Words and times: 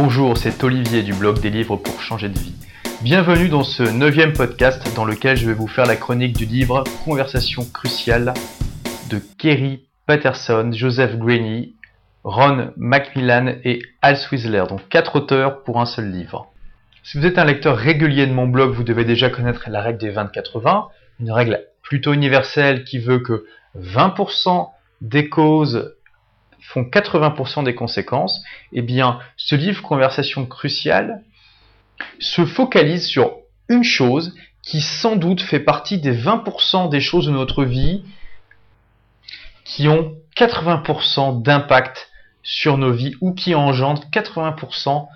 Bonjour, 0.00 0.38
c'est 0.38 0.62
Olivier 0.62 1.02
du 1.02 1.12
blog 1.12 1.40
des 1.40 1.50
livres 1.50 1.74
pour 1.74 2.00
changer 2.00 2.28
de 2.28 2.38
vie. 2.38 2.54
Bienvenue 3.02 3.48
dans 3.48 3.64
ce 3.64 3.82
neuvième 3.82 4.32
podcast 4.32 4.94
dans 4.94 5.04
lequel 5.04 5.36
je 5.36 5.48
vais 5.48 5.54
vous 5.54 5.66
faire 5.66 5.86
la 5.86 5.96
chronique 5.96 6.36
du 6.36 6.44
livre 6.44 6.84
Conversation 7.04 7.64
cruciale 7.64 8.32
de 9.10 9.20
Kerry 9.38 9.88
Patterson, 10.06 10.70
Joseph 10.72 11.18
Graney, 11.18 11.72
Ron 12.22 12.70
Macmillan 12.76 13.56
et 13.64 13.82
Al 14.00 14.16
Swisler, 14.16 14.66
donc 14.68 14.88
quatre 14.88 15.16
auteurs 15.16 15.64
pour 15.64 15.80
un 15.80 15.86
seul 15.86 16.12
livre. 16.12 16.46
Si 17.02 17.18
vous 17.18 17.26
êtes 17.26 17.36
un 17.36 17.44
lecteur 17.44 17.76
régulier 17.76 18.28
de 18.28 18.32
mon 18.32 18.46
blog, 18.46 18.70
vous 18.70 18.84
devez 18.84 19.04
déjà 19.04 19.30
connaître 19.30 19.68
la 19.68 19.82
règle 19.82 19.98
des 19.98 20.12
20-80, 20.12 20.86
une 21.18 21.32
règle 21.32 21.64
plutôt 21.82 22.12
universelle 22.12 22.84
qui 22.84 23.00
veut 23.00 23.18
que 23.18 23.46
20% 23.76 24.68
des 25.00 25.28
causes 25.28 25.96
font 26.68 26.82
80% 26.82 27.64
des 27.64 27.74
conséquences, 27.74 28.42
eh 28.72 28.82
bien, 28.82 29.20
ce 29.36 29.54
livre 29.54 29.82
Conversation 29.82 30.44
cruciale 30.44 31.22
se 32.18 32.44
focalise 32.44 33.06
sur 33.06 33.36
une 33.70 33.84
chose 33.84 34.34
qui 34.62 34.82
sans 34.82 35.16
doute 35.16 35.40
fait 35.40 35.60
partie 35.60 35.98
des 35.98 36.14
20% 36.14 36.90
des 36.90 37.00
choses 37.00 37.26
de 37.26 37.32
notre 37.32 37.64
vie 37.64 38.04
qui 39.64 39.88
ont 39.88 40.14
80% 40.36 41.42
d'impact 41.42 42.10
sur 42.42 42.76
nos 42.76 42.92
vies 42.92 43.14
ou 43.22 43.32
qui 43.32 43.54
engendrent 43.54 44.04
80% 44.12 45.06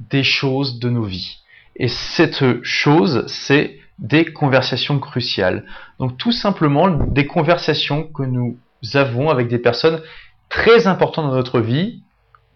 des 0.00 0.22
choses 0.22 0.78
de 0.80 0.90
nos 0.90 1.04
vies. 1.04 1.38
Et 1.76 1.88
cette 1.88 2.62
chose, 2.62 3.24
c'est 3.26 3.78
des 3.98 4.26
conversations 4.26 4.98
cruciales. 4.98 5.64
Donc 5.98 6.18
tout 6.18 6.32
simplement 6.32 6.88
des 6.90 7.26
conversations 7.26 8.04
que 8.04 8.22
nous 8.22 8.58
avons 8.94 9.30
avec 9.30 9.48
des 9.48 9.58
personnes 9.58 10.02
très 10.50 10.86
importantes 10.86 11.26
dans 11.26 11.34
notre 11.34 11.60
vie, 11.60 12.02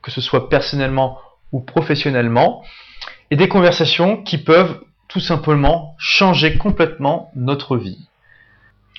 que 0.03 0.11
ce 0.11 0.21
soit 0.21 0.51
personnellement 0.51 1.19
ou 1.53 1.61
professionnellement, 1.61 2.62
et 3.30 3.37
des 3.37 3.48
conversations 3.48 4.23
qui 4.23 4.37
peuvent 4.37 4.81
tout 5.09 5.20
simplement 5.20 5.95
changer 5.98 6.59
complètement 6.59 7.31
notre 7.34 7.78
vie. 7.78 8.06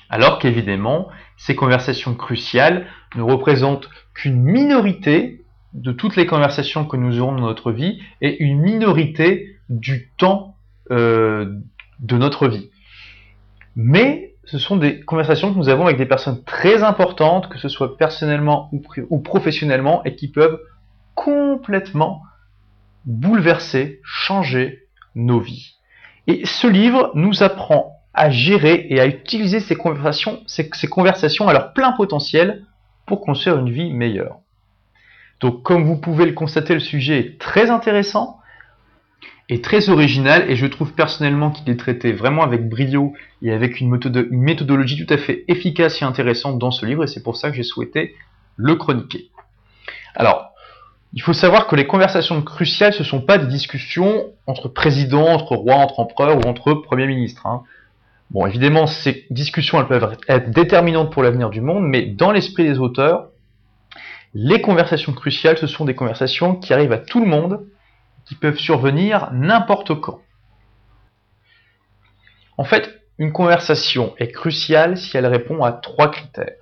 Alors 0.08 0.38
qu'évidemment, 0.38 1.08
ces 1.36 1.54
conversations 1.54 2.14
cruciales 2.14 2.86
ne 3.16 3.22
représentent 3.22 3.88
qu'une 4.14 4.42
minorité 4.42 5.44
de 5.74 5.92
toutes 5.92 6.16
les 6.16 6.26
conversations 6.26 6.86
que 6.86 6.96
nous 6.96 7.20
aurons 7.20 7.32
dans 7.32 7.46
notre 7.46 7.70
vie 7.70 8.00
et 8.20 8.42
une 8.42 8.60
minorité 8.60 9.58
du 9.68 10.10
temps 10.16 10.56
euh, 10.90 11.52
de 12.00 12.16
notre 12.16 12.48
vie. 12.48 12.70
Mais 13.74 14.25
ce 14.46 14.58
sont 14.58 14.76
des 14.76 15.00
conversations 15.00 15.52
que 15.52 15.58
nous 15.58 15.68
avons 15.68 15.86
avec 15.86 15.98
des 15.98 16.06
personnes 16.06 16.42
très 16.44 16.84
importantes, 16.84 17.48
que 17.48 17.58
ce 17.58 17.68
soit 17.68 17.96
personnellement 17.96 18.70
ou, 19.10 19.18
professionnellement, 19.18 20.04
et 20.04 20.14
qui 20.14 20.28
peuvent 20.28 20.60
complètement 21.14 22.22
bouleverser, 23.04 24.00
changer 24.04 24.84
nos 25.16 25.40
vies. 25.40 25.74
Et 26.28 26.46
ce 26.46 26.68
livre 26.68 27.10
nous 27.14 27.42
apprend 27.42 28.00
à 28.14 28.30
gérer 28.30 28.86
et 28.88 29.00
à 29.00 29.06
utiliser 29.06 29.58
ces 29.60 29.74
conversations, 29.74 30.40
ces, 30.46 30.68
conversations 30.88 31.48
à 31.48 31.52
leur 31.52 31.72
plein 31.72 31.92
potentiel 31.92 32.64
pour 33.04 33.20
construire 33.20 33.58
une 33.58 33.70
vie 33.70 33.92
meilleure. 33.92 34.38
Donc 35.40 35.62
comme 35.62 35.84
vous 35.84 35.96
pouvez 35.96 36.24
le 36.24 36.32
constater, 36.32 36.74
le 36.74 36.80
sujet 36.80 37.18
est 37.18 37.40
très 37.40 37.68
intéressant 37.70 38.38
est 39.48 39.62
très 39.62 39.88
original 39.88 40.50
et 40.50 40.56
je 40.56 40.66
trouve 40.66 40.92
personnellement 40.92 41.50
qu'il 41.50 41.68
est 41.70 41.76
traité 41.76 42.12
vraiment 42.12 42.42
avec 42.42 42.68
brio 42.68 43.14
et 43.42 43.52
avec 43.52 43.80
une, 43.80 43.88
méthodologie 44.30 45.04
tout 45.04 45.12
à 45.12 45.18
fait 45.18 45.44
efficace 45.46 46.02
et 46.02 46.04
intéressante 46.04 46.58
dans 46.58 46.72
ce 46.72 46.84
livre 46.84 47.04
et 47.04 47.06
c'est 47.06 47.22
pour 47.22 47.36
ça 47.36 47.50
que 47.50 47.56
j'ai 47.56 47.62
souhaité 47.62 48.14
le 48.56 48.74
chroniquer. 48.74 49.30
Alors, 50.16 50.50
il 51.12 51.22
faut 51.22 51.32
savoir 51.32 51.68
que 51.68 51.76
les 51.76 51.86
conversations 51.86 52.42
cruciales, 52.42 52.92
ce 52.92 53.00
ne 53.00 53.04
sont 53.04 53.20
pas 53.20 53.38
des 53.38 53.46
discussions 53.46 54.26
entre 54.46 54.68
présidents, 54.68 55.28
entre 55.28 55.54
rois, 55.54 55.76
entre 55.76 56.00
empereurs 56.00 56.38
ou 56.38 56.48
entre 56.48 56.74
premiers 56.74 57.06
ministres. 57.06 57.46
Hein. 57.46 57.62
Bon, 58.30 58.44
évidemment, 58.46 58.86
ces 58.88 59.26
discussions, 59.30 59.78
elles 59.78 59.86
peuvent 59.86 60.16
être 60.28 60.50
déterminantes 60.50 61.12
pour 61.12 61.22
l'avenir 61.22 61.50
du 61.50 61.60
monde, 61.60 61.84
mais 61.86 62.06
dans 62.06 62.32
l'esprit 62.32 62.64
des 62.64 62.78
auteurs, 62.78 63.28
les 64.34 64.60
conversations 64.60 65.12
cruciales, 65.12 65.56
ce 65.56 65.68
sont 65.68 65.84
des 65.84 65.94
conversations 65.94 66.56
qui 66.56 66.72
arrivent 66.72 66.92
à 66.92 66.98
tout 66.98 67.20
le 67.20 67.26
monde 67.26 67.60
qui 68.26 68.34
peuvent 68.34 68.58
survenir 68.58 69.30
n'importe 69.32 69.98
quand. 70.00 70.20
En 72.58 72.64
fait, 72.64 73.00
une 73.18 73.32
conversation 73.32 74.14
est 74.18 74.28
cruciale 74.28 74.98
si 74.98 75.16
elle 75.16 75.26
répond 75.26 75.62
à 75.64 75.72
trois 75.72 76.10
critères. 76.10 76.56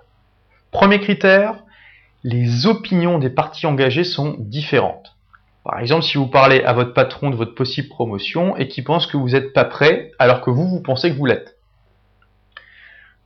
Premier 0.70 1.00
critère, 1.00 1.54
les 2.22 2.66
opinions 2.66 3.18
des 3.18 3.30
parties 3.30 3.66
engagées 3.66 4.04
sont 4.04 4.36
différentes. 4.38 5.16
Par 5.64 5.80
exemple, 5.80 6.04
si 6.04 6.18
vous 6.18 6.26
parlez 6.26 6.62
à 6.62 6.74
votre 6.74 6.92
patron 6.92 7.30
de 7.30 7.36
votre 7.36 7.54
possible 7.54 7.88
promotion 7.88 8.56
et 8.56 8.68
qui 8.68 8.82
pense 8.82 9.06
que 9.06 9.16
vous 9.16 9.30
n'êtes 9.30 9.52
pas 9.52 9.64
prêt 9.64 10.12
alors 10.18 10.42
que 10.42 10.50
vous, 10.50 10.68
vous 10.68 10.82
pensez 10.82 11.10
que 11.10 11.16
vous 11.16 11.26
l'êtes. 11.26 11.56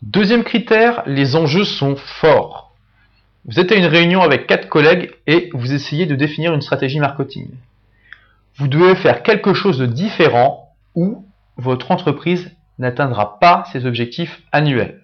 Deuxième 0.03 0.45
critère, 0.45 1.03
les 1.07 1.35
enjeux 1.35 1.65
sont 1.65 1.97
forts. 1.97 2.77
Vous 3.45 3.59
êtes 3.59 3.73
à 3.73 3.75
une 3.75 3.87
réunion 3.87 4.23
avec 4.23 4.47
quatre 4.47 4.69
collègues 4.69 5.11
et 5.27 5.51
vous 5.53 5.73
essayez 5.73 6.07
de 6.07 6.15
définir 6.15 6.55
une 6.55 6.61
stratégie 6.61 7.01
marketing 7.01 7.51
vous 8.59 8.69
devez 8.69 8.97
faire 8.97 9.23
quelque 9.23 9.55
chose 9.55 9.79
de 9.79 9.87
différent 9.87 10.75
ou 10.95 11.25
votre 11.57 11.93
entreprise 11.93 12.51
n'atteindra 12.79 13.39
pas 13.39 13.65
ses 13.73 13.87
objectifs 13.87 14.43
annuels. 14.53 15.01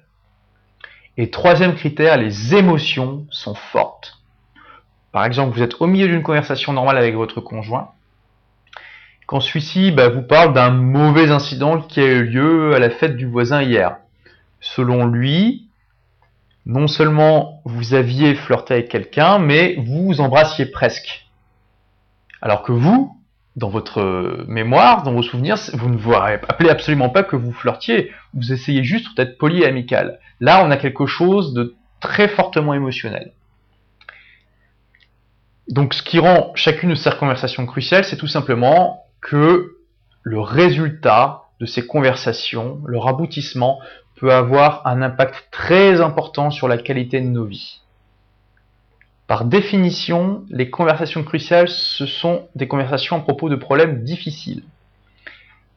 Et 1.16 1.30
troisième 1.30 1.74
critère, 1.74 2.16
les 2.16 2.54
émotions 2.54 3.26
sont 3.30 3.54
fortes. 3.54 4.18
Par 5.12 5.24
exemple, 5.24 5.54
vous 5.54 5.62
êtes 5.62 5.80
au 5.80 5.86
milieu 5.86 6.08
d'une 6.08 6.24
conversation 6.24 6.72
normale 6.72 6.98
avec 6.98 7.14
votre 7.14 7.40
conjoint. 7.40 7.92
Quand 9.26 9.40
celui-ci 9.40 9.92
bah, 9.92 10.08
vous 10.08 10.22
parle 10.22 10.52
d'un 10.52 10.70
mauvais 10.70 11.30
incident 11.30 11.80
qui 11.80 12.00
a 12.00 12.06
eu 12.06 12.24
lieu 12.24 12.74
à 12.74 12.80
la 12.80 12.90
fête 12.90 13.16
du 13.16 13.26
voisin 13.26 13.62
hier. 13.62 13.96
Selon 14.60 15.06
lui, 15.06 15.68
non 16.66 16.88
seulement 16.88 17.62
vous 17.64 17.94
aviez 17.94 18.34
flirté 18.34 18.74
avec 18.74 18.88
quelqu'un, 18.88 19.38
mais 19.38 19.76
vous 19.76 20.06
vous 20.06 20.20
embrassiez 20.20 20.66
presque. 20.66 21.28
Alors 22.42 22.62
que 22.62 22.72
vous, 22.72 23.16
dans 23.56 23.68
votre 23.68 24.44
mémoire, 24.48 25.02
dans 25.04 25.12
vos 25.12 25.22
souvenirs, 25.22 25.56
vous 25.74 25.88
ne 25.88 25.96
vous 25.96 26.10
rappelez 26.10 26.70
absolument 26.70 27.08
pas 27.08 27.22
que 27.22 27.36
vous 27.36 27.52
flirtiez. 27.52 28.12
Vous 28.34 28.52
essayez 28.52 28.82
juste 28.82 29.16
d'être 29.16 29.38
poli 29.38 29.62
et 29.62 29.66
amical. 29.66 30.18
Là, 30.40 30.64
on 30.64 30.70
a 30.70 30.76
quelque 30.76 31.06
chose 31.06 31.54
de 31.54 31.76
très 32.00 32.28
fortement 32.28 32.74
émotionnel. 32.74 33.32
Donc, 35.68 35.94
ce 35.94 36.02
qui 36.02 36.18
rend 36.18 36.52
chacune 36.54 36.90
de 36.90 36.94
ces 36.94 37.10
conversations 37.10 37.64
cruciales, 37.64 38.04
c'est 38.04 38.16
tout 38.16 38.26
simplement 38.26 39.04
que 39.20 39.76
le 40.22 40.40
résultat 40.40 41.44
de 41.60 41.66
ces 41.66 41.86
conversations, 41.86 42.80
leur 42.86 43.06
aboutissement, 43.08 43.78
peut 44.16 44.32
avoir 44.32 44.86
un 44.86 45.00
impact 45.00 45.48
très 45.50 46.00
important 46.00 46.50
sur 46.50 46.68
la 46.68 46.76
qualité 46.76 47.20
de 47.20 47.26
nos 47.26 47.44
vies. 47.44 47.83
Par 49.26 49.46
définition, 49.46 50.44
les 50.50 50.68
conversations 50.68 51.24
cruciales, 51.24 51.68
ce 51.68 52.04
sont 52.04 52.46
des 52.54 52.68
conversations 52.68 53.16
à 53.16 53.20
propos 53.20 53.48
de 53.48 53.56
problèmes 53.56 54.04
difficiles. 54.04 54.64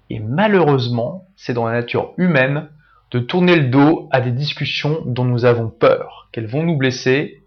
Et 0.09 0.19
malheureusement, 0.19 1.25
c'est 1.37 1.53
dans 1.53 1.65
la 1.65 1.73
nature 1.73 2.13
humaine 2.17 2.67
de 3.11 3.19
tourner 3.19 3.55
le 3.55 3.67
dos 3.67 4.09
à 4.11 4.19
des 4.19 4.31
discussions 4.31 5.01
dont 5.05 5.23
nous 5.23 5.45
avons 5.45 5.69
peur, 5.69 6.27
qu'elles 6.33 6.47
vont 6.47 6.63
nous 6.63 6.75
blesser, 6.75 7.41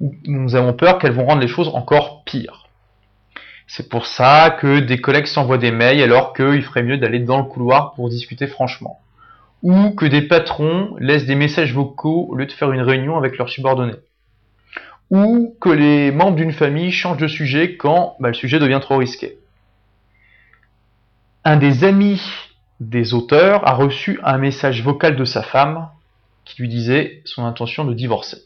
ou 0.00 0.14
nous 0.24 0.54
avons 0.54 0.72
peur 0.72 0.98
qu'elles 0.98 1.12
vont 1.12 1.26
rendre 1.26 1.40
les 1.40 1.48
choses 1.48 1.68
encore 1.68 2.22
pires. 2.24 2.68
C'est 3.66 3.88
pour 3.88 4.06
ça 4.06 4.56
que 4.60 4.78
des 4.78 5.00
collègues 5.00 5.26
s'envoient 5.26 5.58
des 5.58 5.72
mails 5.72 6.00
alors 6.00 6.32
qu'il 6.32 6.62
ferait 6.62 6.84
mieux 6.84 6.98
d'aller 6.98 7.18
dans 7.18 7.38
le 7.38 7.44
couloir 7.44 7.94
pour 7.94 8.08
discuter 8.08 8.46
franchement. 8.46 9.00
Ou 9.64 9.90
que 9.90 10.06
des 10.06 10.22
patrons 10.22 10.94
laissent 11.00 11.26
des 11.26 11.34
messages 11.34 11.74
vocaux 11.74 12.28
au 12.28 12.36
lieu 12.36 12.46
de 12.46 12.52
faire 12.52 12.70
une 12.70 12.82
réunion 12.82 13.16
avec 13.16 13.36
leurs 13.36 13.48
subordonnés 13.48 13.96
ou 15.10 15.56
que 15.60 15.68
les 15.68 16.10
membres 16.10 16.36
d'une 16.36 16.52
famille 16.52 16.92
changent 16.92 17.18
de 17.18 17.28
sujet 17.28 17.76
quand 17.76 18.16
bah, 18.20 18.28
le 18.28 18.34
sujet 18.34 18.58
devient 18.58 18.80
trop 18.80 18.96
risqué. 18.96 19.38
Un 21.44 21.56
des 21.56 21.84
amis 21.84 22.22
des 22.80 23.14
auteurs 23.14 23.66
a 23.68 23.74
reçu 23.74 24.18
un 24.22 24.38
message 24.38 24.82
vocal 24.82 25.16
de 25.16 25.24
sa 25.24 25.42
femme 25.42 25.88
qui 26.44 26.60
lui 26.60 26.68
disait 26.68 27.22
son 27.24 27.44
intention 27.44 27.84
de 27.84 27.94
divorcer. 27.94 28.38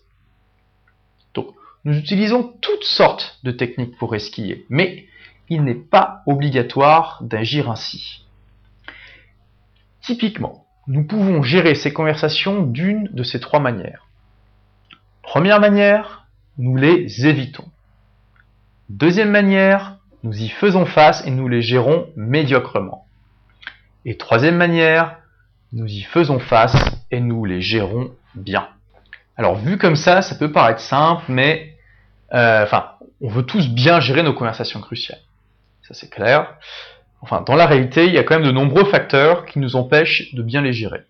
Donc, 1.35 1.49
nous 1.85 1.97
utilisons 1.97 2.55
toutes 2.61 2.85
sortes 2.85 3.39
de 3.45 3.51
techniques 3.51 3.97
pour 3.99 4.15
esquiller, 4.15 4.67
mais 4.69 5.07
il 5.49 5.65
n'est 5.65 5.75
pas 5.75 6.23
obligatoire 6.27 7.19
d'agir 7.23 7.71
ainsi. 7.71 8.25
Typiquement, 10.03 10.67
nous 10.87 11.05
pouvons 11.05 11.43
gérer 11.43 11.75
ces 11.75 11.93
conversations 11.93 12.63
d'une 12.63 13.09
de 13.13 13.23
ces 13.23 13.41
trois 13.41 13.61
manières. 13.61 14.07
Première 15.23 15.61
manière, 15.61 16.18
nous 16.59 16.77
les 16.77 17.27
évitons. 17.27 17.65
Deuxième 18.89 19.31
manière, 19.31 19.97
nous 20.23 20.37
y 20.37 20.49
faisons 20.49 20.87
face 20.87 21.25
et 21.27 21.31
nous 21.31 21.49
les 21.49 21.63
gérons 21.63 22.09
médiocrement. 22.17 23.07
Et 24.05 24.17
troisième 24.17 24.57
manière, 24.57 25.19
nous 25.73 25.87
y 25.87 26.03
faisons 26.03 26.39
face 26.39 26.77
et 27.11 27.21
nous 27.21 27.45
les 27.45 27.61
gérons 27.61 28.11
bien. 28.35 28.69
Alors 29.37 29.57
vu 29.57 29.79
comme 29.79 29.97
ça, 29.97 30.23
ça 30.23 30.35
peut 30.35 30.51
paraître 30.51 30.81
simple, 30.81 31.25
mais 31.29 31.77
euh, 32.35 32.65
enfin, 32.65 32.93
on 33.21 33.29
veut 33.29 33.45
tous 33.45 33.69
bien 33.69 34.01
gérer 34.01 34.23
nos 34.23 34.35
conversations 34.35 34.81
cruciales. 34.81 35.21
ça 35.83 35.95
c'est 35.95 36.11
clair. 36.11 36.57
Enfin, 37.21 37.43
dans 37.43 37.55
la 37.55 37.67
réalité, 37.67 38.07
il 38.07 38.13
y 38.13 38.19
a 38.19 38.23
quand 38.23 38.37
même 38.37 38.47
de 38.47 38.53
nombreux 38.53 38.85
facteurs 38.85 39.45
qui 39.45 39.59
nous 39.59 39.77
empêchent 39.77 40.35
de 40.35 40.43
bien 40.43 40.63
les 40.63 40.73
gérer. 40.73 41.03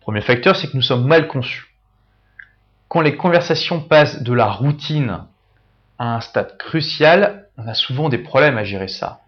Premier 0.00 0.20
facteur, 0.20 0.56
c'est 0.56 0.68
que 0.68 0.76
nous 0.76 0.82
sommes 0.82 1.06
mal 1.06 1.28
conçus. 1.28 1.66
Quand 2.88 3.02
les 3.02 3.16
conversations 3.16 3.80
passent 3.80 4.22
de 4.22 4.32
la 4.32 4.46
routine 4.46 5.24
à 5.98 6.16
un 6.16 6.20
stade 6.20 6.56
crucial, 6.56 7.48
on 7.58 7.68
a 7.68 7.74
souvent 7.74 8.08
des 8.08 8.18
problèmes 8.18 8.56
à 8.56 8.64
gérer 8.64 8.88
ça. 8.88 9.20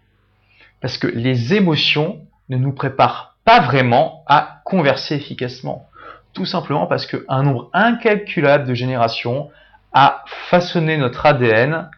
Parce 0.79 0.97
que 0.97 1.07
les 1.07 1.53
émotions 1.53 2.25
ne 2.49 2.57
nous 2.57 2.73
préparent 2.73 3.35
pas 3.45 3.59
vraiment 3.59 4.23
à 4.27 4.61
converser 4.65 5.15
efficacement. 5.15 5.87
Tout 6.33 6.45
simplement 6.45 6.87
parce 6.87 7.05
qu'un 7.05 7.43
nombre 7.43 7.69
incalculable 7.73 8.65
de 8.65 8.73
générations 8.73 9.49
a 9.93 10.23
façonné 10.49 10.97
notre 10.97 11.25
ADN 11.25 11.89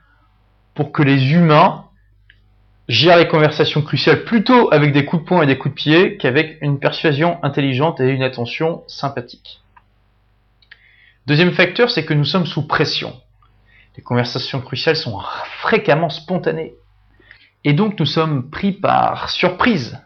pour 0.74 0.92
que 0.92 1.04
les 1.04 1.34
humains 1.34 1.86
gèrent 2.90 3.18
les 3.18 3.28
conversations 3.28 3.82
cruciales 3.82 4.26
plutôt 4.26 4.74
avec 4.74 4.92
des 4.92 5.06
coups 5.06 5.24
de 5.24 5.28
poing 5.28 5.44
et 5.44 5.46
des 5.46 5.58
coups 5.58 5.74
de 5.74 5.80
pied 5.80 6.18
qu'avec 6.18 6.58
une 6.62 6.80
persuasion 6.80 7.42
intelligente 7.44 8.02
et 8.02 8.10
une 8.10 8.24
attention 8.24 8.84
sympathique. 8.88 9.63
Deuxième 11.26 11.54
facteur, 11.54 11.90
c'est 11.90 12.06
que 12.06 12.14
nous 12.14 12.26
sommes 12.26 12.46
sous 12.46 12.68
pression. 12.68 13.14
Les 13.96 14.04
conversations 14.04 14.60
cruciales 14.60 14.98
sont 14.98 15.20
fréquemment 15.62 16.10
spontanées. 16.10 16.74
Et 17.64 17.74
donc 17.74 17.98
nous 18.00 18.06
sommes 18.06 18.50
pris 18.50 18.74
par 18.74 19.30
surprise. 19.30 20.02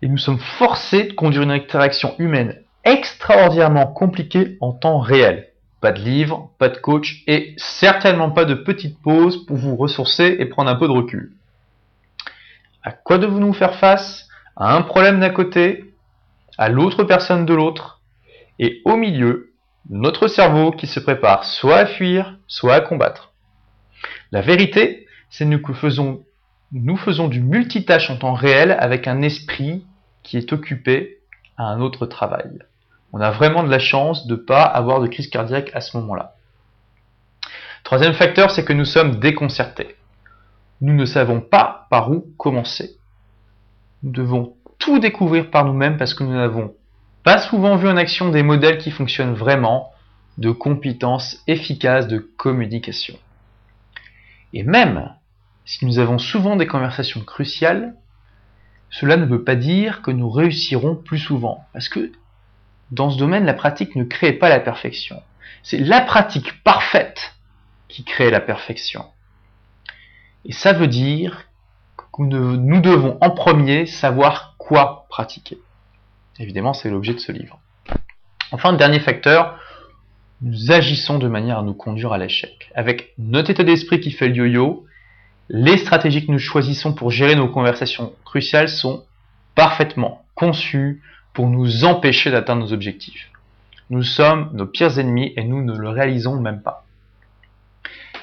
Et 0.00 0.08
nous 0.08 0.16
sommes 0.16 0.38
forcés 0.38 1.04
de 1.04 1.12
conduire 1.12 1.42
une 1.42 1.50
interaction 1.50 2.14
humaine 2.18 2.62
extraordinairement 2.84 3.86
compliquée 3.86 4.56
en 4.60 4.72
temps 4.72 4.98
réel. 4.98 5.48
Pas 5.80 5.92
de 5.92 6.00
livre, 6.00 6.50
pas 6.58 6.68
de 6.68 6.78
coach 6.78 7.22
et 7.26 7.54
certainement 7.58 8.30
pas 8.30 8.44
de 8.44 8.54
petite 8.54 9.00
pause 9.02 9.44
pour 9.46 9.56
vous 9.56 9.76
ressourcer 9.76 10.36
et 10.38 10.46
prendre 10.46 10.70
un 10.70 10.76
peu 10.76 10.86
de 10.86 10.92
recul. 10.92 11.32
À 12.82 12.92
quoi 12.92 13.18
devons-nous 13.18 13.52
faire 13.52 13.74
face? 13.74 14.28
À 14.56 14.74
un 14.74 14.82
problème 14.82 15.20
d'un 15.20 15.30
côté, 15.30 15.94
à 16.56 16.68
l'autre 16.68 17.04
personne 17.04 17.46
de 17.46 17.54
l'autre, 17.54 18.01
et 18.62 18.80
au 18.84 18.96
milieu, 18.96 19.52
notre 19.90 20.28
cerveau 20.28 20.70
qui 20.70 20.86
se 20.86 21.00
prépare 21.00 21.44
soit 21.44 21.76
à 21.76 21.86
fuir, 21.86 22.38
soit 22.46 22.74
à 22.74 22.80
combattre. 22.80 23.34
La 24.30 24.40
vérité, 24.40 25.06
c'est 25.28 25.44
que 25.44 25.50
nous 25.50 25.74
faisons, 25.74 26.24
nous 26.72 26.96
faisons 26.96 27.28
du 27.28 27.40
multitâche 27.40 28.08
en 28.08 28.16
temps 28.16 28.34
réel 28.34 28.74
avec 28.78 29.06
un 29.06 29.20
esprit 29.20 29.84
qui 30.22 30.38
est 30.38 30.52
occupé 30.52 31.18
à 31.58 31.64
un 31.64 31.80
autre 31.80 32.06
travail 32.06 32.60
on 33.12 33.20
a 33.20 33.30
vraiment 33.30 33.62
de 33.62 33.70
la 33.70 33.78
chance 33.78 34.26
de 34.26 34.34
ne 34.34 34.40
pas 34.40 34.62
avoir 34.62 35.00
de 35.00 35.06
crise 35.06 35.28
cardiaque 35.28 35.70
à 35.74 35.80
ce 35.80 35.96
moment-là. 35.98 36.34
Troisième 37.84 38.14
facteur, 38.14 38.50
c'est 38.50 38.64
que 38.64 38.72
nous 38.72 38.84
sommes 38.84 39.16
déconcertés. 39.16 39.96
Nous 40.80 40.94
ne 40.94 41.04
savons 41.04 41.40
pas 41.40 41.86
par 41.90 42.10
où 42.10 42.32
commencer. 42.38 42.96
Nous 44.02 44.12
devons 44.12 44.56
tout 44.78 44.98
découvrir 44.98 45.50
par 45.50 45.64
nous-mêmes 45.64 45.96
parce 45.96 46.14
que 46.14 46.24
nous 46.24 46.32
n'avons 46.32 46.74
pas 47.22 47.38
souvent 47.38 47.76
vu 47.76 47.88
en 47.88 47.96
action 47.96 48.30
des 48.30 48.42
modèles 48.42 48.78
qui 48.78 48.90
fonctionnent 48.90 49.34
vraiment 49.34 49.92
de 50.38 50.50
compétences 50.50 51.42
efficaces 51.46 52.08
de 52.08 52.18
communication. 52.18 53.18
Et 54.52 54.62
même 54.62 55.14
si 55.64 55.84
nous 55.86 55.98
avons 55.98 56.18
souvent 56.18 56.56
des 56.56 56.66
conversations 56.66 57.20
cruciales, 57.20 57.94
cela 58.90 59.16
ne 59.16 59.24
veut 59.24 59.44
pas 59.44 59.54
dire 59.54 60.02
que 60.02 60.10
nous 60.10 60.30
réussirons 60.30 60.96
plus 60.96 61.18
souvent. 61.18 61.64
Parce 61.72 61.88
que 61.88 62.12
dans 62.90 63.10
ce 63.10 63.18
domaine, 63.18 63.44
la 63.44 63.54
pratique 63.54 63.96
ne 63.96 64.04
crée 64.04 64.32
pas 64.32 64.48
la 64.48 64.60
perfection. 64.60 65.22
C'est 65.62 65.78
la 65.78 66.00
pratique 66.00 66.62
parfaite 66.62 67.34
qui 67.88 68.04
crée 68.04 68.30
la 68.30 68.40
perfection. 68.40 69.06
Et 70.44 70.52
ça 70.52 70.72
veut 70.72 70.88
dire 70.88 71.44
que 71.96 72.22
nous 72.22 72.80
devons 72.80 73.16
en 73.20 73.30
premier 73.30 73.86
savoir 73.86 74.56
quoi 74.58 75.06
pratiquer. 75.08 75.58
Évidemment, 76.42 76.74
c'est 76.74 76.90
l'objet 76.90 77.14
de 77.14 77.20
ce 77.20 77.30
livre. 77.30 77.60
Enfin, 78.50 78.72
dernier 78.72 78.98
facteur, 78.98 79.60
nous 80.42 80.72
agissons 80.72 81.18
de 81.18 81.28
manière 81.28 81.60
à 81.60 81.62
nous 81.62 81.72
conduire 81.72 82.12
à 82.12 82.18
l'échec. 82.18 82.68
Avec 82.74 83.14
notre 83.16 83.50
état 83.50 83.62
d'esprit 83.62 84.00
qui 84.00 84.10
fait 84.10 84.28
le 84.28 84.34
yo-yo, 84.34 84.84
les 85.48 85.76
stratégies 85.76 86.26
que 86.26 86.32
nous 86.32 86.40
choisissons 86.40 86.94
pour 86.94 87.12
gérer 87.12 87.36
nos 87.36 87.48
conversations 87.48 88.12
cruciales 88.24 88.68
sont 88.68 89.04
parfaitement 89.54 90.24
conçues, 90.34 91.00
pour 91.32 91.48
nous 91.48 91.84
empêcher 91.84 92.30
d'atteindre 92.30 92.62
nos 92.62 92.72
objectifs. 92.72 93.30
Nous 93.88 94.02
sommes 94.02 94.50
nos 94.52 94.66
pires 94.66 94.98
ennemis 94.98 95.32
et 95.36 95.44
nous 95.44 95.62
ne 95.62 95.76
le 95.76 95.88
réalisons 95.88 96.38
même 96.40 96.60
pas. 96.60 96.84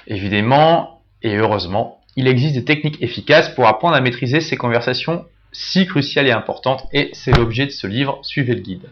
Évidemment, 0.08 1.02
et 1.24 1.38
heureusement, 1.38 2.02
il 2.18 2.28
existe 2.28 2.56
des 2.56 2.66
techniques 2.66 3.02
efficaces 3.02 3.50
pour 3.50 3.66
apprendre 3.66 3.96
à 3.96 4.02
maîtriser 4.02 4.42
ces 4.42 4.58
conversations 4.58 5.26
si 5.52 5.86
cruciales 5.86 6.28
et 6.28 6.32
importantes, 6.32 6.88
et 6.94 7.10
c'est 7.14 7.36
l'objet 7.36 7.66
de 7.66 7.72
ce 7.72 7.88
livre, 7.88 8.20
suivez 8.24 8.56
le 8.56 8.62
guide. 8.62 8.90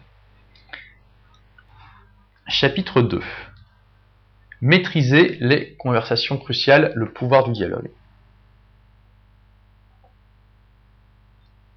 Chapitre 2.46 3.02
2. 3.02 3.20
Maîtriser 4.60 5.36
les 5.40 5.74
conversations 5.74 6.38
cruciales, 6.38 6.92
le 6.96 7.12
pouvoir 7.12 7.44
du 7.44 7.52
dialogue. 7.52 7.90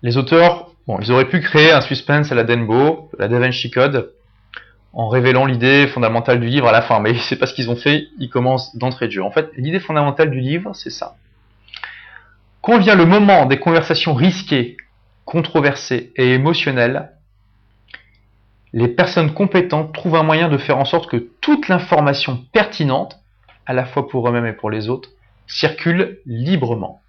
Les 0.02 0.18
auteurs 0.18 0.72
ils 1.00 1.12
auraient 1.12 1.30
pu 1.30 1.40
créer 1.40 1.72
un 1.72 1.82
suspense 1.82 2.32
à 2.32 2.36
la 2.36 2.44
Denbo, 2.44 3.10
la 3.18 3.28
Da 3.28 3.40
Code, 3.74 4.14
en 4.94 5.08
révélant 5.08 5.46
l'idée 5.46 5.88
fondamentale 5.88 6.40
du 6.40 6.48
livre 6.48 6.68
à 6.68 6.72
la 6.72 6.82
fin, 6.82 7.00
mais 7.00 7.14
c'est 7.20 7.38
pas 7.38 7.48
ce 7.48 7.54
qu'ils 7.54 7.70
ont 7.70 7.76
fait, 7.76 8.08
ils 8.20 8.30
commencent 8.30 8.76
d'entrée 8.76 9.08
de 9.08 9.14
jeu. 9.14 9.24
En 9.24 9.32
fait, 9.32 9.50
l'idée 9.56 9.80
fondamentale 9.80 10.32
du 10.32 10.40
livre, 10.40 10.74
c'est 10.74 10.90
ça. 10.90 11.16
Quand 12.62 12.78
vient 12.78 12.96
le 12.96 13.06
moment 13.06 13.46
des 13.46 13.60
conversations 13.60 14.14
risquées, 14.14 14.78
controversées 15.26 16.12
et 16.16 16.34
émotionnelles, 16.34 17.12
les 18.74 18.88
personnes 18.88 19.34
compétentes 19.34 19.94
trouvent 19.94 20.16
un 20.16 20.24
moyen 20.24 20.48
de 20.48 20.58
faire 20.58 20.78
en 20.78 20.86
sorte 20.86 21.10
que 21.10 21.30
toute 21.42 21.68
l'information 21.68 22.46
pertinente, 22.54 23.20
à 23.66 23.74
la 23.74 23.86
fois 23.86 24.08
pour 24.08 24.28
eux-mêmes 24.28 24.46
et 24.46 24.54
pour 24.54 24.70
les 24.70 24.90
autres, 24.90 25.10
circule 25.48 26.20
librement. 26.26 27.02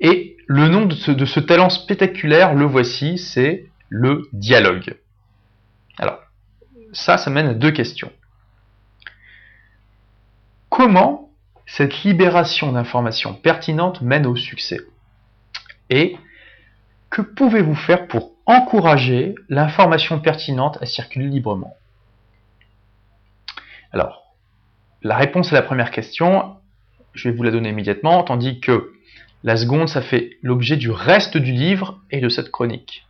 Et 0.00 0.36
le 0.46 0.68
nom 0.68 0.86
de 0.86 0.94
ce, 0.94 1.40
talent 1.40 1.68
spectaculaire, 1.68 2.54
le 2.54 2.64
voici, 2.64 3.18
c'est 3.18 3.66
le 3.88 4.28
dialogue. 4.32 4.96
Alors, 5.98 6.20
ça, 6.92 7.18
ça 7.18 7.30
mène 7.30 7.48
à 7.48 7.54
deux 7.54 7.72
questions. 7.72 8.12
Comment 10.70 11.27
cette 11.68 12.02
libération 12.02 12.72
d'informations 12.72 13.34
pertinentes 13.34 14.00
mène 14.00 14.26
au 14.26 14.34
succès. 14.34 14.80
Et 15.90 16.16
que 17.10 17.20
pouvez-vous 17.20 17.74
faire 17.74 18.08
pour 18.08 18.32
encourager 18.46 19.34
l'information 19.50 20.18
pertinente 20.18 20.78
à 20.80 20.86
circuler 20.86 21.26
librement? 21.26 21.76
Alors, 23.92 24.34
la 25.02 25.16
réponse 25.16 25.52
à 25.52 25.56
la 25.56 25.62
première 25.62 25.90
question, 25.90 26.56
je 27.12 27.28
vais 27.28 27.36
vous 27.36 27.42
la 27.42 27.50
donner 27.50 27.68
immédiatement, 27.68 28.22
tandis 28.22 28.60
que 28.60 28.94
la 29.44 29.56
seconde, 29.56 29.90
ça 29.90 30.00
fait 30.00 30.38
l'objet 30.42 30.76
du 30.76 30.90
reste 30.90 31.36
du 31.36 31.52
livre 31.52 32.00
et 32.10 32.20
de 32.20 32.30
cette 32.30 32.50
chronique. 32.50 33.06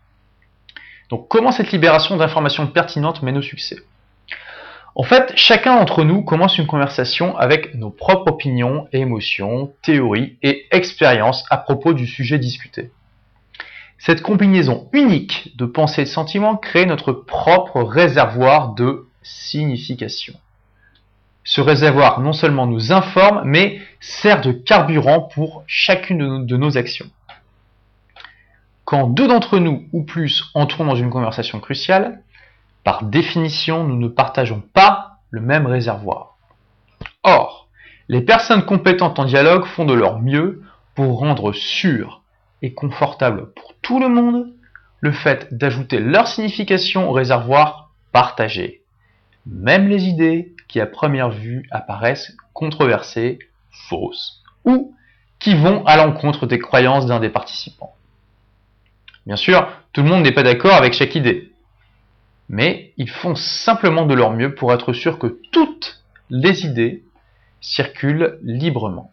Donc 1.11 1.29
comment 1.29 1.53
cette 1.53 1.71
libération 1.71 2.17
d'informations 2.17 2.67
pertinentes 2.67 3.23
mène 3.23 3.39
au 3.39 3.43
succès? 3.43 3.79
En 5.01 5.05
fait, 5.05 5.33
chacun 5.37 5.77
d'entre 5.77 6.03
nous 6.03 6.23
commence 6.23 6.59
une 6.59 6.67
conversation 6.67 7.39
avec 7.39 7.73
nos 7.77 7.89
propres 7.89 8.33
opinions, 8.33 8.89
émotions, 8.93 9.73
théories 9.81 10.37
et 10.43 10.67
expériences 10.73 11.45
à 11.51 11.57
propos 11.57 11.93
du 11.93 12.05
sujet 12.05 12.37
discuté. 12.41 12.91
Cette 13.99 14.23
combinaison 14.23 14.89
unique 14.93 15.57
de 15.57 15.67
pensées 15.67 16.03
et 16.03 16.05
de 16.05 16.11
sentiments 16.11 16.57
crée 16.57 16.85
notre 16.85 17.13
propre 17.13 17.81
réservoir 17.81 18.75
de 18.75 19.07
signification. 19.23 20.35
Ce 21.45 21.61
réservoir 21.61 22.21
non 22.21 22.33
seulement 22.33 22.67
nous 22.67 22.91
informe, 22.91 23.43
mais 23.45 23.81
sert 24.01 24.41
de 24.41 24.51
carburant 24.51 25.21
pour 25.21 25.63
chacune 25.69 26.45
de 26.45 26.57
nos 26.57 26.77
actions. 26.77 27.09
Quand 28.85 29.07
deux 29.07 29.29
d'entre 29.29 29.61
nous 29.61 29.87
ou 29.93 30.03
plus 30.03 30.51
entrons 30.55 30.87
dans 30.87 30.97
une 30.97 31.11
conversation 31.11 31.61
cruciale, 31.61 32.21
par 32.89 33.03
définition, 33.03 33.85
nous 33.85 33.99
ne 33.99 34.09
partageons 34.09 34.63
pas 34.73 35.19
le 35.29 35.43
même 35.43 35.67
réservoir. 35.67 36.39
Or, 37.23 37.69
les 38.09 38.23
personnes 38.23 38.65
compétentes 38.65 39.19
en 39.19 39.27
dialogue 39.27 39.67
font 39.67 39.85
de 39.85 39.93
leur 39.93 40.21
mieux 40.21 40.63
pour 40.95 41.19
rendre 41.19 41.53
sûr 41.53 42.23
et 42.63 42.73
confortable 42.73 43.53
pour 43.53 43.75
tout 43.83 44.01
le 44.01 44.09
monde 44.09 44.55
le 45.01 45.13
fait 45.13 45.53
d'ajouter 45.53 45.99
leur 45.99 46.29
signification 46.29 47.11
au 47.11 47.13
réservoir 47.13 47.91
partagé. 48.11 48.81
Même 49.45 49.89
les 49.89 50.05
idées 50.05 50.55
qui 50.67 50.81
à 50.81 50.87
première 50.87 51.29
vue 51.29 51.69
apparaissent 51.71 52.35
controversées, 52.55 53.39
fausses, 53.91 54.43
ou 54.65 54.95
qui 55.39 55.55
vont 55.55 55.85
à 55.85 55.99
l'encontre 55.99 56.47
des 56.47 56.59
croyances 56.59 57.05
d'un 57.05 57.21
des 57.21 57.29
participants. 57.29 57.95
Bien 59.27 59.37
sûr, 59.37 59.69
tout 59.93 60.03
le 60.03 60.09
monde 60.09 60.23
n'est 60.23 60.33
pas 60.33 60.43
d'accord 60.43 60.73
avec 60.73 60.95
chaque 60.95 61.17
idée, 61.17 61.53
mais 62.49 62.93
ils 62.97 63.11
font 63.11 63.35
simplement 63.35 64.07
de 64.07 64.15
leur 64.15 64.33
mieux 64.33 64.55
pour 64.55 64.73
être 64.73 64.93
sûrs 64.93 65.19
que 65.19 65.39
toutes 65.53 66.03
les 66.31 66.65
idées 66.65 67.03
circulent 67.61 68.39
librement. 68.43 69.13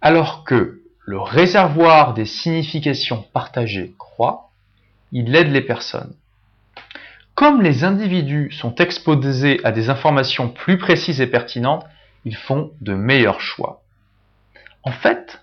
Alors 0.00 0.44
que 0.44 0.80
le 1.04 1.20
réservoir 1.20 2.14
des 2.14 2.24
significations 2.24 3.22
partagées 3.32 3.94
croît, 3.98 4.50
il 5.12 5.34
aide 5.34 5.52
les 5.52 5.60
personnes. 5.60 6.14
Comme 7.34 7.62
les 7.62 7.84
individus 7.84 8.50
sont 8.52 8.74
exposés 8.76 9.60
à 9.64 9.72
des 9.72 9.90
informations 9.90 10.48
plus 10.48 10.78
précises 10.78 11.20
et 11.20 11.26
pertinentes, 11.26 11.86
ils 12.24 12.36
font 12.36 12.72
de 12.80 12.94
meilleurs 12.94 13.40
choix. 13.40 13.82
En 14.82 14.92
fait, 14.92 15.40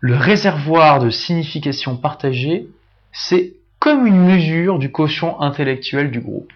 le 0.00 0.16
réservoir 0.16 1.00
de 1.00 1.10
signification 1.10 1.96
partagée, 1.96 2.68
c'est 3.12 3.54
comme 3.84 4.06
une 4.06 4.24
mesure 4.24 4.78
du 4.78 4.90
quotient 4.90 5.42
intellectuel 5.42 6.10
du 6.10 6.20
groupe. 6.20 6.50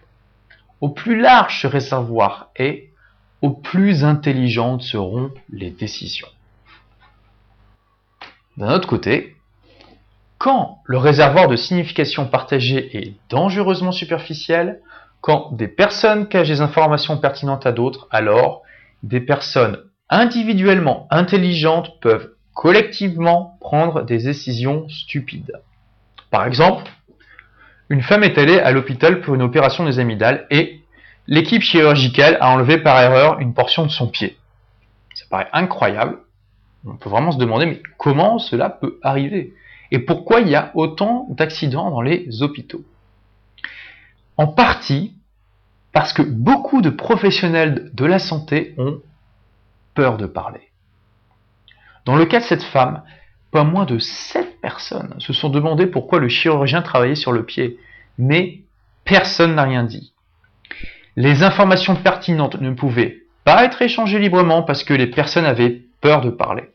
Au 0.81 0.89
plus 0.89 1.21
large 1.21 1.61
ce 1.61 1.67
réservoir 1.67 2.49
est, 2.57 2.89
au 3.43 3.51
plus 3.51 4.03
intelligentes 4.03 4.81
seront 4.81 5.31
les 5.51 5.69
décisions. 5.71 6.29
D'un 8.57 8.73
autre 8.73 8.89
côté, 8.89 9.37
quand 10.39 10.79
le 10.87 10.97
réservoir 10.97 11.49
de 11.49 11.57
signification 11.57 12.27
partagée 12.27 12.97
est 12.97 13.13
dangereusement 13.29 13.93
superficiel, 13.93 14.81
quand 15.21 15.53
des 15.53 15.69
personnes 15.69 16.29
cachent 16.29 16.49
des 16.49 16.63
informations 16.63 17.19
pertinentes 17.19 17.67
à 17.67 17.73
d'autres, 17.73 18.09
alors 18.11 18.63
des 19.03 19.21
personnes 19.21 19.77
individuellement 20.09 21.07
intelligentes 21.11 22.01
peuvent 22.01 22.33
collectivement 22.55 23.59
prendre 23.61 24.01
des 24.01 24.17
décisions 24.17 24.89
stupides. 24.89 25.61
Par 26.31 26.47
exemple, 26.47 26.91
une 27.91 28.03
femme 28.03 28.25
est 28.25 28.39
allée 28.39 28.59
à 28.59 28.71
l'hôpital 28.71 29.21
pour 29.21 29.35
une 29.35 29.43
opération 29.43 29.85
des 29.85 29.99
amygdales 29.99 30.47
et 30.51 30.83
l'équipe 31.27 31.63
chirurgicale 31.63 32.37
a 32.41 32.51
enlevé 32.51 32.79
par 32.79 33.01
erreur 33.01 33.39
une 33.41 33.55
portion 33.55 33.85
de 33.85 33.91
son 33.91 34.09
pied. 34.09 34.39
Ça 35.15 35.25
paraît 35.31 35.49
incroyable. 35.53 36.19
On 36.87 36.97
peut 36.97 37.09
vraiment 37.09 37.33
se 37.33 37.39
demander 37.39 37.67
mais 37.67 37.83
comment 37.97 38.39
cela 38.39 38.71
peut 38.71 38.99
arriver? 39.03 39.55
Et 39.91 39.99
pourquoi 39.99 40.41
il 40.41 40.49
y 40.49 40.55
a 40.55 40.71
autant 40.75 41.27
d'accidents 41.31 41.91
dans 41.91 42.03
les 42.03 42.43
hôpitaux? 42.43 42.85
En 44.37 44.47
partie 44.47 45.15
parce 45.93 46.13
que 46.13 46.23
beaucoup 46.23 46.83
de 46.83 46.91
professionnels 46.91 47.91
de 47.95 48.05
la 48.05 48.19
santé 48.19 48.75
ont 48.79 49.01
peur 49.95 50.17
de 50.17 50.27
parler. 50.27 50.71
Dans 52.05 52.17
le 52.17 52.27
cas 52.27 52.39
de 52.39 52.45
cette 52.45 52.63
femme, 52.63 53.03
pas 53.51 53.65
moins 53.65 53.85
de 53.85 53.99
7 53.99 54.48
personnes 54.61 55.15
se 55.19 55.33
sont 55.33 55.49
demandé 55.49 55.87
pourquoi 55.87 56.19
le 56.19 56.29
chirurgien 56.29 56.83
travaillait 56.83 57.15
sur 57.15 57.33
le 57.33 57.45
pied, 57.45 57.79
mais 58.19 58.61
personne 59.05 59.55
n'a 59.55 59.65
rien 59.65 59.85
dit. 59.85 60.13
Les 61.17 61.43
informations 61.43 61.97
pertinentes 61.97 62.61
ne 62.61 62.73
pouvaient 62.73 63.23
pas 63.45 63.65
être 63.65 63.83
échangées 63.83 64.19
librement 64.19 64.63
parce 64.63 64.85
que 64.85 64.95
les 64.95 65.07
personnes 65.07 65.47
avaient 65.47 65.83
peur 66.01 66.21
de 66.21 66.31
parler. 66.31 66.71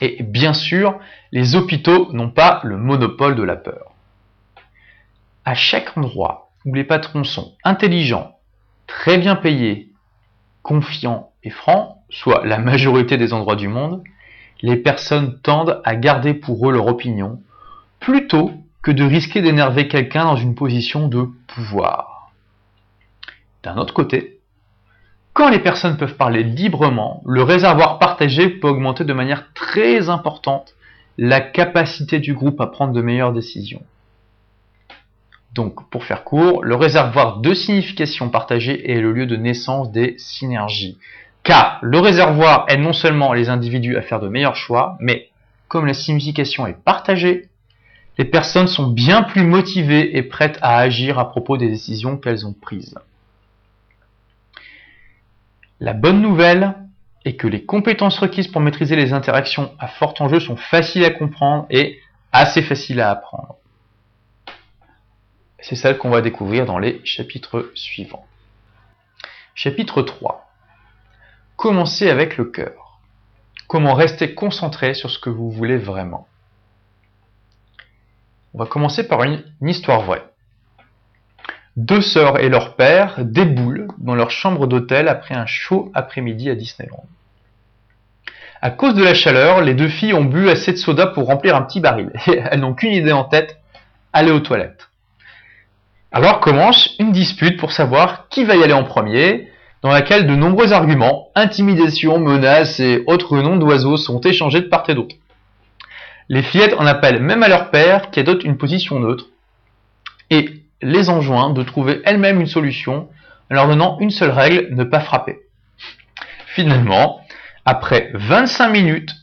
Et 0.00 0.22
bien 0.22 0.52
sûr, 0.52 0.98
les 1.32 1.56
hôpitaux 1.56 2.12
n'ont 2.12 2.30
pas 2.30 2.60
le 2.64 2.76
monopole 2.76 3.36
de 3.36 3.42
la 3.42 3.56
peur. 3.56 3.92
À 5.44 5.54
chaque 5.54 5.96
endroit 5.96 6.50
où 6.64 6.74
les 6.74 6.84
patrons 6.84 7.24
sont 7.24 7.54
intelligents, 7.64 8.38
très 8.86 9.18
bien 9.18 9.36
payés, 9.36 9.90
confiants 10.62 11.32
et 11.42 11.50
francs, 11.50 11.96
soit 12.08 12.46
la 12.46 12.58
majorité 12.58 13.16
des 13.16 13.32
endroits 13.32 13.56
du 13.56 13.68
monde, 13.68 14.02
les 14.62 14.76
personnes 14.76 15.38
tendent 15.40 15.80
à 15.84 15.96
garder 15.96 16.34
pour 16.34 16.68
eux 16.68 16.72
leur 16.72 16.86
opinion, 16.86 17.40
plutôt 18.00 18.52
que 18.82 18.90
de 18.90 19.04
risquer 19.04 19.42
d'énerver 19.42 19.88
quelqu'un 19.88 20.24
dans 20.24 20.36
une 20.36 20.54
position 20.54 21.08
de 21.08 21.28
pouvoir. 21.46 22.30
D'un 23.62 23.78
autre 23.78 23.94
côté, 23.94 24.40
quand 25.32 25.48
les 25.48 25.58
personnes 25.58 25.96
peuvent 25.96 26.16
parler 26.16 26.44
librement, 26.44 27.22
le 27.26 27.42
réservoir 27.42 27.98
partagé 27.98 28.48
peut 28.48 28.68
augmenter 28.68 29.04
de 29.04 29.12
manière 29.12 29.52
très 29.52 30.08
importante 30.08 30.74
la 31.18 31.40
capacité 31.40 32.20
du 32.20 32.34
groupe 32.34 32.60
à 32.60 32.66
prendre 32.66 32.92
de 32.92 33.02
meilleures 33.02 33.32
décisions. 33.32 33.82
Donc, 35.54 35.88
pour 35.90 36.04
faire 36.04 36.24
court, 36.24 36.64
le 36.64 36.74
réservoir 36.74 37.38
de 37.38 37.54
signification 37.54 38.28
partagée 38.28 38.90
est 38.90 39.00
le 39.00 39.12
lieu 39.12 39.26
de 39.26 39.36
naissance 39.36 39.92
des 39.92 40.16
synergies. 40.18 40.98
Car 41.44 41.78
le 41.82 41.98
réservoir 41.98 42.64
aide 42.68 42.80
non 42.80 42.94
seulement 42.94 43.34
les 43.34 43.50
individus 43.50 43.96
à 43.96 44.02
faire 44.02 44.18
de 44.18 44.28
meilleurs 44.28 44.56
choix, 44.56 44.96
mais 44.98 45.28
comme 45.68 45.86
la 45.86 45.94
signification 45.94 46.66
est 46.66 46.82
partagée, 46.82 47.48
les 48.16 48.24
personnes 48.24 48.66
sont 48.66 48.88
bien 48.88 49.22
plus 49.22 49.44
motivées 49.44 50.16
et 50.16 50.22
prêtes 50.22 50.58
à 50.62 50.78
agir 50.78 51.18
à 51.18 51.28
propos 51.28 51.56
des 51.56 51.68
décisions 51.68 52.16
qu'elles 52.16 52.46
ont 52.46 52.54
prises. 52.54 52.94
La 55.80 55.92
bonne 55.92 56.22
nouvelle 56.22 56.74
est 57.24 57.36
que 57.36 57.46
les 57.46 57.64
compétences 57.64 58.18
requises 58.18 58.48
pour 58.48 58.60
maîtriser 58.60 58.96
les 58.96 59.12
interactions 59.12 59.72
à 59.78 59.88
fort 59.88 60.14
enjeu 60.20 60.40
sont 60.40 60.56
faciles 60.56 61.04
à 61.04 61.10
comprendre 61.10 61.66
et 61.70 62.00
assez 62.32 62.62
faciles 62.62 63.00
à 63.00 63.10
apprendre. 63.10 63.56
C'est 65.58 65.76
celle 65.76 65.98
qu'on 65.98 66.10
va 66.10 66.20
découvrir 66.20 66.64
dans 66.64 66.78
les 66.78 67.00
chapitres 67.04 67.70
suivants. 67.74 68.26
Chapitre 69.54 70.02
3. 70.02 70.43
Commencez 71.56 72.10
avec 72.10 72.36
le 72.36 72.46
cœur. 72.46 73.00
Comment 73.68 73.94
rester 73.94 74.34
concentré 74.34 74.94
sur 74.94 75.10
ce 75.10 75.18
que 75.18 75.30
vous 75.30 75.50
voulez 75.50 75.78
vraiment. 75.78 76.28
On 78.52 78.58
va 78.58 78.66
commencer 78.66 79.06
par 79.06 79.22
une, 79.24 79.42
histoire 79.62 80.02
vraie. 80.02 80.24
Deux 81.76 82.02
sœurs 82.02 82.38
et 82.38 82.48
leur 82.48 82.76
père 82.76 83.24
déboulent 83.24 83.88
dans 83.98 84.14
leur 84.14 84.30
chambre 84.30 84.66
d'hôtel 84.66 85.08
après 85.08 85.34
un 85.34 85.46
chaud 85.46 85.90
après-midi 85.94 86.50
à 86.50 86.54
Disneyland. 86.54 87.04
À 88.62 88.70
cause 88.70 88.94
de 88.94 89.02
la 89.02 89.14
chaleur, 89.14 89.60
les 89.60 89.74
deux 89.74 89.88
filles 89.88 90.14
ont 90.14 90.24
bu 90.24 90.48
assez 90.48 90.72
de 90.72 90.76
soda 90.76 91.08
pour 91.08 91.26
remplir 91.26 91.56
un 91.56 91.62
petit 91.62 91.80
baril. 91.80 92.12
Et 92.28 92.42
elles 92.50 92.60
n'ont 92.60 92.74
qu'une 92.74 92.92
idée 92.92 93.12
en 93.12 93.24
tête, 93.24 93.58
aller 94.12 94.30
aux 94.30 94.40
toilettes. 94.40 94.88
Alors 96.12 96.38
commence 96.38 96.94
une 97.00 97.10
dispute 97.10 97.58
pour 97.58 97.72
savoir 97.72 98.28
qui 98.28 98.44
va 98.44 98.54
y 98.54 98.62
aller 98.62 98.72
en 98.72 98.84
premier, 98.84 99.50
dans 99.84 99.90
laquelle 99.90 100.26
de 100.26 100.34
nombreux 100.34 100.72
arguments, 100.72 101.28
intimidation, 101.34 102.18
menaces 102.18 102.80
et 102.80 103.04
autres 103.06 103.36
noms 103.36 103.58
d'oiseaux 103.58 103.98
sont 103.98 104.18
échangés 104.22 104.62
de 104.62 104.68
part 104.68 104.88
et 104.88 104.94
d'autre. 104.94 105.14
Les 106.30 106.42
fillettes 106.42 106.74
en 106.78 106.86
appellent 106.86 107.22
même 107.22 107.42
à 107.42 107.48
leur 107.48 107.70
père 107.70 108.10
qui 108.10 108.18
adopte 108.18 108.44
une 108.44 108.56
position 108.56 108.98
neutre. 108.98 109.26
Et 110.30 110.48
les 110.80 111.10
enjoint 111.10 111.50
de 111.50 111.62
trouver 111.62 112.00
elles-mêmes 112.06 112.40
une 112.40 112.46
solution 112.46 113.10
en 113.50 113.54
leur 113.54 113.68
donnant 113.68 113.98
une 114.00 114.08
seule 114.08 114.30
règle, 114.30 114.74
ne 114.74 114.84
pas 114.84 115.00
frapper. 115.00 115.40
Finalement, 116.46 117.20
après 117.66 118.10
25 118.14 118.70
minutes, 118.70 119.14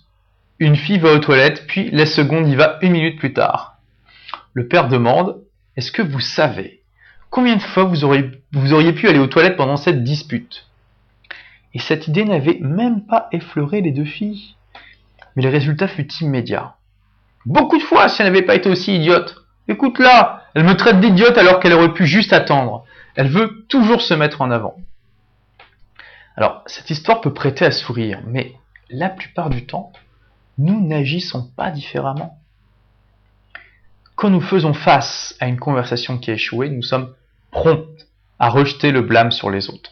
une 0.60 0.76
fille 0.76 1.00
va 1.00 1.14
aux 1.14 1.20
toilettes, 1.20 1.66
puis 1.66 1.90
la 1.90 2.06
seconde 2.06 2.48
y 2.48 2.56
va 2.56 2.78
une 2.84 2.92
minute 2.92 3.18
plus 3.18 3.34
tard. 3.34 3.78
Le 4.54 4.68
père 4.68 4.90
demande, 4.90 5.42
est-ce 5.76 5.92
que 5.92 6.04
vous 6.04 6.20
savez 6.20 6.81
combien 7.32 7.56
de 7.56 7.62
fois 7.62 7.86
vous 7.86 8.04
auriez, 8.04 8.94
pu 8.94 9.08
aller 9.08 9.18
aux 9.18 9.28
toilettes 9.28 9.58
pendant 9.58 9.78
cette 9.78 10.04
dispute? 10.04 10.68
Et 11.74 11.80
cette 11.80 12.08
idée 12.08 12.26
n'avait 12.26 12.60
même 12.62 13.06
pas 13.08 13.30
effleuré 13.32 13.82
les 13.82 13.92
deux 13.92 14.06
filles. 14.06 14.56
Mais 15.36 15.42
le 15.42 15.50
résultat 15.50 15.88
fut 15.88 16.08
immédiat. 16.20 16.76
Beaucoup 17.46 17.78
de 17.78 17.84
fois, 17.84 18.10
si 18.10 18.22
elle 18.22 18.28
n'avait 18.28 18.46
pas 18.46 18.56
été 18.56 18.70
aussi 18.70 18.96
idiote. 18.96 19.38
Écoute-la, 19.68 20.44
elle 20.54 20.66
me 20.66 20.76
traite 20.76 21.00
d'idiote 21.00 21.38
alors 21.38 21.60
qu'elle 21.60 21.74
aurait 21.74 21.94
pu 21.94 22.06
juste 22.06 22.34
attendre. 22.34 22.84
Elle 23.16 23.30
veut 23.30 23.66
toujours 23.70 24.02
se 24.02 24.14
mettre 24.14 24.42
en 24.42 24.52
avant. 24.52 24.76
Alors, 26.36 26.64
cette 26.66 26.90
histoire 26.90 27.22
peut 27.22 27.34
prêter 27.34 27.66
à 27.66 27.72
sourire, 27.72 28.22
mais 28.28 28.54
la 28.90 29.10
plupart 29.10 29.50
du 29.50 29.66
temps, 29.66 29.94
nous 30.58 30.86
n'agissons 30.86 31.50
pas 31.56 31.72
différemment. 31.72 32.38
Quand 34.16 34.30
nous 34.30 34.42
faisons 34.42 34.74
face 34.74 35.36
à 35.40 35.48
une 35.48 35.60
conversation 35.60 36.18
qui 36.18 36.32
a 36.32 36.34
échoué, 36.34 36.70
nous 36.70 36.84
sommes 36.84 37.14
prompts 37.52 38.08
à 38.40 38.50
rejeter 38.50 38.92
le 38.92 39.02
blâme 39.02 39.32
sur 39.32 39.50
les 39.50 39.70
autres. 39.70 39.92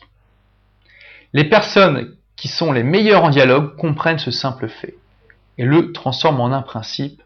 Les 1.34 1.48
personnes 1.48 2.16
qui 2.36 2.48
sont 2.48 2.72
les 2.72 2.84
meilleures 2.84 3.24
en 3.24 3.30
dialogue 3.30 3.76
comprennent 3.76 4.18
ce 4.18 4.32
simple 4.32 4.68
fait 4.70 4.96
et 5.58 5.66
le 5.66 5.92
transforment 5.92 6.42
en 6.42 6.52
un 6.52 6.62
principe. 6.62 7.22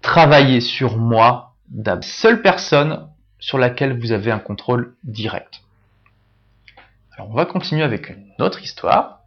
Travailler 0.00 0.60
sur 0.60 0.96
moi 0.96 1.54
la 1.84 2.00
seule 2.02 2.40
personne 2.40 3.08
sur 3.38 3.58
laquelle 3.58 3.98
vous 3.98 4.12
avez 4.12 4.30
un 4.30 4.38
contrôle 4.38 4.96
direct. 5.04 5.60
Alors 7.14 7.30
on 7.30 7.34
va 7.34 7.44
continuer 7.44 7.82
avec 7.82 8.10
une 8.10 8.42
autre 8.42 8.62
histoire. 8.62 9.20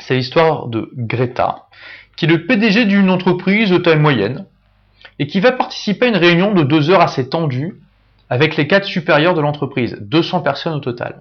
C'est 0.00 0.16
l'histoire 0.16 0.66
de 0.66 0.90
Greta, 0.96 1.66
qui 2.16 2.26
est 2.26 2.28
le 2.28 2.46
PDG 2.46 2.84
d'une 2.84 3.10
entreprise 3.10 3.70
de 3.70 3.78
taille 3.78 3.98
moyenne 3.98 4.46
et 5.18 5.26
qui 5.26 5.40
va 5.40 5.52
participer 5.52 6.06
à 6.06 6.08
une 6.08 6.16
réunion 6.16 6.52
de 6.52 6.62
deux 6.62 6.90
heures 6.90 7.00
assez 7.00 7.28
tendue 7.28 7.81
avec 8.32 8.56
les 8.56 8.66
cadres 8.66 8.86
supérieurs 8.86 9.34
de 9.34 9.42
l'entreprise, 9.42 9.94
200 10.00 10.40
personnes 10.40 10.72
au 10.72 10.80
total. 10.80 11.20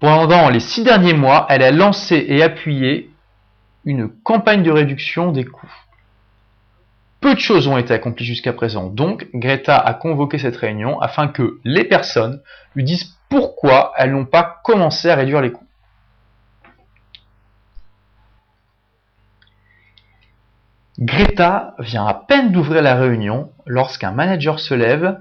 Pendant 0.00 0.50
les 0.50 0.60
six 0.60 0.84
derniers 0.84 1.14
mois, 1.14 1.46
elle 1.48 1.62
a 1.62 1.70
lancé 1.70 2.26
et 2.28 2.42
appuyé 2.42 3.08
une 3.86 4.10
campagne 4.22 4.62
de 4.62 4.70
réduction 4.70 5.32
des 5.32 5.46
coûts. 5.46 5.72
Peu 7.22 7.34
de 7.34 7.40
choses 7.40 7.68
ont 7.68 7.78
été 7.78 7.94
accomplies 7.94 8.26
jusqu'à 8.26 8.52
présent, 8.52 8.88
donc 8.88 9.28
Greta 9.32 9.78
a 9.78 9.94
convoqué 9.94 10.36
cette 10.36 10.58
réunion 10.58 11.00
afin 11.00 11.28
que 11.28 11.58
les 11.64 11.84
personnes 11.84 12.42
lui 12.74 12.84
disent 12.84 13.16
pourquoi 13.30 13.94
elles 13.96 14.12
n'ont 14.12 14.26
pas 14.26 14.60
commencé 14.62 15.08
à 15.08 15.14
réduire 15.14 15.40
les 15.40 15.52
coûts. 15.52 15.67
Greta 20.98 21.76
vient 21.78 22.06
à 22.06 22.14
peine 22.14 22.50
d'ouvrir 22.50 22.82
la 22.82 22.96
réunion 22.96 23.52
lorsqu'un 23.66 24.10
manager 24.10 24.58
se 24.58 24.74
lève, 24.74 25.20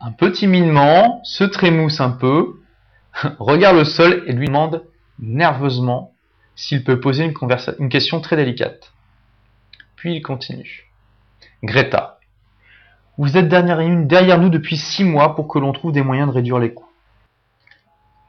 un 0.00 0.12
peu 0.12 0.30
timidement, 0.30 1.20
se 1.24 1.42
trémousse 1.42 2.00
un 2.00 2.10
peu, 2.10 2.60
regarde 3.40 3.76
le 3.76 3.84
sol 3.84 4.22
et 4.28 4.32
lui 4.32 4.46
demande 4.46 4.84
nerveusement 5.18 6.12
s'il 6.54 6.84
peut 6.84 7.00
poser 7.00 7.24
une, 7.24 7.34
une 7.80 7.88
question 7.88 8.20
très 8.20 8.36
délicate. 8.36 8.92
Puis 9.96 10.14
il 10.14 10.22
continue. 10.22 10.84
Greta, 11.64 12.20
vous 13.18 13.36
êtes 13.36 13.48
derrière 13.48 14.38
nous 14.38 14.48
depuis 14.48 14.76
six 14.76 15.02
mois 15.02 15.34
pour 15.34 15.48
que 15.48 15.58
l'on 15.58 15.72
trouve 15.72 15.90
des 15.90 16.02
moyens 16.02 16.28
de 16.28 16.34
réduire 16.34 16.60
les 16.60 16.72
coûts. 16.72 16.84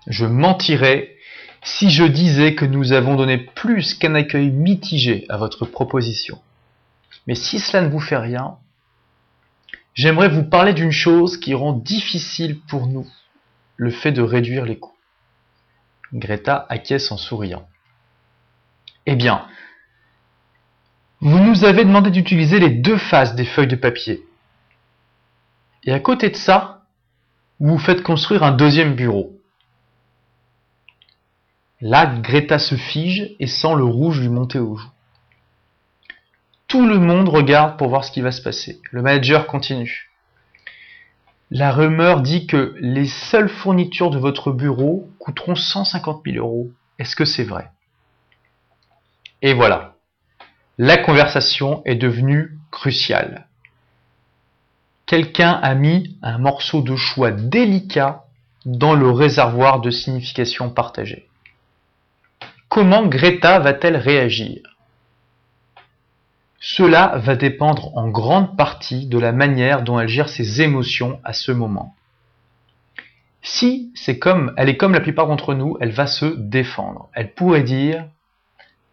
Je 0.08 0.26
mentirais 0.26 1.16
si 1.62 1.92
je 1.92 2.06
disais 2.06 2.56
que 2.56 2.66
nous 2.66 2.92
avons 2.92 3.16
donné 3.16 3.38
plus 3.38 3.94
qu'un 3.94 4.16
accueil 4.16 4.50
mitigé 4.50 5.26
à 5.30 5.38
votre 5.38 5.66
proposition. 5.66 6.40
Mais 7.28 7.36
si 7.36 7.60
cela 7.60 7.84
ne 7.84 7.90
vous 7.90 8.00
fait 8.00 8.18
rien, 8.18 8.58
j'aimerais 9.94 10.30
vous 10.30 10.44
parler 10.44 10.74
d'une 10.74 10.92
chose 10.92 11.38
qui 11.38 11.54
rend 11.54 11.74
difficile 11.74 12.60
pour 12.62 12.88
nous 12.88 13.08
le 13.76 13.92
fait 13.92 14.12
de 14.12 14.22
réduire 14.22 14.66
les 14.66 14.80
coûts. 14.80 14.96
Greta 16.14 16.66
acquiesce 16.70 17.12
en 17.12 17.18
souriant. 17.18 17.68
Eh 19.06 19.16
bien, 19.16 19.46
vous 21.20 21.40
nous 21.40 21.66
avez 21.66 21.84
demandé 21.84 22.12
d'utiliser 22.12 22.60
les 22.60 22.70
deux 22.70 22.98
faces 22.98 23.36
des 23.36 23.46
feuilles 23.46 23.68
de 23.68 23.76
papier. 23.76 24.24
Et 25.84 25.92
à 25.92 26.00
côté 26.00 26.30
de 26.30 26.36
ça, 26.36 26.86
vous 27.60 27.78
faites 27.78 28.04
construire 28.04 28.44
un 28.44 28.52
deuxième 28.52 28.96
bureau. 28.96 29.34
Là, 31.82 32.06
Greta 32.06 32.60
se 32.60 32.76
fige 32.76 33.36
et 33.40 33.48
sent 33.48 33.76
le 33.76 33.84
rouge 33.84 34.22
lui 34.22 34.30
monter 34.30 34.60
aux 34.60 34.76
joues. 34.76 34.92
Tout 36.68 36.86
le 36.86 37.00
monde 37.00 37.30
regarde 37.30 37.78
pour 37.78 37.88
voir 37.88 38.04
ce 38.04 38.12
qui 38.12 38.22
va 38.22 38.32
se 38.32 38.42
passer. 38.42 38.82
Le 38.92 39.02
manager 39.02 39.48
continue. 39.48 40.12
La 41.50 41.72
rumeur 41.72 42.20
dit 42.20 42.46
que 42.46 42.76
les 42.80 43.08
seules 43.08 43.48
fournitures 43.48 44.10
de 44.10 44.18
votre 44.18 44.52
bureau 44.52 45.10
coûteront 45.20 45.56
150 45.56 46.24
000 46.26 46.46
euros. 46.46 46.70
Est-ce 47.00 47.16
que 47.16 47.24
c'est 47.24 47.46
vrai? 47.46 47.72
Et 49.42 49.54
voilà. 49.54 49.96
La 50.78 50.98
conversation 50.98 51.82
est 51.86 51.96
devenue 51.96 52.60
cruciale. 52.70 53.48
Quelqu'un 55.06 55.52
a 55.52 55.74
mis 55.74 56.18
un 56.22 56.38
morceau 56.38 56.82
de 56.82 56.98
choix 56.98 57.32
délicat 57.32 58.26
dans 58.66 58.94
le 58.94 59.10
réservoir 59.10 59.80
de 59.80 59.90
signification 59.90 60.70
partagée. 60.70 61.30
Comment 62.68 63.06
Greta 63.08 63.60
va-t-elle 63.60 63.96
réagir? 63.96 64.77
Cela 66.60 67.18
va 67.18 67.36
dépendre 67.36 67.96
en 67.96 68.08
grande 68.10 68.58
partie 68.58 69.06
de 69.06 69.20
la 69.20 69.32
manière 69.32 69.84
dont 69.84 70.00
elle 70.00 70.08
gère 70.08 70.30
ses 70.30 70.62
émotions 70.62 71.20
à 71.24 71.34
ce 71.34 71.52
moment. 71.52 71.96
Si 73.42 73.92
c'est 73.96 74.20
comme, 74.20 74.54
elle 74.58 74.68
est 74.68 74.78
comme 74.78 74.94
la 74.94 75.00
plupart 75.00 75.28
d'entre 75.28 75.54
nous, 75.54 75.78
elle 75.80 75.92
va 75.92 76.08
se 76.08 76.26
défendre. 76.26 77.10
Elle 77.14 77.34
pourrait 77.34 77.64
dire, 77.64 78.06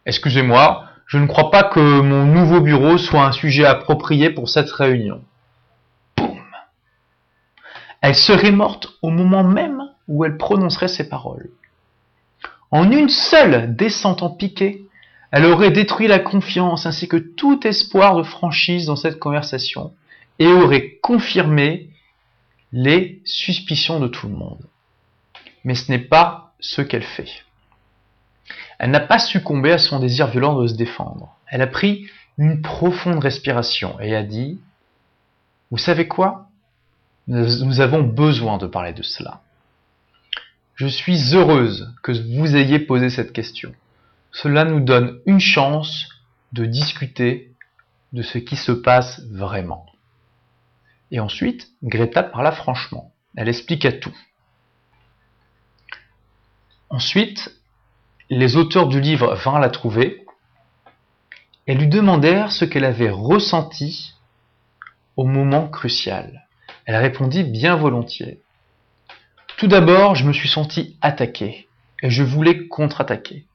excusez-moi, 0.06 0.84
je 1.06 1.18
ne 1.18 1.26
crois 1.26 1.50
pas 1.50 1.64
que 1.64 1.80
mon 1.80 2.24
nouveau 2.24 2.60
bureau 2.60 2.98
soit 2.98 3.24
un 3.24 3.32
sujet 3.32 3.64
approprié 3.64 4.30
pour 4.30 4.48
cette 4.48 4.70
réunion. 4.70 5.22
Boum. 6.16 6.38
Elle 8.00 8.14
serait 8.14 8.52
morte 8.52 8.88
au 9.02 9.10
moment 9.10 9.44
même 9.44 9.82
où 10.06 10.24
elle 10.24 10.36
prononcerait 10.36 10.88
ces 10.88 11.08
paroles. 11.08 11.50
En 12.70 12.90
une 12.90 13.08
seule 13.08 13.74
descente 13.74 14.22
en 14.22 14.30
piqué, 14.30 14.83
elle 15.34 15.46
aurait 15.46 15.72
détruit 15.72 16.06
la 16.06 16.20
confiance 16.20 16.86
ainsi 16.86 17.08
que 17.08 17.16
tout 17.16 17.66
espoir 17.66 18.14
de 18.14 18.22
franchise 18.22 18.86
dans 18.86 18.94
cette 18.94 19.18
conversation 19.18 19.92
et 20.38 20.46
aurait 20.46 21.00
confirmé 21.02 21.90
les 22.70 23.20
suspicions 23.24 23.98
de 23.98 24.06
tout 24.06 24.28
le 24.28 24.36
monde. 24.36 24.64
Mais 25.64 25.74
ce 25.74 25.90
n'est 25.90 25.98
pas 25.98 26.54
ce 26.60 26.82
qu'elle 26.82 27.02
fait. 27.02 27.42
Elle 28.78 28.92
n'a 28.92 29.00
pas 29.00 29.18
succombé 29.18 29.72
à 29.72 29.78
son 29.78 29.98
désir 29.98 30.28
violent 30.28 30.54
de 30.54 30.68
se 30.68 30.74
défendre. 30.74 31.34
Elle 31.48 31.62
a 31.62 31.66
pris 31.66 32.06
une 32.38 32.62
profonde 32.62 33.18
respiration 33.18 33.98
et 33.98 34.14
a 34.14 34.22
dit 34.22 34.60
Vous 35.72 35.78
savez 35.78 36.06
quoi? 36.06 36.46
Nous 37.26 37.80
avons 37.80 38.04
besoin 38.04 38.56
de 38.56 38.68
parler 38.68 38.92
de 38.92 39.02
cela. 39.02 39.40
Je 40.76 40.86
suis 40.86 41.34
heureuse 41.34 41.92
que 42.04 42.12
vous 42.12 42.54
ayez 42.54 42.78
posé 42.78 43.10
cette 43.10 43.32
question. 43.32 43.74
Cela 44.34 44.64
nous 44.64 44.80
donne 44.80 45.20
une 45.26 45.38
chance 45.38 46.08
de 46.52 46.66
discuter 46.66 47.52
de 48.12 48.22
ce 48.22 48.38
qui 48.38 48.56
se 48.56 48.72
passe 48.72 49.20
vraiment. 49.30 49.86
Et 51.12 51.20
ensuite, 51.20 51.68
Greta 51.84 52.24
parla 52.24 52.50
franchement. 52.50 53.12
Elle 53.36 53.48
expliqua 53.48 53.92
tout. 53.92 54.16
Ensuite, 56.90 57.54
les 58.28 58.56
auteurs 58.56 58.88
du 58.88 59.00
livre 59.00 59.34
vinrent 59.36 59.60
la 59.60 59.70
trouver 59.70 60.26
et 61.68 61.74
lui 61.74 61.86
demandèrent 61.86 62.50
ce 62.50 62.64
qu'elle 62.64 62.84
avait 62.84 63.10
ressenti 63.10 64.14
au 65.16 65.26
moment 65.26 65.68
crucial. 65.68 66.48
Elle 66.86 66.96
répondit 66.96 67.44
bien 67.44 67.76
volontiers. 67.76 68.40
Tout 69.58 69.68
d'abord, 69.68 70.16
je 70.16 70.26
me 70.26 70.32
suis 70.32 70.48
senti 70.48 70.96
attaqué 71.02 71.68
et 72.02 72.10
je 72.10 72.24
voulais 72.24 72.66
contre-attaquer. 72.66 73.46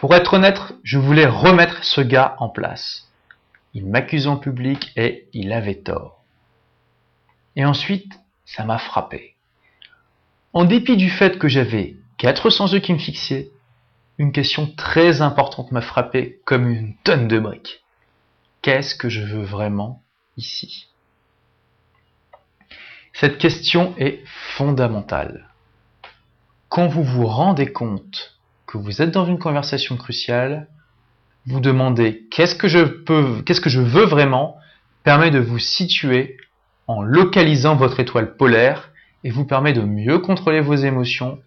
Pour 0.00 0.14
être 0.14 0.32
honnête, 0.32 0.58
je 0.82 0.98
voulais 0.98 1.26
remettre 1.26 1.84
ce 1.84 2.00
gars 2.00 2.34
en 2.38 2.48
place. 2.48 3.12
Il 3.74 3.86
m'accuse 3.86 4.28
en 4.28 4.38
public 4.38 4.92
et 4.96 5.28
il 5.34 5.52
avait 5.52 5.82
tort. 5.82 6.24
Et 7.54 7.66
ensuite, 7.66 8.18
ça 8.46 8.64
m'a 8.64 8.78
frappé. 8.78 9.36
En 10.54 10.64
dépit 10.64 10.96
du 10.96 11.10
fait 11.10 11.38
que 11.38 11.48
j'avais 11.48 11.96
400 12.16 12.68
yeux 12.68 12.78
qui 12.78 12.94
me 12.94 12.98
fixaient, 12.98 13.50
une 14.16 14.32
question 14.32 14.72
très 14.74 15.20
importante 15.20 15.70
m'a 15.70 15.82
frappé 15.82 16.40
comme 16.46 16.70
une 16.70 16.96
tonne 17.04 17.28
de 17.28 17.38
briques. 17.38 17.84
Qu'est-ce 18.62 18.94
que 18.94 19.10
je 19.10 19.20
veux 19.20 19.44
vraiment 19.44 20.02
ici? 20.38 20.88
Cette 23.12 23.36
question 23.36 23.94
est 23.98 24.24
fondamentale. 24.56 25.50
Quand 26.70 26.88
vous 26.88 27.04
vous 27.04 27.26
rendez 27.26 27.70
compte 27.70 28.39
vous 28.78 29.02
êtes 29.02 29.10
dans 29.10 29.26
une 29.26 29.38
conversation 29.38 29.96
cruciale, 29.96 30.68
vous 31.46 31.60
demandez 31.60 32.26
qu'est-ce 32.30 32.54
que 32.54 32.68
je 32.68 32.84
peux, 32.84 33.42
qu'est-ce 33.42 33.60
que 33.60 33.70
je 33.70 33.80
veux 33.80 34.04
vraiment, 34.04 34.58
permet 35.02 35.30
de 35.30 35.38
vous 35.38 35.58
situer 35.58 36.36
en 36.86 37.02
localisant 37.02 37.76
votre 37.76 38.00
étoile 38.00 38.36
polaire 38.36 38.90
et 39.24 39.30
vous 39.30 39.44
permet 39.44 39.72
de 39.72 39.82
mieux 39.82 40.18
contrôler 40.18 40.60
vos 40.60 40.74
émotions 40.74 41.40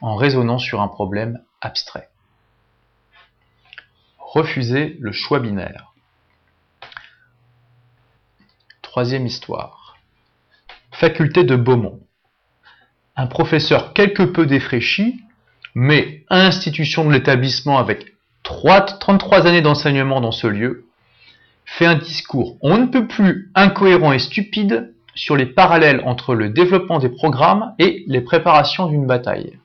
en 0.00 0.16
raisonnant 0.16 0.58
sur 0.58 0.80
un 0.80 0.88
problème 0.88 1.40
abstrait. 1.60 2.08
Refusez 4.18 4.96
le 5.00 5.12
choix 5.12 5.40
binaire. 5.40 5.92
Troisième 8.82 9.26
histoire. 9.26 9.96
Faculté 10.92 11.44
de 11.44 11.56
Beaumont. 11.56 12.00
Un 13.16 13.26
professeur 13.26 13.92
quelque 13.92 14.22
peu 14.22 14.46
défraîchi 14.46 15.20
mais 15.74 16.24
institution 16.28 17.04
de 17.04 17.12
l'établissement 17.12 17.78
avec 17.78 18.14
33 18.42 19.46
années 19.46 19.62
d'enseignement 19.62 20.20
dans 20.20 20.32
ce 20.32 20.46
lieu, 20.46 20.86
fait 21.64 21.86
un 21.86 21.94
discours 21.94 22.56
on 22.62 22.78
ne 22.78 22.86
peut 22.86 23.06
plus 23.06 23.50
incohérent 23.54 24.12
et 24.12 24.18
stupide 24.18 24.92
sur 25.14 25.36
les 25.36 25.46
parallèles 25.46 26.02
entre 26.04 26.34
le 26.34 26.48
développement 26.48 26.98
des 26.98 27.08
programmes 27.08 27.74
et 27.78 28.04
les 28.06 28.20
préparations 28.20 28.86
d'une 28.86 29.06
bataille. 29.06 29.58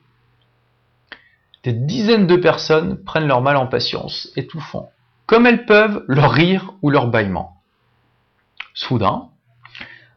Des 1.64 1.72
dizaines 1.72 2.26
de 2.26 2.36
personnes 2.36 3.02
prennent 3.04 3.26
leur 3.26 3.42
mal 3.42 3.56
en 3.56 3.66
patience, 3.66 4.30
étouffant, 4.36 4.90
comme 5.26 5.46
elles 5.46 5.66
peuvent, 5.66 6.04
leur 6.06 6.30
rire 6.30 6.74
ou 6.82 6.90
leur 6.90 7.08
bâillement. 7.08 7.60
Soudain, 8.74 9.28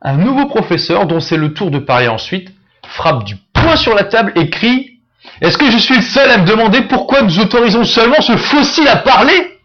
un 0.01 0.17
nouveau 0.17 0.45
professeur, 0.45 1.07
dont 1.07 1.19
c'est 1.19 1.37
le 1.37 1.53
tour 1.53 1.71
de 1.71 1.79
parler 1.79 2.07
ensuite, 2.07 2.53
frappe 2.85 3.23
du 3.23 3.35
poing 3.53 3.75
sur 3.75 3.95
la 3.95 4.03
table 4.03 4.31
et 4.35 4.49
crie 4.49 4.98
est-ce 5.41 5.57
que 5.57 5.69
je 5.71 5.77
suis 5.77 5.95
le 5.95 6.01
seul 6.01 6.29
à 6.29 6.37
me 6.37 6.45
demander 6.45 6.81
pourquoi 6.81 7.21
nous 7.21 7.39
autorisons 7.39 7.83
seulement 7.83 8.21
ce 8.21 8.37
fossile 8.37 8.87
à 8.87 8.97
parler? 8.97 9.59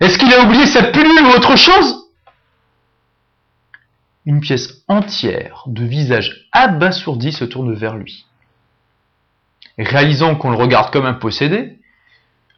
Est-ce 0.00 0.18
qu'il 0.18 0.32
a 0.32 0.42
oublié 0.42 0.66
sa 0.66 0.84
pilule 0.84 1.26
ou 1.26 1.30
autre 1.30 1.56
chose? 1.56 2.08
Une 4.26 4.40
pièce 4.40 4.82
entière 4.88 5.64
de 5.66 5.84
visage 5.84 6.48
abasourdi 6.52 7.32
se 7.32 7.44
tourne 7.44 7.74
vers 7.74 7.96
lui. 7.96 8.26
Réalisant 9.78 10.34
qu'on 10.34 10.50
le 10.50 10.56
regarde 10.56 10.92
comme 10.92 11.06
un 11.06 11.14
possédé, 11.14 11.78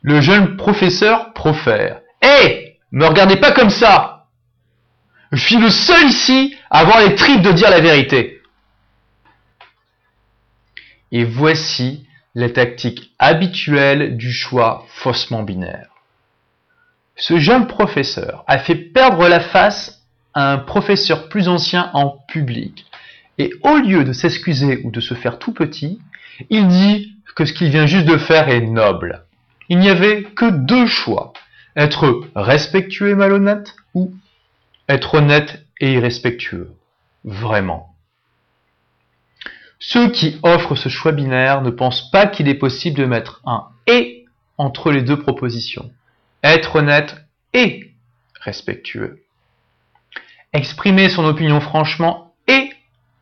le 0.03 0.21
jeune 0.21 0.57
professeur 0.57 1.33
profère. 1.33 2.01
Hé 2.23 2.79
Me 2.93 3.07
regardez 3.07 3.37
pas 3.37 3.53
comme 3.53 3.71
ça 3.71 4.27
Je 5.33 5.41
suis 5.41 5.59
le 5.59 5.71
seul 5.71 6.09
ici 6.09 6.57
à 6.71 6.81
avoir 6.81 7.01
les 7.01 7.15
tripes 7.15 7.43
de 7.43 7.53
dire 7.53 7.71
la 7.71 7.81
vérité. 7.81 8.40
Et 11.13 11.25
voici 11.25 12.07
les 12.35 12.53
tactiques 12.53 13.13
habituelles 13.19 14.17
du 14.17 14.33
choix 14.33 14.85
faussement 14.89 15.43
binaire. 15.43 15.89
Ce 17.17 17.39
jeune 17.39 17.67
professeur 17.67 18.45
a 18.47 18.59
fait 18.59 18.77
perdre 18.77 19.29
la 19.29 19.41
face 19.41 20.03
à 20.33 20.53
un 20.53 20.59
professeur 20.59 21.29
plus 21.29 21.49
ancien 21.49 21.91
en 21.93 22.11
public. 22.29 22.87
Et 23.39 23.53
au 23.63 23.77
lieu 23.77 24.05
de 24.05 24.13
s'excuser 24.13 24.81
ou 24.85 24.91
de 24.91 25.01
se 25.01 25.15
faire 25.15 25.39
tout 25.39 25.53
petit, 25.53 26.01
il 26.49 26.69
dit 26.69 27.17
que 27.35 27.45
ce 27.45 27.53
qu'il 27.53 27.71
vient 27.71 27.87
juste 27.87 28.07
de 28.07 28.17
faire 28.17 28.49
est 28.49 28.61
noble. 28.61 29.25
Il 29.69 29.79
n'y 29.79 29.89
avait 29.89 30.23
que 30.23 30.51
deux 30.51 30.87
choix. 30.87 31.33
Être 31.77 32.23
respectueux 32.35 33.11
et 33.11 33.15
malhonnête 33.15 33.77
ou 33.95 34.13
être 34.89 35.15
honnête 35.15 35.65
et 35.81 35.93
irrespectueux. 35.93 36.73
Vraiment. 37.25 37.90
Ceux 39.83 40.11
qui 40.11 40.39
offrent 40.43 40.77
ce 40.77 40.91
choix 40.91 41.13
binaire 41.13 41.63
ne 41.63 41.71
pensent 41.71 42.11
pas 42.11 42.27
qu'il 42.27 42.49
est 42.49 42.55
possible 42.55 42.99
de 42.99 43.07
mettre 43.07 43.41
un 43.47 43.69
et 43.87 44.27
entre 44.59 44.93
les 44.93 45.01
deux 45.01 45.19
propositions. 45.19 45.91
Être 46.45 46.77
honnête 46.77 47.17
et 47.55 47.95
respectueux. 48.41 49.23
Exprimer 50.53 51.09
son 51.09 51.25
opinion 51.25 51.61
franchement 51.61 52.35
et 52.47 52.71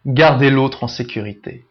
garder 0.04 0.50
l'autre 0.50 0.82
en 0.82 0.88
sécurité. 0.88 1.64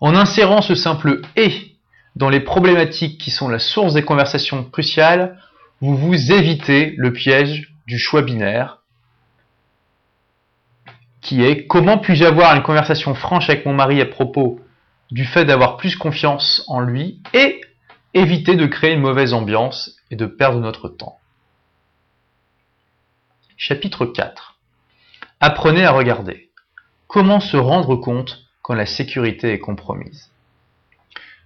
En 0.00 0.16
insérant 0.16 0.62
ce 0.62 0.74
simple 0.74 1.20
et 1.36 1.76
dans 2.16 2.30
les 2.30 2.40
problématiques 2.40 3.18
qui 3.18 3.30
sont 3.30 3.48
la 3.48 3.58
source 3.58 3.92
des 3.92 4.04
conversations 4.04 4.64
cruciales, 4.64 5.38
vous 5.82 5.96
vous 5.96 6.32
évitez 6.32 6.94
le 6.96 7.12
piège 7.12 7.74
du 7.86 7.98
choix 7.98 8.22
binaire 8.22 8.81
qui 11.22 11.42
est 11.42 11.66
comment 11.66 11.98
puis-je 11.98 12.24
avoir 12.24 12.54
une 12.54 12.62
conversation 12.62 13.14
franche 13.14 13.48
avec 13.48 13.64
mon 13.64 13.72
mari 13.72 14.00
à 14.00 14.06
propos 14.06 14.60
du 15.10 15.24
fait 15.24 15.44
d'avoir 15.44 15.76
plus 15.76 15.96
confiance 15.96 16.64
en 16.66 16.80
lui 16.80 17.22
et 17.32 17.60
éviter 18.12 18.56
de 18.56 18.66
créer 18.66 18.92
une 18.92 19.00
mauvaise 19.00 19.32
ambiance 19.32 19.96
et 20.10 20.16
de 20.16 20.26
perdre 20.26 20.58
notre 20.58 20.88
temps? 20.88 21.18
Chapitre 23.56 24.04
4 24.04 24.58
Apprenez 25.40 25.84
à 25.84 25.92
regarder. 25.92 26.50
Comment 27.06 27.40
se 27.40 27.56
rendre 27.56 27.96
compte 27.96 28.44
quand 28.62 28.74
la 28.74 28.86
sécurité 28.86 29.52
est 29.52 29.58
compromise? 29.58 30.30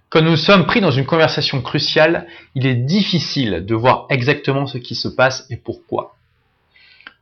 Quand 0.09 0.21
nous 0.21 0.37
sommes 0.37 0.65
pris 0.65 0.81
dans 0.81 0.91
une 0.91 1.05
conversation 1.05 1.61
cruciale, 1.61 2.27
il 2.55 2.65
est 2.65 2.75
difficile 2.75 3.65
de 3.65 3.75
voir 3.75 4.07
exactement 4.09 4.65
ce 4.65 4.77
qui 4.77 4.95
se 4.95 5.09
passe 5.09 5.45
et 5.49 5.57
pourquoi. 5.57 6.15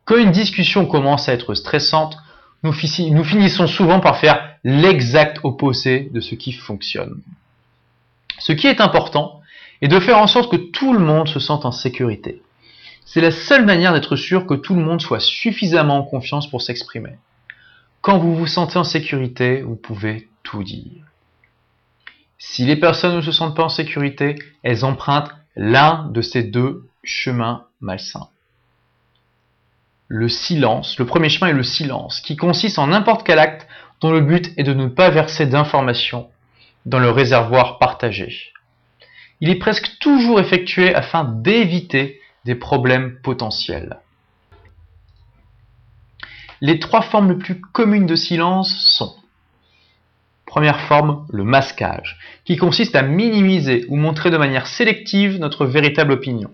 Quand 0.04 0.16
une 0.16 0.30
discussion 0.30 0.86
commence 0.86 1.28
à 1.28 1.32
être 1.32 1.54
stressante, 1.54 2.16
nous, 2.66 3.24
finissons 3.24 3.66
souvent 3.66 4.00
par 4.00 4.18
faire 4.18 4.56
l'exact 4.64 5.40
opposé 5.42 6.10
de 6.12 6.20
ce 6.20 6.34
qui 6.34 6.52
fonctionne. 6.52 7.20
Ce 8.38 8.52
qui 8.52 8.66
est 8.66 8.80
important 8.80 9.40
est 9.80 9.88
de 9.88 10.00
faire 10.00 10.18
en 10.18 10.26
sorte 10.26 10.50
que 10.50 10.56
tout 10.56 10.92
le 10.92 10.98
monde 10.98 11.28
se 11.28 11.40
sente 11.40 11.64
en 11.64 11.72
sécurité. 11.72 12.42
C'est 13.04 13.20
la 13.20 13.30
seule 13.30 13.64
manière 13.64 13.92
d'être 13.92 14.16
sûr 14.16 14.46
que 14.46 14.54
tout 14.54 14.74
le 14.74 14.82
monde 14.82 15.00
soit 15.00 15.20
suffisamment 15.20 15.98
en 15.98 16.02
confiance 16.02 16.50
pour 16.50 16.62
s'exprimer. 16.62 17.16
Quand 18.00 18.18
vous 18.18 18.34
vous 18.34 18.46
sentez 18.46 18.78
en 18.78 18.84
sécurité, 18.84 19.62
vous 19.62 19.76
pouvez 19.76 20.28
tout 20.42 20.62
dire. 20.62 21.04
Si 22.38 22.64
les 22.64 22.76
personnes 22.76 23.16
ne 23.16 23.20
se 23.20 23.32
sentent 23.32 23.56
pas 23.56 23.64
en 23.64 23.68
sécurité, 23.68 24.36
elles 24.62 24.84
empruntent 24.84 25.34
l'un 25.56 26.08
de 26.10 26.20
ces 26.20 26.42
deux 26.42 26.86
chemins 27.02 27.64
malsains 27.80 28.28
le 30.08 30.28
silence. 30.28 30.98
Le 30.98 31.06
premier 31.06 31.28
chemin 31.28 31.50
est 31.50 31.54
le 31.54 31.62
silence, 31.62 32.20
qui 32.20 32.36
consiste 32.36 32.78
en 32.78 32.88
n'importe 32.88 33.26
quel 33.26 33.38
acte 33.38 33.66
dont 34.00 34.12
le 34.12 34.20
but 34.20 34.52
est 34.56 34.62
de 34.62 34.74
ne 34.74 34.86
pas 34.86 35.10
verser 35.10 35.46
d'informations 35.46 36.28
dans 36.84 36.98
le 36.98 37.10
réservoir 37.10 37.78
partagé. 37.78 38.52
Il 39.40 39.50
est 39.50 39.58
presque 39.58 39.98
toujours 39.98 40.40
effectué 40.40 40.94
afin 40.94 41.24
d'éviter 41.24 42.20
des 42.44 42.54
problèmes 42.54 43.18
potentiels. 43.22 43.98
Les 46.60 46.78
trois 46.78 47.02
formes 47.02 47.32
les 47.32 47.38
plus 47.38 47.60
communes 47.60 48.06
de 48.06 48.16
silence 48.16 48.74
sont 48.96 49.14
Première 50.46 50.80
forme, 50.82 51.26
le 51.28 51.44
masquage, 51.44 52.16
qui 52.44 52.56
consiste 52.56 52.94
à 52.94 53.02
minimiser 53.02 53.84
ou 53.88 53.96
montrer 53.96 54.30
de 54.30 54.38
manière 54.38 54.68
sélective 54.68 55.38
notre 55.38 55.66
véritable 55.66 56.12
opinion. 56.12 56.50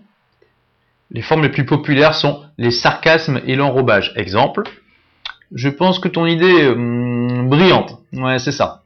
Les 1.13 1.21
formes 1.21 1.43
les 1.43 1.49
plus 1.49 1.65
populaires 1.65 2.15
sont 2.15 2.41
les 2.57 2.71
sarcasmes 2.71 3.39
et 3.45 3.55
l'enrobage. 3.55 4.13
Exemple, 4.15 4.63
je 5.53 5.69
pense 5.69 5.99
que 5.99 6.07
ton 6.07 6.25
idée 6.25 6.45
est 6.45 6.69
hum, 6.69 7.49
brillante. 7.49 7.99
Ouais, 8.13 8.39
c'est 8.39 8.51
ça. 8.51 8.81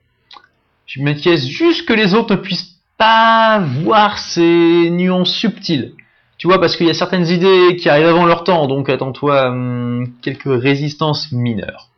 Je 0.86 1.02
m'inquiète 1.02 1.40
juste 1.40 1.88
que 1.88 1.94
les 1.94 2.14
autres 2.14 2.36
ne 2.36 2.40
puissent 2.40 2.76
pas 2.98 3.60
voir 3.60 4.18
ces 4.18 4.90
nuances 4.90 5.34
subtiles. 5.34 5.94
Tu 6.38 6.48
vois, 6.48 6.60
parce 6.60 6.76
qu'il 6.76 6.86
y 6.86 6.90
a 6.90 6.94
certaines 6.94 7.28
idées 7.28 7.78
qui 7.78 7.90
arrivent 7.90 8.08
avant 8.08 8.26
leur 8.26 8.44
temps, 8.44 8.68
donc 8.68 8.90
attends-toi 8.90 9.50
hum, 9.50 10.12
quelques 10.22 10.62
résistances 10.62 11.32
mineures. 11.32 11.90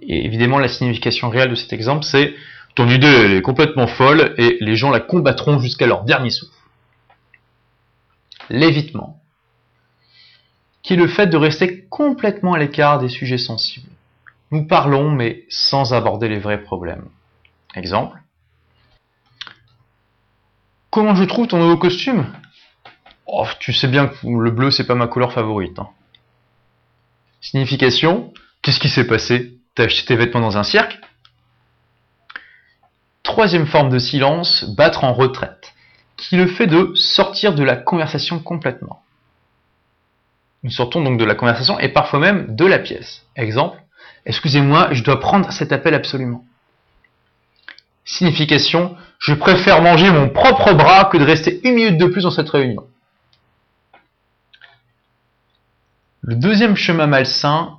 Et 0.00 0.24
évidemment, 0.24 0.58
la 0.58 0.68
signification 0.68 1.28
réelle 1.28 1.50
de 1.50 1.54
cet 1.56 1.72
exemple, 1.72 2.04
c'est 2.04 2.34
ton 2.76 2.88
idée 2.88 3.36
est 3.36 3.42
complètement 3.42 3.86
folle 3.86 4.34
et 4.38 4.58
les 4.60 4.76
gens 4.76 4.90
la 4.90 5.00
combattront 5.00 5.58
jusqu'à 5.58 5.86
leur 5.86 6.04
dernier 6.04 6.30
souffle 6.30 6.55
l'évitement, 8.50 9.20
qui 10.82 10.94
est 10.94 10.96
le 10.96 11.08
fait 11.08 11.26
de 11.26 11.36
rester 11.36 11.84
complètement 11.84 12.54
à 12.54 12.58
l'écart 12.58 12.98
des 12.98 13.08
sujets 13.08 13.38
sensibles. 13.38 13.90
Nous 14.50 14.66
parlons, 14.66 15.10
mais 15.10 15.44
sans 15.48 15.92
aborder 15.92 16.28
les 16.28 16.38
vrais 16.38 16.62
problèmes. 16.62 17.08
Exemple. 17.74 18.18
Comment 20.90 21.14
je 21.14 21.24
trouve 21.24 21.48
ton 21.48 21.58
nouveau 21.58 21.76
costume? 21.76 22.26
Oh, 23.26 23.46
tu 23.58 23.72
sais 23.72 23.88
bien 23.88 24.06
que 24.06 24.26
le 24.26 24.50
bleu, 24.50 24.70
c'est 24.70 24.86
pas 24.86 24.94
ma 24.94 25.08
couleur 25.08 25.32
favorite. 25.32 25.78
Hein. 25.78 25.88
Signification 27.40 28.32
Qu'est-ce 28.62 28.80
qui 28.80 28.88
s'est 28.88 29.06
passé? 29.06 29.58
T'as 29.76 29.84
acheté 29.84 30.06
tes 30.06 30.16
vêtements 30.16 30.40
dans 30.40 30.58
un 30.58 30.64
cirque? 30.64 30.98
Troisième 33.22 33.66
forme 33.66 33.90
de 33.90 34.00
silence, 34.00 34.64
battre 34.76 35.04
en 35.04 35.12
retraite 35.12 35.72
qui 36.16 36.36
le 36.36 36.46
fait 36.46 36.66
de 36.66 36.92
sortir 36.94 37.54
de 37.54 37.62
la 37.62 37.76
conversation 37.76 38.38
complètement. 38.38 39.02
Nous 40.62 40.70
sortons 40.70 41.02
donc 41.02 41.18
de 41.18 41.24
la 41.24 41.34
conversation 41.34 41.78
et 41.78 41.88
parfois 41.88 42.18
même 42.18 42.56
de 42.56 42.64
la 42.64 42.78
pièce. 42.78 43.24
Exemple, 43.36 43.78
excusez-moi, 44.24 44.88
je 44.92 45.02
dois 45.02 45.20
prendre 45.20 45.52
cet 45.52 45.72
appel 45.72 45.94
absolument. 45.94 46.44
Signification, 48.04 48.96
je 49.18 49.34
préfère 49.34 49.82
manger 49.82 50.10
mon 50.10 50.28
propre 50.28 50.72
bras 50.74 51.06
que 51.06 51.18
de 51.18 51.24
rester 51.24 51.60
une 51.64 51.74
minute 51.74 51.98
de 51.98 52.06
plus 52.06 52.22
dans 52.22 52.30
cette 52.30 52.48
réunion. 52.48 52.86
Le 56.22 56.34
deuxième 56.34 56.76
chemin 56.76 57.06
malsain 57.06 57.76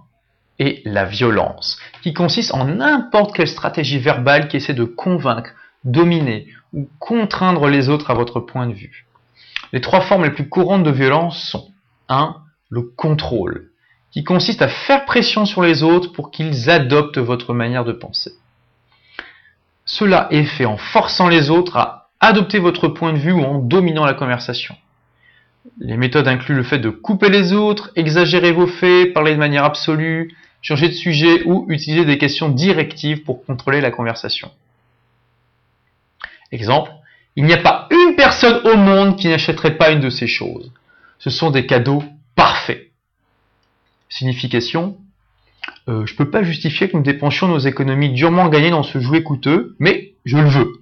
est 0.59 0.81
la 0.85 1.05
violence, 1.05 1.79
qui 2.01 2.13
consiste 2.13 2.53
en 2.53 2.65
n'importe 2.65 3.35
quelle 3.35 3.47
stratégie 3.47 3.99
verbale 3.99 4.47
qui 4.47 4.57
essaie 4.57 4.73
de 4.73 4.85
convaincre, 4.85 5.51
dominer 5.83 6.47
ou 6.77 6.87
contraindre 6.99 7.67
les 7.67 7.89
autres 7.89 8.11
à 8.11 8.13
votre 8.13 8.39
point 8.39 8.67
de 8.67 8.73
vue. 8.73 9.07
Les 9.73 9.81
trois 9.81 10.01
formes 10.01 10.23
les 10.23 10.29
plus 10.29 10.47
courantes 10.47 10.83
de 10.83 10.91
violence 10.91 11.49
sont 11.49 11.71
1. 12.07 12.35
Le 12.69 12.83
contrôle, 12.83 13.71
qui 14.11 14.23
consiste 14.23 14.61
à 14.61 14.67
faire 14.67 15.05
pression 15.05 15.45
sur 15.45 15.63
les 15.63 15.81
autres 15.81 16.11
pour 16.13 16.29
qu'ils 16.29 16.69
adoptent 16.69 17.17
votre 17.17 17.53
manière 17.53 17.83
de 17.83 17.93
penser. 17.93 18.31
Cela 19.85 20.27
est 20.29 20.43
fait 20.43 20.65
en 20.65 20.77
forçant 20.77 21.29
les 21.29 21.49
autres 21.49 21.77
à 21.77 22.09
adopter 22.19 22.59
votre 22.59 22.87
point 22.89 23.11
de 23.11 23.17
vue 23.17 23.31
ou 23.31 23.41
en 23.41 23.57
dominant 23.57 24.05
la 24.05 24.13
conversation. 24.13 24.75
Les 25.79 25.97
méthodes 25.97 26.27
incluent 26.27 26.55
le 26.55 26.63
fait 26.63 26.79
de 26.79 26.89
couper 26.89 27.29
les 27.29 27.53
autres, 27.53 27.91
exagérer 27.95 28.51
vos 28.51 28.67
faits, 28.67 29.13
parler 29.13 29.33
de 29.33 29.39
manière 29.39 29.63
absolue, 29.63 30.35
changer 30.61 30.89
de 30.89 30.93
sujet 30.93 31.43
ou 31.45 31.65
utiliser 31.69 32.05
des 32.05 32.19
questions 32.19 32.49
directives 32.49 33.23
pour 33.23 33.43
contrôler 33.45 33.81
la 33.81 33.91
conversation. 33.91 34.51
Exemple, 36.51 36.91
il 37.35 37.45
n'y 37.45 37.53
a 37.53 37.57
pas 37.57 37.87
une 37.91 38.15
personne 38.15 38.65
au 38.65 38.77
monde 38.77 39.17
qui 39.17 39.27
n'achèterait 39.27 39.77
pas 39.77 39.91
une 39.91 39.99
de 39.99 40.09
ces 40.09 40.27
choses. 40.27 40.71
Ce 41.19 41.29
sont 41.29 41.51
des 41.51 41.65
cadeaux 41.65 42.03
parfaits. 42.35 42.91
Signification, 44.09 44.97
euh, 45.89 46.05
je 46.05 46.13
ne 46.13 46.17
peux 46.17 46.29
pas 46.29 46.43
justifier 46.43 46.89
que 46.89 46.97
nous 46.97 47.03
dépensions 47.03 47.47
nos 47.47 47.59
économies 47.59 48.11
durement 48.11 48.49
gagnées 48.49 48.69
dans 48.69 48.83
ce 48.83 48.99
jouet 48.99 49.23
coûteux, 49.23 49.75
mais 49.79 50.13
je 50.25 50.37
le 50.37 50.49
veux. 50.49 50.81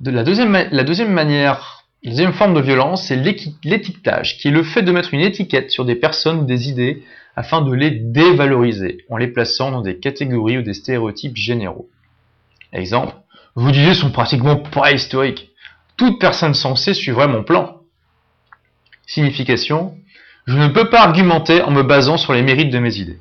De 0.00 0.10
la, 0.10 0.22
deuxième, 0.22 0.52
la 0.70 0.84
deuxième 0.84 1.12
manière, 1.12 1.84
la 2.04 2.10
deuxième 2.10 2.32
forme 2.32 2.54
de 2.54 2.60
violence, 2.60 3.08
c'est 3.08 3.16
l'étiquetage, 3.16 4.38
qui 4.38 4.48
est 4.48 4.52
le 4.52 4.62
fait 4.62 4.82
de 4.82 4.92
mettre 4.92 5.12
une 5.12 5.20
étiquette 5.20 5.70
sur 5.70 5.84
des 5.84 5.96
personnes 5.96 6.40
ou 6.40 6.44
des 6.44 6.68
idées 6.68 7.02
afin 7.34 7.60
de 7.60 7.72
les 7.72 7.90
dévaloriser, 7.90 9.04
en 9.10 9.16
les 9.16 9.28
plaçant 9.28 9.70
dans 9.70 9.80
des 9.80 9.98
catégories 9.98 10.58
ou 10.58 10.62
des 10.62 10.74
stéréotypes 10.74 11.36
généraux. 11.36 11.88
Exemple, 12.72 13.14
vos 13.54 13.70
idées 13.70 13.94
sont 13.94 14.10
pratiquement 14.10 14.56
préhistoriques. 14.56 15.50
Toute 15.96 16.20
personne 16.20 16.54
sensée 16.54 16.94
suivrait 16.94 17.28
mon 17.28 17.42
plan. 17.42 17.80
Signification, 19.06 19.96
je 20.46 20.56
ne 20.56 20.68
peux 20.68 20.88
pas 20.88 21.02
argumenter 21.02 21.62
en 21.62 21.70
me 21.70 21.82
basant 21.82 22.16
sur 22.16 22.32
les 22.32 22.42
mérites 22.42 22.72
de 22.72 22.78
mes 22.78 22.96
idées. 22.96 23.18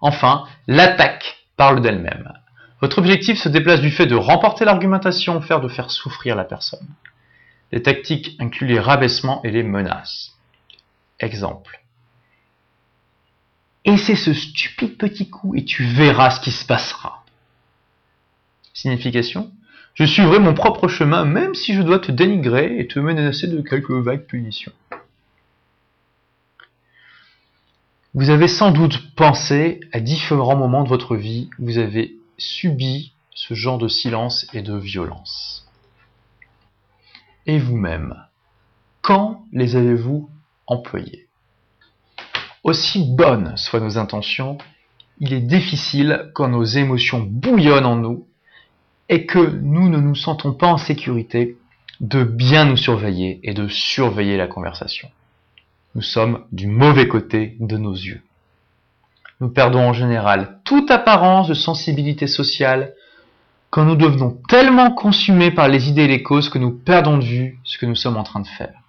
Enfin, 0.00 0.46
l'attaque 0.66 1.46
parle 1.56 1.80
d'elle-même. 1.80 2.32
Votre 2.80 2.98
objectif 2.98 3.38
se 3.38 3.48
déplace 3.48 3.80
du 3.80 3.90
fait 3.90 4.06
de 4.06 4.14
remporter 4.14 4.64
l'argumentation, 4.64 5.40
faire 5.42 5.60
de 5.60 5.68
faire 5.68 5.90
souffrir 5.90 6.34
la 6.34 6.44
personne. 6.44 6.86
Les 7.72 7.82
tactiques 7.82 8.36
incluent 8.40 8.66
les 8.66 8.80
rabaissements 8.80 9.42
et 9.44 9.50
les 9.50 9.62
menaces. 9.62 10.32
Exemple. 11.18 11.80
Et 13.84 13.96
c'est 13.96 14.16
ce 14.16 14.34
stupide 14.34 14.96
petit 14.96 15.30
coup 15.30 15.54
et 15.54 15.64
tu 15.64 15.84
verras 15.84 16.30
ce 16.30 16.40
qui 16.40 16.50
se 16.50 16.64
passera. 16.66 17.24
Signification 18.74 19.50
Je 19.94 20.04
suivrai 20.04 20.38
mon 20.38 20.54
propre 20.54 20.88
chemin 20.88 21.24
même 21.24 21.54
si 21.54 21.74
je 21.74 21.82
dois 21.82 21.98
te 21.98 22.12
dénigrer 22.12 22.78
et 22.78 22.86
te 22.86 22.98
menacer 22.98 23.46
de 23.46 23.60
quelques 23.62 23.90
vagues 23.90 24.26
punitions. 24.26 24.72
Vous 28.12 28.28
avez 28.28 28.48
sans 28.48 28.72
doute 28.72 29.14
pensé 29.14 29.80
à 29.92 30.00
différents 30.00 30.56
moments 30.56 30.82
de 30.82 30.88
votre 30.88 31.16
vie 31.16 31.48
vous 31.58 31.78
avez 31.78 32.16
subi 32.38 33.12
ce 33.34 33.54
genre 33.54 33.78
de 33.78 33.88
silence 33.88 34.46
et 34.52 34.62
de 34.62 34.76
violence. 34.76 35.66
Et 37.46 37.58
vous-même, 37.58 38.14
quand 39.00 39.46
les 39.52 39.76
avez-vous 39.76 40.28
employés? 40.66 41.29
Aussi 42.62 43.04
bonnes 43.04 43.56
soient 43.56 43.80
nos 43.80 43.98
intentions, 43.98 44.58
il 45.18 45.32
est 45.32 45.40
difficile 45.40 46.30
quand 46.34 46.48
nos 46.48 46.64
émotions 46.64 47.20
bouillonnent 47.20 47.86
en 47.86 47.96
nous 47.96 48.26
et 49.08 49.26
que 49.26 49.38
nous 49.38 49.88
ne 49.88 49.98
nous 49.98 50.14
sentons 50.14 50.52
pas 50.52 50.68
en 50.68 50.78
sécurité 50.78 51.56
de 52.00 52.24
bien 52.24 52.64
nous 52.64 52.76
surveiller 52.76 53.40
et 53.42 53.54
de 53.54 53.68
surveiller 53.68 54.36
la 54.36 54.46
conversation 54.46 55.10
nous 55.94 56.02
sommes 56.02 56.44
du 56.52 56.66
mauvais 56.66 57.08
côté 57.08 57.56
de 57.60 57.76
nos 57.76 57.94
yeux. 57.94 58.22
Nous 59.40 59.48
perdons 59.48 59.80
en 59.80 59.92
général 59.92 60.58
toute 60.64 60.90
apparence 60.90 61.48
de 61.48 61.54
sensibilité 61.54 62.26
sociale 62.26 62.94
quand 63.70 63.84
nous 63.84 63.96
devenons 63.96 64.38
tellement 64.48 64.90
consumés 64.90 65.50
par 65.50 65.68
les 65.68 65.88
idées 65.88 66.02
et 66.02 66.08
les 66.08 66.22
causes 66.22 66.48
que 66.48 66.58
nous 66.58 66.72
perdons 66.72 67.18
de 67.18 67.24
vue 67.24 67.58
ce 67.64 67.78
que 67.78 67.86
nous 67.86 67.94
sommes 67.94 68.16
en 68.16 68.22
train 68.22 68.40
de 68.40 68.46
faire. 68.46 68.79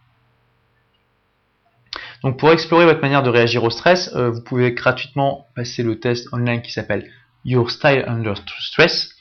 Donc 2.24 2.38
pour 2.38 2.52
explorer 2.52 2.86
votre 2.86 3.02
manière 3.02 3.24
de 3.24 3.30
réagir 3.30 3.64
au 3.64 3.70
stress, 3.70 4.12
euh, 4.16 4.30
vous 4.30 4.42
pouvez 4.42 4.74
gratuitement 4.74 5.48
passer 5.56 5.84
le 5.84 6.00
test 6.00 6.28
online 6.34 6.62
qui 6.62 6.72
s'appelle 6.72 7.10
Your 7.46 7.72
Style 7.72 8.04
Under 8.08 8.36
Stress 8.60 9.16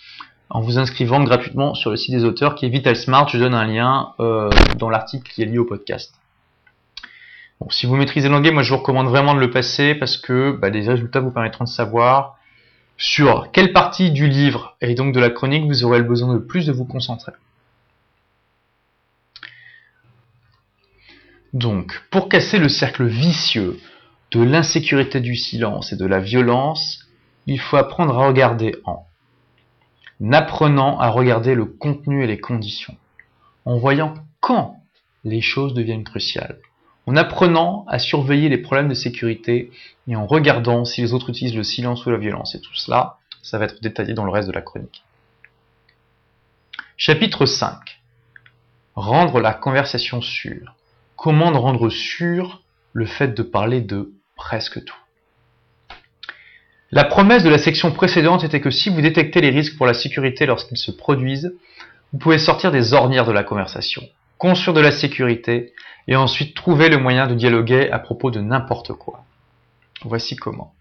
en 0.51 0.61
vous 0.61 0.79
inscrivant 0.79 1.23
gratuitement 1.23 1.75
sur 1.75 1.91
le 1.91 1.97
site 1.97 2.15
des 2.15 2.25
auteurs 2.25 2.55
qui 2.55 2.67
est 2.67 2.69
Vital 2.69 2.97
Smart. 2.97 3.29
Je 3.29 3.39
donne 3.39 3.55
un 3.55 3.67
lien 3.67 4.13
euh, 4.21 4.51
dans 4.79 4.91
l'article 4.91 5.33
qui 5.33 5.43
est 5.43 5.47
lié 5.47 5.59
au 5.59 5.65
podcast 5.65 6.15
si 7.69 7.87
vous 7.87 7.97
maîtrisez 7.97 8.29
l'anglais, 8.29 8.51
moi 8.51 8.63
je 8.63 8.71
vous 8.71 8.79
recommande 8.79 9.09
vraiment 9.09 9.35
de 9.35 9.41
le 9.41 9.51
passer 9.51 9.95
parce 9.95 10.17
que 10.17 10.53
bah, 10.53 10.71
les 10.71 10.89
résultats 10.89 11.21
vous 11.21 11.31
permettront 11.31 11.65
de 11.65 11.69
savoir 11.69 12.39
sur 12.97 13.51
quelle 13.53 13.73
partie 13.73 14.11
du 14.11 14.29
livre 14.29 14.77
et 14.81 14.95
donc 14.95 15.15
de 15.15 15.21
la 15.21 15.31
chronique 15.31 15.67
vous 15.67 15.85
aurez 15.85 15.99
le 15.99 16.05
besoin 16.05 16.33
de 16.33 16.39
plus 16.39 16.67
de 16.67 16.73
vous 16.73 16.85
concentrer. 16.85 17.33
Donc, 21.53 22.03
pour 22.11 22.29
casser 22.29 22.59
le 22.59 22.69
cercle 22.69 23.07
vicieux 23.07 23.79
de 24.31 24.43
l'insécurité 24.43 25.21
du 25.21 25.35
silence 25.35 25.93
et 25.93 25.97
de 25.97 26.07
la 26.07 26.21
violence, 26.21 27.07
il 27.47 27.59
faut 27.59 27.77
apprendre 27.77 28.19
à 28.19 28.27
regarder 28.27 28.77
en 28.85 29.07
apprenant 30.33 30.99
à 30.99 31.09
regarder 31.09 31.55
le 31.55 31.65
contenu 31.65 32.23
et 32.23 32.27
les 32.27 32.39
conditions, 32.39 32.97
en 33.65 33.79
voyant 33.79 34.15
quand 34.41 34.77
les 35.25 35.41
choses 35.41 35.75
deviennent 35.75 36.05
cruciales 36.05 36.59
en 37.07 37.17
apprenant 37.17 37.85
à 37.89 37.99
surveiller 37.99 38.49
les 38.49 38.59
problèmes 38.59 38.89
de 38.89 38.95
sécurité 38.95 39.73
et 40.07 40.17
en 40.17 40.27
regardant 40.27 40.85
si 40.85 41.01
les 41.01 41.13
autres 41.13 41.31
utilisent 41.31 41.57
le 41.57 41.65
silence 41.65 42.07
ou 42.07 42.11
la 42.11 42.19
violence. 42.19 42.55
Et 42.55 42.61
tout 42.61 42.75
cela, 42.75 43.17
ça 43.43 43.59
va 43.59 43.65
être 43.65 43.83
détaillé 43.83 44.15
dans 44.15 44.25
le 44.25 44.31
reste 44.31 44.49
de 44.49 44.53
la 44.53 44.63
chronique. 44.63 45.03
Chapitre 46.97 47.47
5. 47.47 48.01
Rendre 48.95 49.41
la 49.41 49.55
conversation 49.55 50.21
sûre. 50.21 50.77
Comment 51.23 51.53
rendre 51.53 51.91
sûr 51.91 52.63
le 52.95 53.05
fait 53.05 53.35
de 53.35 53.43
parler 53.43 53.83
de 53.83 54.15
presque 54.37 54.83
tout. 54.83 54.97
La 56.93 57.05
promesse 57.05 57.43
de 57.43 57.51
la 57.51 57.59
section 57.59 57.93
précédente 57.93 58.43
était 58.43 58.63
que 58.63 58.71
si 58.71 58.89
vous 58.89 59.03
détectez 59.03 59.43
les 59.43 59.51
risques 59.51 59.77
pour 59.77 59.85
la 59.85 59.93
sécurité 59.93 60.47
lorsqu'ils 60.47 60.79
se 60.79 60.91
produisent, 60.91 61.55
vous 62.15 62.19
pouvez 62.19 62.39
sortir 62.39 62.73
des 62.73 62.95
ornières 62.95 63.27
de 63.27 63.33
la 63.33 63.45
conversation, 63.45 64.01
construire 64.39 64.73
de 64.73 64.81
la 64.81 64.93
sécurité 64.93 65.75
et 66.09 66.17
ensuite 66.17 66.57
trouver 66.57 66.89
le 66.89 66.97
moyen 66.97 67.27
de 67.27 67.35
dialoguer 67.35 67.91
à 67.91 67.99
propos 67.99 68.31
de 68.31 68.41
n'importe 68.41 68.95
quoi. 68.95 69.23
Voici 70.07 70.37
comment. 70.37 70.73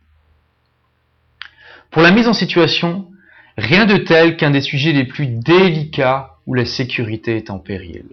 Pour 1.91 2.02
la 2.02 2.12
mise 2.12 2.30
en 2.30 2.34
situation, 2.34 3.12
rien 3.58 3.86
de 3.86 3.97
tel 3.97 4.38
qu'un 4.38 4.52
des 4.52 4.62
sujets 4.62 4.93
les 4.93 5.04
plus 5.04 5.28
délicats 5.28 6.38
où 6.47 6.54
la 6.54 6.63
sécurité 6.63 7.36
est 7.36 7.49
en 7.49 7.60
péril, 7.60 8.06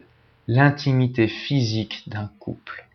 l'intimité 0.48 1.28
physique 1.28 2.04
d'un 2.06 2.30
couple. 2.38 2.86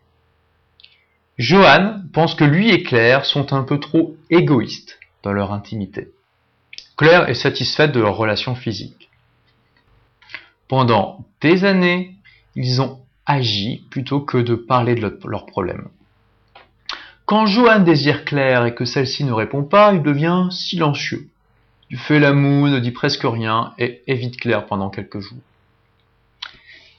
Johan 1.38 2.00
pense 2.12 2.34
que 2.34 2.44
lui 2.44 2.70
et 2.70 2.82
Claire 2.82 3.24
sont 3.24 3.52
un 3.52 3.62
peu 3.62 3.78
trop 3.78 4.16
égoïstes 4.30 4.98
dans 5.22 5.32
leur 5.32 5.52
intimité. 5.52 6.08
Claire 6.96 7.28
est 7.28 7.34
satisfaite 7.34 7.92
de 7.92 8.00
leur 8.00 8.16
relation 8.16 8.54
physique. 8.54 9.10
Pendant 10.68 11.24
des 11.40 11.64
années, 11.64 12.16
ils 12.54 12.80
ont 12.80 13.00
agit 13.26 13.84
plutôt 13.90 14.20
que 14.20 14.38
de 14.38 14.54
parler 14.54 14.94
de 14.94 15.12
leurs 15.24 15.46
problèmes. 15.46 15.88
Quand 17.26 17.46
Johan 17.46 17.80
désire 17.80 18.24
Claire 18.24 18.66
et 18.66 18.74
que 18.74 18.84
celle-ci 18.84 19.24
ne 19.24 19.32
répond 19.32 19.62
pas, 19.62 19.92
il 19.94 20.02
devient 20.02 20.48
silencieux. 20.50 21.28
Il 21.90 21.98
fait 21.98 22.18
la 22.18 22.32
moue, 22.32 22.68
ne 22.68 22.78
dit 22.78 22.90
presque 22.90 23.24
rien 23.24 23.74
et 23.78 24.02
évite 24.06 24.38
Claire 24.38 24.66
pendant 24.66 24.90
quelques 24.90 25.20
jours. 25.20 25.38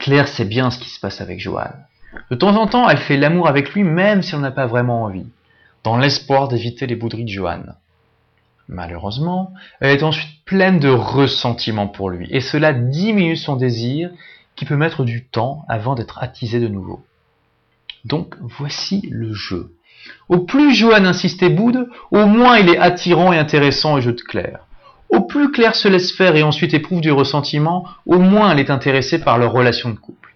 Claire 0.03 0.27
sait 0.27 0.43
bien 0.43 0.69
ce 0.69 0.79
qui 0.79 0.89
se 0.89 0.99
passe 0.99 1.21
avec 1.21 1.39
Johan. 1.39 1.71
De 2.29 2.35
temps 2.35 2.57
en 2.57 2.67
temps, 2.67 2.89
elle 2.89 2.97
fait 2.97 3.15
l'amour 3.15 3.47
avec 3.47 3.73
lui 3.73 3.83
même 3.83 4.21
si 4.21 4.35
elle 4.35 4.41
n'a 4.41 4.51
pas 4.51 4.65
vraiment 4.65 5.03
envie, 5.03 5.27
dans 5.85 5.97
l'espoir 5.97 6.49
d'éviter 6.49 6.87
les 6.87 6.97
bouderies 6.97 7.23
de 7.23 7.29
Johan. 7.29 7.63
Malheureusement, 8.67 9.53
elle 9.79 9.97
est 9.97 10.03
ensuite 10.03 10.43
pleine 10.43 10.77
de 10.77 10.89
ressentiment 10.89 11.87
pour 11.87 12.09
lui, 12.09 12.27
et 12.31 12.41
cela 12.41 12.73
diminue 12.73 13.37
son 13.37 13.55
désir 13.55 14.09
qui 14.57 14.65
peut 14.65 14.75
mettre 14.75 15.05
du 15.05 15.23
temps 15.23 15.63
avant 15.69 15.95
d'être 15.95 16.21
attisé 16.21 16.59
de 16.59 16.67
nouveau. 16.67 17.01
Donc 18.03 18.35
voici 18.41 19.07
le 19.09 19.31
jeu. 19.31 19.73
Au 20.27 20.39
plus 20.39 20.75
Johan 20.75 21.05
insiste 21.05 21.43
et 21.43 21.49
boude, 21.49 21.87
au 22.11 22.25
moins 22.25 22.57
il 22.57 22.67
est 22.67 22.77
attirant 22.77 23.31
et 23.31 23.37
intéressant 23.37 23.97
et 23.97 24.01
jeu 24.01 24.11
de 24.11 24.21
Claire. 24.21 24.67
Au 25.09 25.21
plus 25.21 25.51
Claire 25.51 25.75
se 25.75 25.87
laisse 25.87 26.11
faire 26.11 26.35
et 26.35 26.43
ensuite 26.43 26.73
éprouve 26.73 27.01
du 27.01 27.11
ressentiment, 27.11 27.87
au 28.05 28.19
moins 28.19 28.51
elle 28.51 28.59
est 28.59 28.69
intéressée 28.69 29.19
par 29.19 29.37
leur 29.37 29.51
relation 29.51 29.89
de 29.89 29.95
couple. 29.95 30.35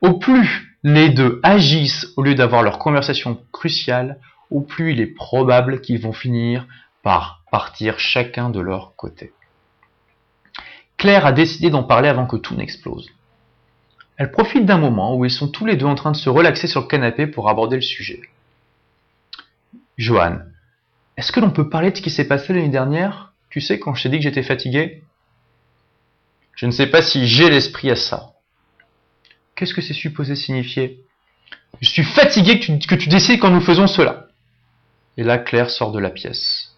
Au 0.00 0.14
plus 0.14 0.76
les 0.82 1.08
deux 1.08 1.40
agissent 1.42 2.12
au 2.16 2.22
lieu 2.22 2.34
d'avoir 2.34 2.62
leur 2.62 2.78
conversation 2.78 3.40
cruciale, 3.52 4.18
au 4.50 4.60
plus 4.60 4.92
il 4.92 5.00
est 5.00 5.06
probable 5.06 5.80
qu'ils 5.80 6.00
vont 6.00 6.12
finir 6.12 6.66
par 7.02 7.42
partir 7.50 7.98
chacun 7.98 8.50
de 8.50 8.60
leur 8.60 8.94
côté. 8.96 9.32
Claire 10.96 11.26
a 11.26 11.32
décidé 11.32 11.70
d'en 11.70 11.82
parler 11.82 12.08
avant 12.08 12.26
que 12.26 12.36
tout 12.36 12.54
n'explose. 12.54 13.10
Elle 14.16 14.30
profite 14.30 14.64
d'un 14.64 14.78
moment 14.78 15.14
où 15.14 15.24
ils 15.24 15.30
sont 15.30 15.48
tous 15.48 15.66
les 15.66 15.76
deux 15.76 15.86
en 15.86 15.94
train 15.94 16.12
de 16.12 16.16
se 16.16 16.30
relaxer 16.30 16.66
sur 16.66 16.80
le 16.82 16.86
canapé 16.86 17.26
pour 17.26 17.50
aborder 17.50 17.76
le 17.76 17.82
sujet. 17.82 18.22
Johan, 19.98 20.38
est-ce 21.16 21.32
que 21.32 21.40
l'on 21.40 21.50
peut 21.50 21.68
parler 21.68 21.90
de 21.90 21.96
ce 21.96 22.02
qui 22.02 22.10
s'est 22.10 22.28
passé 22.28 22.52
l'année 22.52 22.68
dernière? 22.68 23.32
Tu 23.56 23.62
sais, 23.62 23.78
quand 23.78 23.94
je 23.94 24.02
t'ai 24.02 24.10
dit 24.10 24.18
que 24.18 24.22
j'étais 24.22 24.42
fatigué 24.42 25.02
Je 26.56 26.66
ne 26.66 26.70
sais 26.70 26.88
pas 26.88 27.00
si 27.00 27.26
j'ai 27.26 27.48
l'esprit 27.48 27.90
à 27.90 27.96
ça. 27.96 28.34
Qu'est-ce 29.54 29.72
que 29.72 29.80
c'est 29.80 29.94
supposé 29.94 30.36
signifier? 30.36 31.00
Je 31.80 31.88
suis 31.88 32.04
fatigué 32.04 32.60
que 32.60 32.94
tu, 32.96 33.08
décides 33.08 33.40
quand 33.40 33.48
nous 33.48 33.62
faisons 33.62 33.86
cela. 33.86 34.26
Et 35.16 35.22
là, 35.22 35.38
Claire 35.38 35.70
sort 35.70 35.90
de 35.90 35.98
la 35.98 36.10
pièce. 36.10 36.76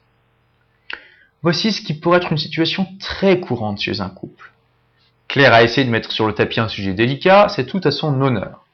Voici 1.43 1.73
ce 1.73 1.81
qui 1.81 1.95
pourrait 1.95 2.19
être 2.19 2.31
une 2.31 2.39
situation 2.39 2.87
très 3.01 3.41
courante 3.41 3.81
chez 3.81 4.01
un 4.01 4.09
couple. 4.09 4.53
Claire 5.27 5.55
a 5.55 5.65
essayé 5.65 5.85
de 5.85 5.91
mettre 5.91 6.13
sur 6.13 6.29
le 6.29 6.33
tapis 6.33 6.61
un 6.61 6.69
sujet 6.69 6.95
délicat, 6.95 7.49
c'est 7.49 7.67
tout 7.67 7.81
à 7.83 7.91
son 7.91 8.23
honneur. 8.23 8.65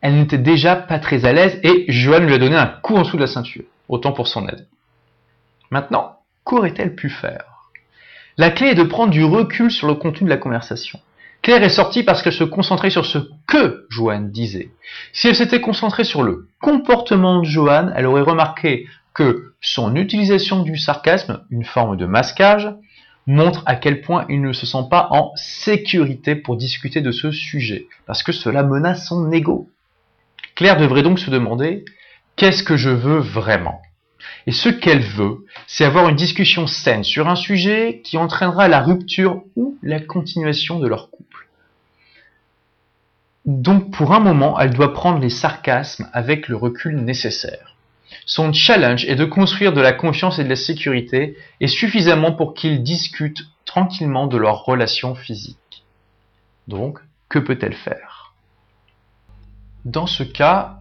Elle 0.00 0.16
n'était 0.16 0.38
déjà 0.38 0.76
pas 0.76 0.98
très 0.98 1.26
à 1.26 1.34
l'aise 1.34 1.60
et 1.62 1.84
Johan 1.88 2.20
lui 2.20 2.32
a 2.32 2.38
donné 2.38 2.56
un 2.56 2.68
coup 2.68 2.96
en 2.96 3.02
dessous 3.02 3.18
de 3.18 3.22
la 3.22 3.26
ceinture, 3.26 3.64
autant 3.90 4.12
pour 4.12 4.28
son 4.28 4.48
aide. 4.48 4.66
Maintenant, 5.70 6.23
qu'aurait-elle 6.44 6.94
pu 6.94 7.08
faire? 7.10 7.44
La 8.36 8.50
clé 8.50 8.68
est 8.68 8.74
de 8.74 8.82
prendre 8.82 9.12
du 9.12 9.24
recul 9.24 9.70
sur 9.70 9.86
le 9.86 9.94
contenu 9.94 10.24
de 10.24 10.30
la 10.30 10.36
conversation. 10.36 11.00
Claire 11.42 11.62
est 11.62 11.68
sortie 11.68 12.02
parce 12.02 12.22
qu'elle 12.22 12.32
se 12.32 12.44
concentrait 12.44 12.90
sur 12.90 13.04
ce 13.04 13.18
que 13.46 13.86
Johan 13.90 14.22
disait. 14.22 14.70
Si 15.12 15.28
elle 15.28 15.36
s'était 15.36 15.60
concentrée 15.60 16.04
sur 16.04 16.22
le 16.22 16.48
comportement 16.60 17.40
de 17.40 17.44
Johan, 17.44 17.90
elle 17.94 18.06
aurait 18.06 18.22
remarqué 18.22 18.86
que 19.12 19.52
son 19.60 19.94
utilisation 19.94 20.62
du 20.62 20.76
sarcasme, 20.76 21.42
une 21.50 21.64
forme 21.64 21.96
de 21.96 22.06
masquage, 22.06 22.74
montre 23.26 23.62
à 23.66 23.76
quel 23.76 24.00
point 24.00 24.26
il 24.28 24.40
ne 24.40 24.52
se 24.52 24.66
sent 24.66 24.86
pas 24.90 25.08
en 25.10 25.32
sécurité 25.36 26.34
pour 26.34 26.56
discuter 26.56 27.00
de 27.00 27.12
ce 27.12 27.30
sujet, 27.30 27.86
parce 28.06 28.22
que 28.22 28.32
cela 28.32 28.62
menace 28.62 29.06
son 29.06 29.30
ego. 29.30 29.68
Claire 30.54 30.76
devrait 30.76 31.02
donc 31.02 31.18
se 31.18 31.30
demander 31.30 31.84
qu'est-ce 32.36 32.62
que 32.62 32.76
je 32.76 32.90
veux 32.90 33.18
vraiment? 33.18 33.80
Et 34.46 34.52
ce 34.52 34.68
qu'elle 34.68 35.00
veut, 35.02 35.46
c'est 35.66 35.84
avoir 35.84 36.08
une 36.08 36.16
discussion 36.16 36.66
saine 36.66 37.04
sur 37.04 37.28
un 37.28 37.36
sujet 37.36 38.02
qui 38.04 38.18
entraînera 38.18 38.68
la 38.68 38.82
rupture 38.82 39.42
ou 39.56 39.78
la 39.82 40.00
continuation 40.00 40.78
de 40.78 40.86
leur 40.86 41.10
couple. 41.10 41.48
Donc 43.46 43.90
pour 43.90 44.12
un 44.12 44.20
moment, 44.20 44.58
elle 44.58 44.74
doit 44.74 44.92
prendre 44.92 45.18
les 45.18 45.30
sarcasmes 45.30 46.08
avec 46.12 46.48
le 46.48 46.56
recul 46.56 46.96
nécessaire. 46.96 47.76
Son 48.26 48.52
challenge 48.52 49.04
est 49.06 49.16
de 49.16 49.24
construire 49.24 49.72
de 49.72 49.80
la 49.80 49.92
confiance 49.92 50.38
et 50.38 50.44
de 50.44 50.48
la 50.48 50.56
sécurité 50.56 51.36
et 51.60 51.66
suffisamment 51.66 52.32
pour 52.32 52.54
qu'ils 52.54 52.82
discutent 52.82 53.46
tranquillement 53.64 54.26
de 54.26 54.36
leur 54.36 54.64
relation 54.64 55.14
physique. 55.14 55.84
Donc, 56.68 57.00
que 57.28 57.38
peut-elle 57.38 57.74
faire? 57.74 58.34
Dans 59.84 60.06
ce 60.06 60.22
cas, 60.22 60.78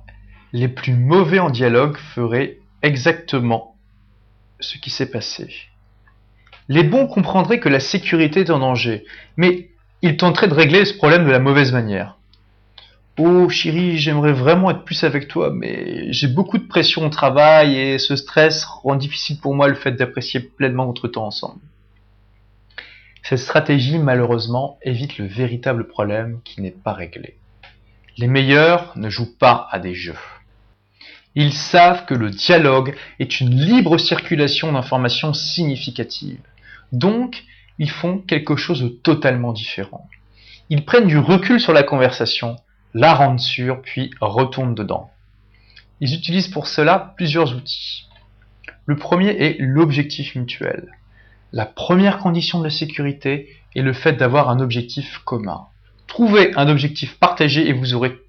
les 0.54 0.70
plus 0.70 0.94
mauvais 0.94 1.40
en 1.40 1.50
dialogue 1.50 1.98
feraient 1.98 2.60
exactement 2.84 3.76
ce 4.60 4.78
qui 4.78 4.90
s'est 4.90 5.10
passé. 5.10 5.50
Les 6.70 6.84
bons 6.84 7.08
comprendraient 7.08 7.60
que 7.60 7.70
la 7.70 7.80
sécurité 7.80 8.42
est 8.42 8.50
en 8.50 8.60
danger, 8.60 9.06
mais 9.36 9.70
ils 10.02 10.18
tenteraient 10.18 10.48
de 10.48 10.54
régler 10.54 10.86
ce 10.86 10.94
problème 10.94 11.26
de 11.26 11.32
la 11.32 11.40
mauvaise 11.40 11.72
manière. 11.72 12.18
Oh 13.18 13.48
chérie, 13.48 13.98
j'aimerais 13.98 14.34
vraiment 14.34 14.72
être 14.72 14.84
plus 14.84 15.04
avec 15.04 15.28
toi, 15.28 15.52
mais 15.52 16.12
j'ai 16.12 16.28
beaucoup 16.28 16.58
de 16.58 16.68
pression 16.68 17.06
au 17.06 17.10
travail 17.10 17.78
et 17.78 18.00
ce 18.00 18.16
stress 18.16 18.66
rend 18.66 18.96
difficile 18.96 19.40
pour 19.40 19.54
moi 19.54 19.68
le 19.68 19.76
fait 19.76 19.92
d'apprécier 19.92 20.40
pleinement 20.40 20.88
notre 20.88 21.08
temps 21.08 21.28
ensemble. 21.28 21.62
Cette 23.22 23.40
stratégie, 23.40 24.00
malheureusement, 24.00 24.78
évite 24.82 25.18
le 25.18 25.26
véritable 25.26 25.88
problème 25.88 26.40
qui 26.44 26.62
n'est 26.62 26.72
pas 26.72 26.94
réglé. 26.94 27.38
Les 28.18 28.28
meilleurs 28.28 28.92
ne 28.98 29.10
jouent 29.10 29.38
pas 29.38 29.68
à 29.72 29.80
des 29.80 29.94
jeux. 29.94 30.18
Ils 31.36 31.54
savent 31.54 32.06
que 32.06 32.14
le 32.14 32.30
dialogue 32.30 32.96
est 33.20 33.40
une 33.40 33.56
libre 33.56 33.98
circulation 33.98 34.72
d'informations 34.72 35.34
significatives. 35.34 36.42
Donc, 36.92 37.44
ils 37.80 37.90
font 37.90 38.20
quelque 38.20 38.56
chose 38.56 38.82
de 38.82 38.90
totalement 38.90 39.52
différent. 39.52 40.08
Ils 40.70 40.86
prennent 40.86 41.08
du 41.08 41.18
recul 41.18 41.60
sur 41.60 41.74
la 41.74 41.84
conversation 41.84 42.58
la 42.94 43.14
rendent 43.14 43.40
sûre, 43.40 43.82
puis 43.82 44.12
retournent 44.22 44.76
dedans. 44.76 45.10
Ils 46.00 46.14
utilisent 46.14 46.48
pour 46.48 46.68
cela 46.68 47.14
plusieurs 47.18 47.56
outils. 47.56 48.08
Le 48.86 48.96
premier 48.96 49.30
est 49.30 49.56
l'objectif 49.60 50.36
mutuel. 50.36 50.92
La 51.52 51.66
première 51.66 52.18
condition 52.18 52.60
de 52.60 52.66
la 52.66 52.70
sécurité 52.70 53.50
est 53.76 53.82
le 53.82 53.94
fait 53.94 54.14
d'avoir 54.14 54.50
un 54.50 54.60
objectif 54.60 55.20
commun. 55.20 55.68
Trouvez 56.08 56.52
un 56.56 56.68
objectif 56.68 57.18
partagé 57.18 57.68
et 57.68 57.74
vous 57.74 57.94
aurez 57.94 58.20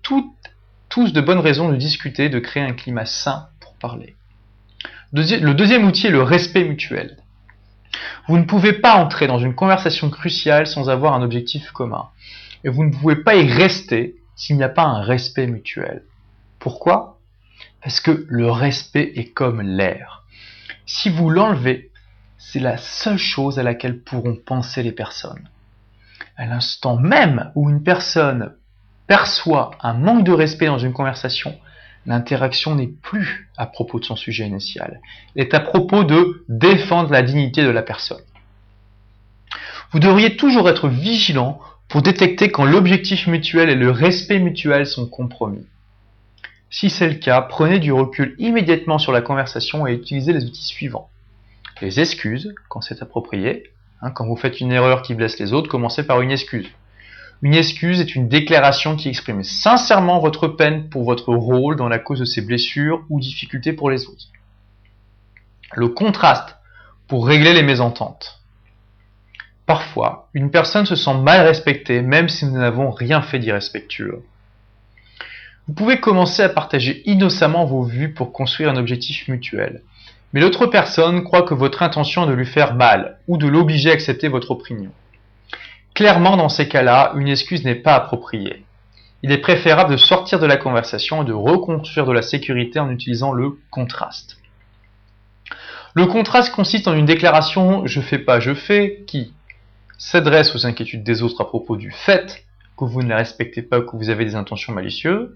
tous 0.95 1.13
de 1.13 1.21
bonnes 1.21 1.41
raisons 1.41 1.71
de 1.71 1.77
discuter, 1.77 2.29
de 2.29 2.39
créer 2.39 2.63
un 2.63 2.73
climat 2.73 3.05
sain 3.05 3.49
pour 3.59 3.75
parler. 3.75 4.15
le 5.13 5.53
deuxième 5.53 5.89
outil 5.89 6.07
est 6.07 6.11
le 6.11 6.23
respect 6.23 6.63
mutuel. 6.63 7.17
Vous 8.29 8.39
ne 8.39 8.45
pouvez 8.45 8.75
pas 8.75 8.95
entrer 8.95 9.27
dans 9.27 9.41
une 9.41 9.57
conversation 9.57 10.09
cruciale 10.09 10.69
sans 10.69 10.89
avoir 10.89 11.15
un 11.15 11.23
objectif 11.23 11.73
commun. 11.73 12.11
Et 12.63 12.69
vous 12.69 12.85
ne 12.85 12.93
pouvez 12.93 13.17
pas 13.17 13.35
y 13.35 13.51
rester 13.51 14.15
s'il 14.37 14.57
n'y 14.57 14.63
a 14.63 14.69
pas 14.69 14.85
un 14.85 15.03
respect 15.03 15.49
mutuel. 15.49 16.05
Pourquoi? 16.61 17.19
Parce 17.83 17.99
que 17.99 18.25
le 18.29 18.49
respect 18.49 19.15
est 19.17 19.33
comme 19.33 19.63
l'air. 19.63 20.23
Si 20.87 21.11
vous 21.11 21.29
l'enlevez, 21.29 21.91
c'est 22.39 22.61
la 22.61 22.77
seule 22.77 23.19
chose 23.19 23.59
à 23.59 23.65
laquelle 23.65 23.99
pourront 23.99 24.37
penser 24.37 24.85
les 24.85 24.93
personnes. 24.93 25.49
À 26.37 26.47
l'instant 26.47 26.97
même 26.97 27.51
où 27.57 27.69
une 27.69 27.83
personne 27.83 28.55
perçoit 29.07 29.73
un 29.81 29.95
manque 29.95 30.25
de 30.25 30.33
respect 30.33 30.67
dans 30.67 30.79
une 30.79 30.93
conversation, 30.93 31.57
l'interaction 32.07 32.75
n'est 32.75 32.89
plus 32.89 33.51
à 33.57 33.67
propos 33.67 34.01
de 34.01 34.05
son 34.05 34.17
sujet 34.17 34.47
initial. 34.47 35.01
Elle 35.35 35.43
est 35.43 35.55
à 35.55 35.61
propos 35.61 36.05
de 36.05 36.45
défendre 36.49 37.11
la 37.11 37.23
dignité 37.23 37.63
de 37.63 37.71
la 37.71 37.83
personne. 37.83 38.23
Vous 39.93 40.01
devriez 40.01 40.37
toujours 40.37 40.69
être 40.69 40.89
vigilant 40.89 41.61
pour 41.89 42.03
détecter 42.03 42.51
quand 42.51 42.65
l'objectif 42.65 43.27
mutuel 43.27 43.71
et 43.71 43.75
le 43.75 43.91
respect 43.91 44.41
mutuel 44.41 44.87
sont 44.87 45.07
compromis. 45.07 45.67
Si 46.71 46.91
c'est 46.91 47.09
le 47.09 47.15
cas, 47.15 47.41
prenez 47.41 47.79
du 47.79 47.93
recul 47.93 48.35
immédiatement 48.39 48.99
sur 48.99 49.13
la 49.13 49.21
conversation 49.21 49.87
et 49.87 49.95
utilisez 49.95 50.33
les 50.33 50.45
outils 50.45 50.65
suivants. 50.65 51.09
Les 51.81 52.01
excuses, 52.01 52.55
quand 52.69 52.81
c'est 52.81 53.03
approprié. 53.03 53.71
Hein, 54.01 54.11
quand 54.11 54.27
vous 54.27 54.37
faites 54.37 54.61
une 54.61 54.73
erreur 54.73 55.03
qui 55.03 55.15
blesse 55.15 55.39
les 55.39 55.53
autres, 55.53 55.71
commencez 55.71 56.05
par 56.05 56.21
une 56.21 56.33
excuse. 56.33 56.69
Une 57.45 57.55
excuse 57.55 58.01
est 58.01 58.15
une 58.15 58.27
déclaration 58.27 58.97
qui 58.97 59.11
exprime 59.11 59.45
sincèrement 59.45 60.19
votre 60.19 60.49
peine 60.49 60.89
pour 60.89 61.05
votre 61.05 61.35
rôle 61.35 61.77
dans 61.77 61.91
la 61.91 61.99
cause 61.99 62.21
de 62.21 62.25
ces 62.25 62.41
blessures 62.41 63.05
ou 63.11 63.21
difficultés 63.21 63.75
pour 63.75 63.91
les 63.91 64.07
autres. 64.07 64.29
Le 65.75 65.89
contraste, 65.89 66.57
pour 67.07 67.27
régler 67.27 67.53
les 67.53 67.63
mésententes. 67.63 68.41
Parfois, 69.67 70.31
une 70.33 70.51
personne 70.51 70.87
se 70.87 70.97
sent 70.97 71.19
mal 71.19 71.47
respectée 71.47 72.01
même 72.01 72.31
si 72.31 72.47
nous 72.47 72.57
n'avons 72.57 72.91
rien 72.91 73.21
fait 73.21 73.41
d'irrespectueux. 73.41 74.25
Vous 75.69 75.75
pouvez 75.75 76.01
commencer 76.01 76.43
à 76.43 76.49
partager 76.49 77.03
innocemment 77.05 77.67
vos 77.67 77.83
vues 77.83 78.15
pour 78.15 78.33
construire 78.33 78.71
un 78.71 78.79
objectif 78.79 79.29
mutuel. 79.29 79.83
Mais 80.33 80.41
l'autre 80.41 80.65
personne 80.65 81.23
croit 81.25 81.43
que 81.43 81.53
votre 81.53 81.83
intention 81.83 82.25
est 82.25 82.29
de 82.29 82.33
lui 82.33 82.47
faire 82.47 82.75
mal 82.75 83.19
ou 83.29 83.37
de 83.37 83.47
l'obliger 83.47 83.91
à 83.91 83.93
accepter 83.93 84.29
votre 84.29 84.51
opinion. 84.51 84.93
Clairement, 85.95 86.37
dans 86.37 86.49
ces 86.49 86.69
cas-là, 86.69 87.13
une 87.17 87.29
excuse 87.29 87.65
n'est 87.65 87.75
pas 87.77 87.95
appropriée. 87.95 88.65
Il 89.23 89.33
est 89.33 89.39
préférable 89.39 89.93
de 89.93 89.97
sortir 89.97 90.39
de 90.41 90.47
la 90.47 90.57
conversation 90.57 91.23
et 91.23 91.25
de 91.25 91.33
reconstruire 91.33 92.05
de 92.05 92.13
la 92.13 92.23
sécurité 92.23 92.79
en 92.81 92.91
utilisant 92.91 93.33
le 93.33 93.59
contraste. 93.71 94.39
Le 95.95 96.07
contraste 96.07 96.53
consiste 96.53 96.89
en 96.89 96.95
une 96.95 97.07
déclaration 97.07 97.87
je 97.87 98.01
fais 98.01 98.19
pas, 98.19 98.41
je 98.41 98.53
fais 98.53 99.05
qui, 99.07 99.33
s'adresse 99.97 100.55
aux 100.55 100.67
inquiétudes 100.67 101.05
des 101.05 101.23
autres 101.23 101.41
à 101.41 101.47
propos 101.47 101.77
du 101.77 101.91
fait 101.91 102.45
que 102.77 102.85
vous 102.85 103.03
ne 103.03 103.09
les 103.09 103.15
respectez 103.15 103.63
pas 103.63 103.79
ou 103.79 103.83
que 103.83 103.97
vous 103.97 104.11
avez 104.11 104.25
des 104.25 104.35
intentions 104.35 104.73
malicieuses, 104.73 105.31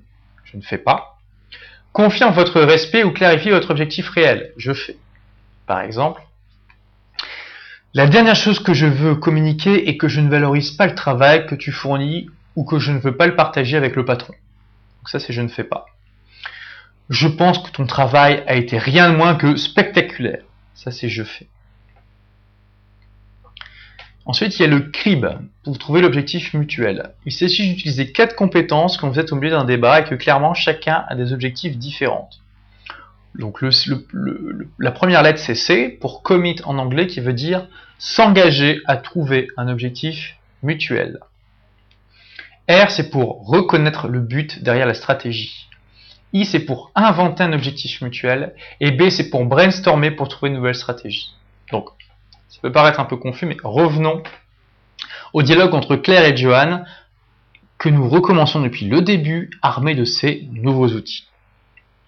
je 0.44 0.56
ne 0.56 0.62
fais 0.62 0.78
pas, 0.78 1.18
confirme 1.92 2.34
votre 2.34 2.60
respect 2.60 3.04
ou 3.04 3.12
clarifie 3.12 3.50
votre 3.50 3.70
objectif 3.70 4.10
réel, 4.10 4.52
je 4.56 4.72
fais. 4.72 4.96
Par 5.66 5.80
exemple, 5.80 6.20
la 7.94 8.06
dernière 8.06 8.36
chose 8.36 8.60
que 8.60 8.74
je 8.74 8.86
veux 8.86 9.14
communiquer 9.14 9.88
est 9.88 9.96
que 9.96 10.08
je 10.08 10.20
ne 10.20 10.28
valorise 10.28 10.72
pas 10.72 10.86
le 10.86 10.94
travail 10.94 11.46
que 11.46 11.54
tu 11.54 11.72
fournis 11.72 12.28
ou 12.54 12.64
que 12.64 12.78
je 12.78 12.92
ne 12.92 12.98
veux 12.98 13.16
pas 13.16 13.26
le 13.26 13.34
partager 13.34 13.76
avec 13.76 13.96
le 13.96 14.04
patron. 14.04 14.34
Donc 14.98 15.08
ça 15.08 15.18
c'est 15.18 15.32
je 15.32 15.40
ne 15.40 15.48
fais 15.48 15.64
pas. 15.64 15.86
Je 17.08 17.28
pense 17.28 17.58
que 17.58 17.70
ton 17.70 17.86
travail 17.86 18.44
a 18.46 18.56
été 18.56 18.76
rien 18.76 19.10
de 19.10 19.16
moins 19.16 19.34
que 19.34 19.56
spectaculaire. 19.56 20.42
Ça 20.74 20.90
c'est 20.90 21.08
je 21.08 21.22
fais. 21.22 21.48
Ensuite, 24.26 24.58
il 24.58 24.62
y 24.62 24.64
a 24.66 24.68
le 24.68 24.80
CRIB 24.80 25.24
pour 25.64 25.78
trouver 25.78 26.02
l'objectif 26.02 26.52
mutuel. 26.52 27.14
Il 27.24 27.32
s'agit 27.32 27.66
d'utiliser 27.66 28.12
quatre 28.12 28.36
compétences 28.36 28.98
quand 28.98 29.08
vous 29.08 29.18
êtes 29.18 29.32
au 29.32 29.36
milieu 29.36 29.52
d'un 29.52 29.64
débat 29.64 30.00
et 30.00 30.04
que 30.04 30.14
clairement 30.14 30.52
chacun 30.52 31.06
a 31.08 31.14
des 31.14 31.32
objectifs 31.32 31.78
différents. 31.78 32.28
Donc 33.34 33.62
la 34.78 34.90
première 34.90 35.22
lettre 35.22 35.38
c'est 35.38 35.54
C 35.54 35.88
pour 36.00 36.22
commit 36.22 36.56
en 36.64 36.78
anglais 36.78 37.06
qui 37.06 37.20
veut 37.20 37.32
dire 37.32 37.68
s'engager 37.98 38.80
à 38.86 38.96
trouver 38.96 39.48
un 39.56 39.68
objectif 39.68 40.36
mutuel. 40.62 41.18
R 42.68 42.90
c'est 42.90 43.10
pour 43.10 43.46
reconnaître 43.46 44.08
le 44.08 44.20
but 44.20 44.62
derrière 44.62 44.86
la 44.86 44.94
stratégie. 44.94 45.68
I 46.32 46.44
c'est 46.44 46.60
pour 46.60 46.90
inventer 46.94 47.42
un 47.42 47.52
objectif 47.52 48.02
mutuel 48.02 48.54
et 48.80 48.90
B 48.90 49.08
c'est 49.10 49.30
pour 49.30 49.44
brainstormer 49.44 50.10
pour 50.10 50.28
trouver 50.28 50.50
une 50.50 50.56
nouvelle 50.56 50.74
stratégie. 50.74 51.32
Donc 51.70 51.90
ça 52.48 52.58
peut 52.62 52.72
paraître 52.72 53.00
un 53.00 53.04
peu 53.04 53.16
confus, 53.16 53.46
mais 53.46 53.56
revenons 53.62 54.22
au 55.32 55.42
dialogue 55.42 55.74
entre 55.74 55.96
Claire 55.96 56.24
et 56.24 56.36
Johan 56.36 56.84
que 57.78 57.88
nous 57.88 58.08
recommençons 58.08 58.60
depuis 58.60 58.86
le 58.86 59.00
début, 59.02 59.50
armés 59.62 59.94
de 59.94 60.04
ces 60.04 60.48
nouveaux 60.50 60.88
outils. 60.88 61.28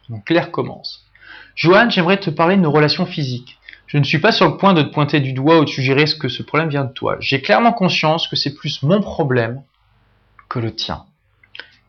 Donc 0.08 0.24
Claire 0.24 0.50
commence. 0.50 1.06
Johan, 1.54 1.90
j'aimerais 1.90 2.18
te 2.18 2.30
parler 2.30 2.56
de 2.56 2.62
nos 2.62 2.70
relations 2.70 3.06
physiques. 3.06 3.58
Je 3.86 3.98
ne 3.98 4.04
suis 4.04 4.20
pas 4.20 4.32
sur 4.32 4.48
le 4.48 4.56
point 4.56 4.72
de 4.72 4.82
te 4.82 4.92
pointer 4.92 5.20
du 5.20 5.32
doigt 5.32 5.58
ou 5.58 5.64
de 5.64 5.68
suggérer 5.68 6.06
ce 6.06 6.14
que 6.14 6.28
ce 6.28 6.42
problème 6.42 6.68
vient 6.68 6.84
de 6.84 6.92
toi. 6.92 7.16
J'ai 7.20 7.42
clairement 7.42 7.72
conscience 7.72 8.28
que 8.28 8.36
c'est 8.36 8.54
plus 8.54 8.82
mon 8.82 9.00
problème 9.00 9.62
que 10.48 10.60
le 10.60 10.74
tien. 10.74 11.04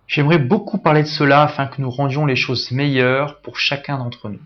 J'aimerais 0.08 0.40
beaucoup 0.40 0.78
parler 0.78 1.04
de 1.04 1.08
cela 1.08 1.44
afin 1.44 1.68
que 1.68 1.82
nous 1.82 1.90
rendions 1.90 2.26
les 2.26 2.36
choses 2.36 2.72
meilleures 2.72 3.40
pour 3.42 3.60
chacun 3.60 3.98
d'entre 3.98 4.30
nous. 4.30 4.42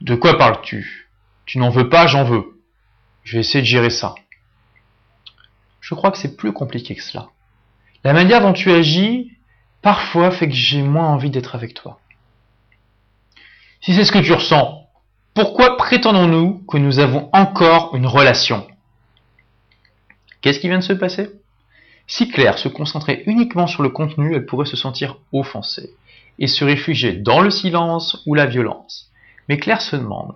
De 0.00 0.14
quoi 0.14 0.36
parles-tu? 0.36 1.08
Tu 1.46 1.58
n'en 1.58 1.70
veux 1.70 1.88
pas, 1.88 2.06
j'en 2.06 2.24
veux. 2.24 2.60
Je 3.24 3.34
vais 3.34 3.40
essayer 3.40 3.62
de 3.62 3.66
gérer 3.66 3.90
ça. 3.90 4.14
Je 5.80 5.94
crois 5.94 6.10
que 6.10 6.18
c'est 6.18 6.36
plus 6.36 6.52
compliqué 6.52 6.94
que 6.94 7.02
cela. 7.02 7.28
La 8.04 8.12
manière 8.12 8.42
dont 8.42 8.52
tu 8.52 8.70
agis, 8.70 9.32
parfois, 9.80 10.30
fait 10.30 10.48
que 10.48 10.54
j'ai 10.54 10.82
moins 10.82 11.08
envie 11.08 11.30
d'être 11.30 11.54
avec 11.54 11.72
toi. 11.72 12.00
Si 13.84 13.92
c'est 13.92 14.06
ce 14.06 14.12
que 14.12 14.18
tu 14.18 14.32
ressens, 14.32 14.88
pourquoi 15.34 15.76
prétendons-nous 15.76 16.64
que 16.66 16.78
nous 16.78 17.00
avons 17.00 17.28
encore 17.34 17.94
une 17.94 18.06
relation? 18.06 18.66
Qu'est-ce 20.40 20.58
qui 20.58 20.68
vient 20.68 20.78
de 20.78 20.82
se 20.82 20.94
passer? 20.94 21.28
Si 22.06 22.30
Claire 22.30 22.56
se 22.56 22.68
concentrait 22.68 23.24
uniquement 23.26 23.66
sur 23.66 23.82
le 23.82 23.90
contenu, 23.90 24.34
elle 24.34 24.46
pourrait 24.46 24.64
se 24.64 24.78
sentir 24.78 25.18
offensée. 25.34 25.90
et 26.38 26.46
se 26.46 26.64
réfugier 26.64 27.12
dans 27.12 27.42
le 27.42 27.50
silence 27.50 28.22
ou 28.24 28.34
la 28.34 28.46
violence. 28.46 29.12
Mais 29.50 29.58
Claire 29.58 29.82
se 29.82 29.96
demande 29.96 30.34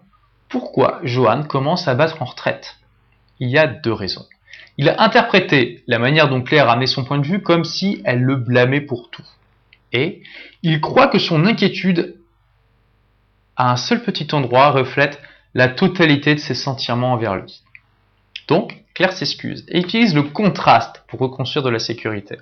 pourquoi 0.51 1.01
Johan 1.03 1.43
commence 1.43 1.89
à 1.89 1.95
battre 1.95 2.21
en 2.21 2.27
retraite. 2.27 2.77
Il 3.41 3.49
y 3.49 3.57
a 3.57 3.67
deux 3.67 3.95
raisons. 3.95 4.27
Il 4.77 4.91
a 4.91 5.03
interprété 5.03 5.83
la 5.87 5.99
manière 5.99 6.29
dont 6.29 6.43
Claire 6.43 6.69
a 6.69 6.73
amené 6.75 6.87
son 6.87 7.03
point 7.03 7.19
de 7.19 7.27
vue 7.27 7.41
comme 7.41 7.65
si 7.65 8.03
elle 8.05 8.21
le 8.21 8.37
blâmait 8.37 8.83
pour 8.83 9.09
tout. 9.09 9.25
Et 9.95 10.23
il 10.63 10.83
croit 10.83 11.09
que 11.09 11.19
son 11.19 11.47
inquiétude 11.47 12.18
à 13.59 13.73
un 13.73 13.77
seul 13.77 14.03
petit 14.03 14.29
endroit 14.33 14.71
reflète 14.71 15.21
la 15.53 15.69
totalité 15.69 16.35
de 16.35 16.41
ses 16.41 16.55
sentiments 16.55 17.13
envers 17.13 17.35
lui. 17.35 17.63
Donc, 18.47 18.85
Claire 18.95 19.13
s'excuse 19.13 19.67
et 19.69 19.81
utilise 19.81 20.15
le 20.15 20.23
contraste 20.23 21.05
pour 21.09 21.19
reconstruire 21.19 21.65
de 21.65 21.71
la 21.71 21.81
sécurité. 21.81 22.39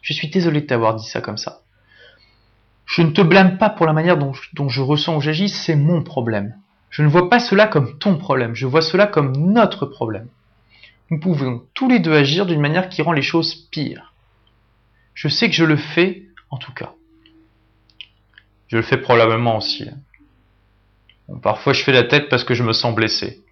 Je 0.00 0.12
suis 0.12 0.28
désolé 0.28 0.60
de 0.60 0.66
t'avoir 0.66 0.94
dit 0.94 1.06
ça 1.06 1.20
comme 1.20 1.36
ça. 1.36 1.60
Je 2.86 3.02
ne 3.02 3.10
te 3.10 3.20
blâme 3.20 3.58
pas 3.58 3.68
pour 3.68 3.84
la 3.84 3.92
manière 3.92 4.16
dont, 4.16 4.32
je 4.68 4.80
ressens 4.80 5.16
ou 5.16 5.20
j'agis, 5.20 5.48
c'est 5.48 5.74
mon 5.74 6.04
problème. 6.04 6.54
Je 6.88 7.02
ne 7.02 7.08
vois 7.08 7.28
pas 7.28 7.40
cela 7.40 7.66
comme 7.66 7.98
ton 7.98 8.16
problème, 8.16 8.54
je 8.54 8.66
vois 8.66 8.82
cela 8.82 9.08
comme 9.08 9.36
notre 9.36 9.86
problème. 9.86 10.28
Nous 11.10 11.18
pouvons 11.18 11.64
tous 11.74 11.88
les 11.88 11.98
deux 11.98 12.14
agir 12.14 12.46
d'une 12.46 12.60
manière 12.60 12.88
qui 12.88 13.02
rend 13.02 13.12
les 13.12 13.22
choses 13.22 13.54
pires. 13.54 14.12
Je 15.14 15.26
sais 15.26 15.48
que 15.48 15.56
je 15.56 15.64
le 15.64 15.76
fais, 15.76 16.22
en 16.50 16.58
tout 16.58 16.72
cas. 16.72 16.92
Je 18.68 18.76
le 18.76 18.82
fais 18.82 18.96
probablement 18.96 19.56
aussi. 19.56 19.88
parfois 21.42 21.72
je 21.72 21.82
fais 21.82 21.92
la 21.92 22.04
tête 22.04 22.28
parce 22.28 22.44
que 22.44 22.54
je 22.54 22.62
me 22.62 22.72
sens 22.72 22.94
blessé. 22.94 23.42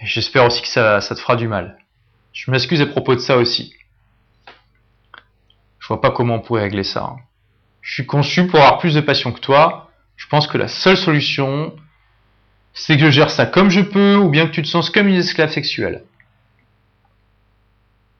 Et 0.00 0.06
j'espère 0.06 0.44
aussi 0.44 0.62
que 0.62 0.68
ça, 0.68 1.00
ça 1.00 1.14
te 1.14 1.20
fera 1.20 1.36
du 1.36 1.48
mal. 1.48 1.78
Je 2.32 2.50
m'excuse 2.50 2.82
à 2.82 2.86
propos 2.86 3.14
de 3.14 3.20
ça 3.20 3.38
aussi. 3.38 3.74
Je 5.78 5.88
vois 5.88 6.00
pas 6.00 6.10
comment 6.10 6.34
on 6.34 6.40
pourrait 6.40 6.62
régler 6.62 6.84
ça. 6.84 7.04
Hein. 7.04 7.16
Je 7.80 7.94
suis 7.94 8.06
conçu 8.06 8.46
pour 8.46 8.58
avoir 8.58 8.78
plus 8.78 8.94
de 8.94 9.00
passion 9.00 9.32
que 9.32 9.40
toi. 9.40 9.90
Je 10.16 10.26
pense 10.26 10.46
que 10.46 10.58
la 10.58 10.68
seule 10.68 10.96
solution, 10.96 11.74
c'est 12.74 12.96
que 12.96 13.04
je 13.04 13.10
gère 13.10 13.30
ça 13.30 13.46
comme 13.46 13.70
je 13.70 13.80
peux, 13.80 14.16
ou 14.16 14.28
bien 14.28 14.46
que 14.46 14.52
tu 14.52 14.62
te 14.62 14.66
sens 14.66 14.90
comme 14.90 15.06
une 15.06 15.14
esclave 15.14 15.52
sexuelle. 15.52 16.02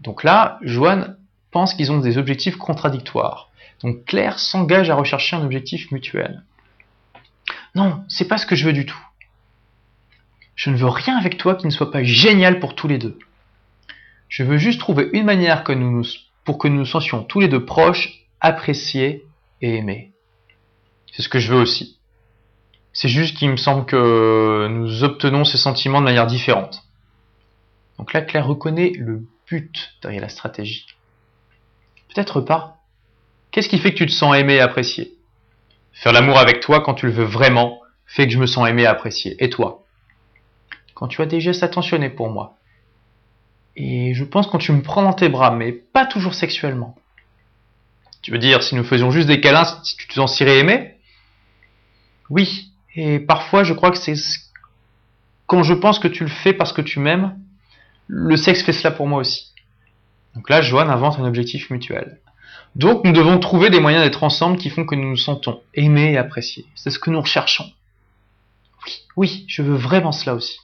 Donc 0.00 0.22
là, 0.22 0.58
Joanne 0.62 1.16
pense 1.50 1.74
qu'ils 1.74 1.90
ont 1.90 1.98
des 1.98 2.16
objectifs 2.16 2.56
contradictoires. 2.56 3.50
Donc 3.82 4.04
Claire 4.04 4.38
s'engage 4.38 4.90
à 4.90 4.94
rechercher 4.94 5.36
un 5.36 5.44
objectif 5.44 5.90
mutuel. 5.90 6.42
Non, 7.74 8.04
c'est 8.08 8.28
pas 8.28 8.38
ce 8.38 8.46
que 8.46 8.56
je 8.56 8.64
veux 8.64 8.72
du 8.72 8.86
tout. 8.86 8.98
Je 10.54 10.70
ne 10.70 10.76
veux 10.76 10.88
rien 10.88 11.16
avec 11.18 11.36
toi 11.36 11.54
qui 11.54 11.66
ne 11.66 11.70
soit 11.70 11.90
pas 11.90 12.02
génial 12.02 12.58
pour 12.58 12.74
tous 12.74 12.88
les 12.88 12.98
deux. 12.98 13.18
Je 14.28 14.42
veux 14.42 14.56
juste 14.56 14.80
trouver 14.80 15.08
une 15.12 15.24
manière 15.24 15.62
pour 15.62 16.58
que 16.58 16.68
nous 16.68 16.78
nous 16.78 16.86
sentions 16.86 17.22
tous 17.22 17.40
les 17.40 17.48
deux 17.48 17.64
proches, 17.64 18.26
appréciés 18.40 19.24
et 19.60 19.76
aimés. 19.76 20.12
C'est 21.12 21.22
ce 21.22 21.28
que 21.28 21.38
je 21.38 21.52
veux 21.52 21.60
aussi. 21.60 21.98
C'est 22.92 23.08
juste 23.08 23.36
qu'il 23.36 23.50
me 23.50 23.56
semble 23.56 23.84
que 23.84 24.68
nous 24.70 25.04
obtenons 25.04 25.44
ces 25.44 25.58
sentiments 25.58 26.00
de 26.00 26.06
manière 26.06 26.26
différente. 26.26 26.82
Donc 27.98 28.14
là, 28.14 28.22
Claire 28.22 28.46
reconnaît 28.46 28.92
le 28.96 29.26
but 29.46 29.94
derrière 30.02 30.22
la 30.22 30.28
stratégie. 30.30 30.86
Peut-être 32.14 32.40
pas. 32.40 32.75
Qu'est-ce 33.56 33.70
qui 33.70 33.78
fait 33.78 33.92
que 33.92 33.96
tu 33.96 34.04
te 34.04 34.12
sens 34.12 34.36
aimé 34.36 34.56
et 34.56 34.60
apprécié? 34.60 35.14
Faire 35.94 36.12
l'amour 36.12 36.36
avec 36.36 36.60
toi 36.60 36.82
quand 36.82 36.92
tu 36.92 37.06
le 37.06 37.12
veux 37.12 37.24
vraiment 37.24 37.80
fait 38.04 38.26
que 38.26 38.32
je 38.34 38.38
me 38.38 38.44
sens 38.44 38.68
aimé 38.68 38.82
et 38.82 38.86
apprécié. 38.86 39.34
Et 39.42 39.48
toi? 39.48 39.86
Quand 40.92 41.08
tu 41.08 41.22
as 41.22 41.24
des 41.26 41.40
gestes 41.40 41.62
attentionnés 41.62 42.10
pour 42.10 42.28
moi. 42.28 42.58
Et 43.74 44.12
je 44.12 44.24
pense 44.24 44.46
quand 44.46 44.58
tu 44.58 44.72
me 44.72 44.82
prends 44.82 45.02
dans 45.02 45.14
tes 45.14 45.30
bras, 45.30 45.52
mais 45.52 45.72
pas 45.72 46.04
toujours 46.04 46.34
sexuellement. 46.34 46.96
Tu 48.20 48.30
veux 48.30 48.36
dire, 48.36 48.62
si 48.62 48.74
nous 48.74 48.84
faisions 48.84 49.10
juste 49.10 49.26
des 49.26 49.40
câlins, 49.40 49.80
tu 49.96 50.06
te 50.06 50.12
sentirais 50.12 50.58
aimé 50.58 50.96
Oui. 52.28 52.72
Et 52.94 53.20
parfois, 53.20 53.64
je 53.64 53.72
crois 53.72 53.90
que 53.90 53.96
c'est 53.96 54.16
quand 55.46 55.62
je 55.62 55.72
pense 55.72 55.98
que 55.98 56.08
tu 56.08 56.24
le 56.24 56.30
fais 56.30 56.52
parce 56.52 56.74
que 56.74 56.82
tu 56.82 57.00
m'aimes, 57.00 57.38
le 58.06 58.36
sexe 58.36 58.62
fait 58.62 58.74
cela 58.74 58.90
pour 58.90 59.06
moi 59.06 59.20
aussi. 59.20 59.54
Donc 60.34 60.50
là, 60.50 60.60
Joanne 60.60 60.90
invente 60.90 61.18
un 61.18 61.24
objectif 61.24 61.70
mutuel. 61.70 62.18
Donc 62.76 63.04
nous 63.04 63.12
devons 63.12 63.38
trouver 63.38 63.70
des 63.70 63.80
moyens 63.80 64.04
d'être 64.04 64.22
ensemble 64.22 64.58
qui 64.58 64.68
font 64.68 64.84
que 64.84 64.94
nous 64.94 65.08
nous 65.08 65.16
sentons 65.16 65.62
aimés 65.72 66.12
et 66.12 66.18
appréciés. 66.18 66.66
C'est 66.74 66.90
ce 66.90 66.98
que 66.98 67.08
nous 67.08 67.20
recherchons. 67.22 67.72
Oui, 68.84 69.02
oui, 69.16 69.44
je 69.48 69.62
veux 69.62 69.76
vraiment 69.76 70.12
cela 70.12 70.34
aussi. 70.34 70.58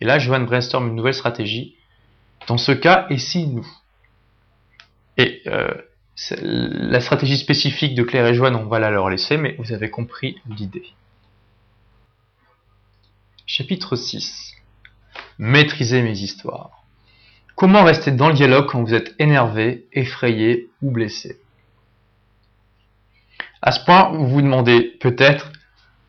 Et 0.00 0.06
là, 0.06 0.18
Joanne 0.18 0.44
brainstorm 0.44 0.88
une 0.88 0.96
nouvelle 0.96 1.14
stratégie. 1.14 1.76
Dans 2.48 2.58
ce 2.58 2.72
cas, 2.72 3.06
et 3.10 3.18
si 3.18 3.46
nous? 3.46 3.66
Et 5.16 5.40
euh, 5.46 5.72
la 6.32 7.00
stratégie 7.00 7.38
spécifique 7.38 7.94
de 7.94 8.02
Claire 8.02 8.26
et 8.26 8.34
Joanne, 8.34 8.56
on 8.56 8.66
va 8.66 8.80
la 8.80 8.90
leur 8.90 9.08
laisser, 9.08 9.36
mais 9.36 9.54
vous 9.60 9.72
avez 9.72 9.90
compris 9.90 10.40
l'idée. 10.48 10.88
Chapitre 13.46 13.94
6 13.94 14.56
Maîtriser 15.38 16.02
mes 16.02 16.18
histoires. 16.18 16.83
Comment 17.56 17.84
rester 17.84 18.10
dans 18.10 18.28
le 18.28 18.34
dialogue 18.34 18.66
quand 18.66 18.82
vous 18.82 18.94
êtes 18.94 19.14
énervé, 19.20 19.86
effrayé 19.92 20.70
ou 20.82 20.90
blessé? 20.90 21.38
À 23.62 23.70
ce 23.70 23.84
point, 23.84 24.10
vous 24.10 24.26
vous 24.26 24.42
demandez 24.42 24.96
peut-être 25.00 25.52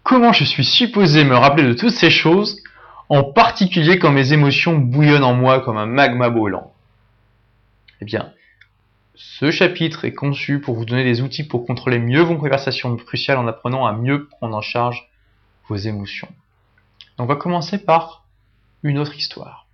comment 0.04 0.34
je 0.34 0.44
suis 0.44 0.66
supposé 0.66 1.24
me 1.24 1.36
rappeler 1.36 1.64
de 1.64 1.74
toutes 1.74 1.92
ces 1.92 2.10
choses, 2.10 2.62
en 3.10 3.24
particulier 3.24 4.00
quand 4.00 4.12
mes 4.12 4.34
émotions 4.34 4.78
bouillonnent 4.78 5.24
en 5.24 5.36
moi 5.36 5.60
comme 5.62 5.78
un 5.78 5.86
magma 5.86 6.30
brûlant. 6.30 6.74
Eh 8.02 8.06
bien, 8.06 8.34
ce 9.14 9.52
chapitre 9.52 10.04
est 10.06 10.14
conçu 10.14 10.60
pour 10.60 10.76
vous 10.76 10.86
donner 10.86 11.04
des 11.04 11.22
outils 11.22 11.44
pour 11.44 11.66
contrôler 11.66 12.00
mieux 12.00 12.22
vos 12.22 12.38
conversations 12.38 12.96
cruciales 12.98 13.38
en 13.38 13.48
apprenant 13.48 13.86
à 13.86 13.94
mieux 13.94 14.28
prendre 14.28 14.58
en 14.58 14.62
charge 14.62 15.10
vos 15.70 15.78
émotions. 15.78 16.30
On 17.20 17.26
va 17.26 17.36
commencer 17.36 17.78
par 17.78 18.26
une 18.84 18.98
autre 18.98 19.16
histoire. 19.16 19.65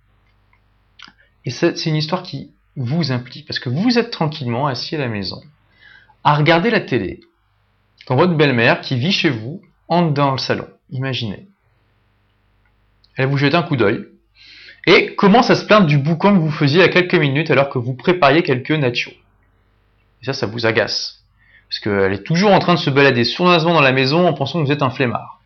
Et 1.44 1.50
c'est 1.50 1.86
une 1.86 1.96
histoire 1.96 2.22
qui 2.22 2.52
vous 2.76 3.12
implique, 3.12 3.46
parce 3.46 3.58
que 3.58 3.68
vous 3.68 3.98
êtes 3.98 4.10
tranquillement 4.10 4.66
assis 4.66 4.96
à 4.96 4.98
la 4.98 5.08
maison, 5.08 5.42
à 6.24 6.34
regarder 6.34 6.70
la 6.70 6.80
télé, 6.80 7.20
quand 8.06 8.16
votre 8.16 8.34
belle-mère, 8.34 8.80
qui 8.80 8.96
vit 8.96 9.12
chez 9.12 9.30
vous, 9.30 9.60
entre 9.88 10.14
dans 10.14 10.32
le 10.32 10.38
salon. 10.38 10.68
Imaginez. 10.90 11.48
Elle 13.16 13.26
vous 13.26 13.36
jette 13.36 13.54
un 13.54 13.62
coup 13.62 13.76
d'œil, 13.76 14.06
et 14.86 15.14
commence 15.14 15.50
à 15.50 15.54
se 15.54 15.64
plaindre 15.64 15.86
du 15.86 15.98
boucan 15.98 16.34
que 16.34 16.40
vous 16.40 16.50
faisiez 16.50 16.82
à 16.82 16.88
quelques 16.88 17.14
minutes 17.14 17.50
alors 17.50 17.68
que 17.68 17.78
vous 17.78 17.94
prépariez 17.94 18.42
quelques 18.42 18.70
nachos? 18.70 19.12
Et 20.22 20.24
ça, 20.24 20.32
ça 20.32 20.46
vous 20.46 20.66
agace. 20.66 21.24
Parce 21.68 21.80
qu'elle 21.80 22.12
est 22.12 22.24
toujours 22.24 22.52
en 22.52 22.58
train 22.58 22.74
de 22.74 22.78
se 22.78 22.90
balader 22.90 23.24
sournoisement 23.24 23.74
dans 23.74 23.80
la 23.80 23.92
maison 23.92 24.26
en 24.26 24.32
pensant 24.32 24.60
que 24.60 24.66
vous 24.66 24.72
êtes 24.72 24.82
un 24.82 24.90
flemmard. 24.90 25.41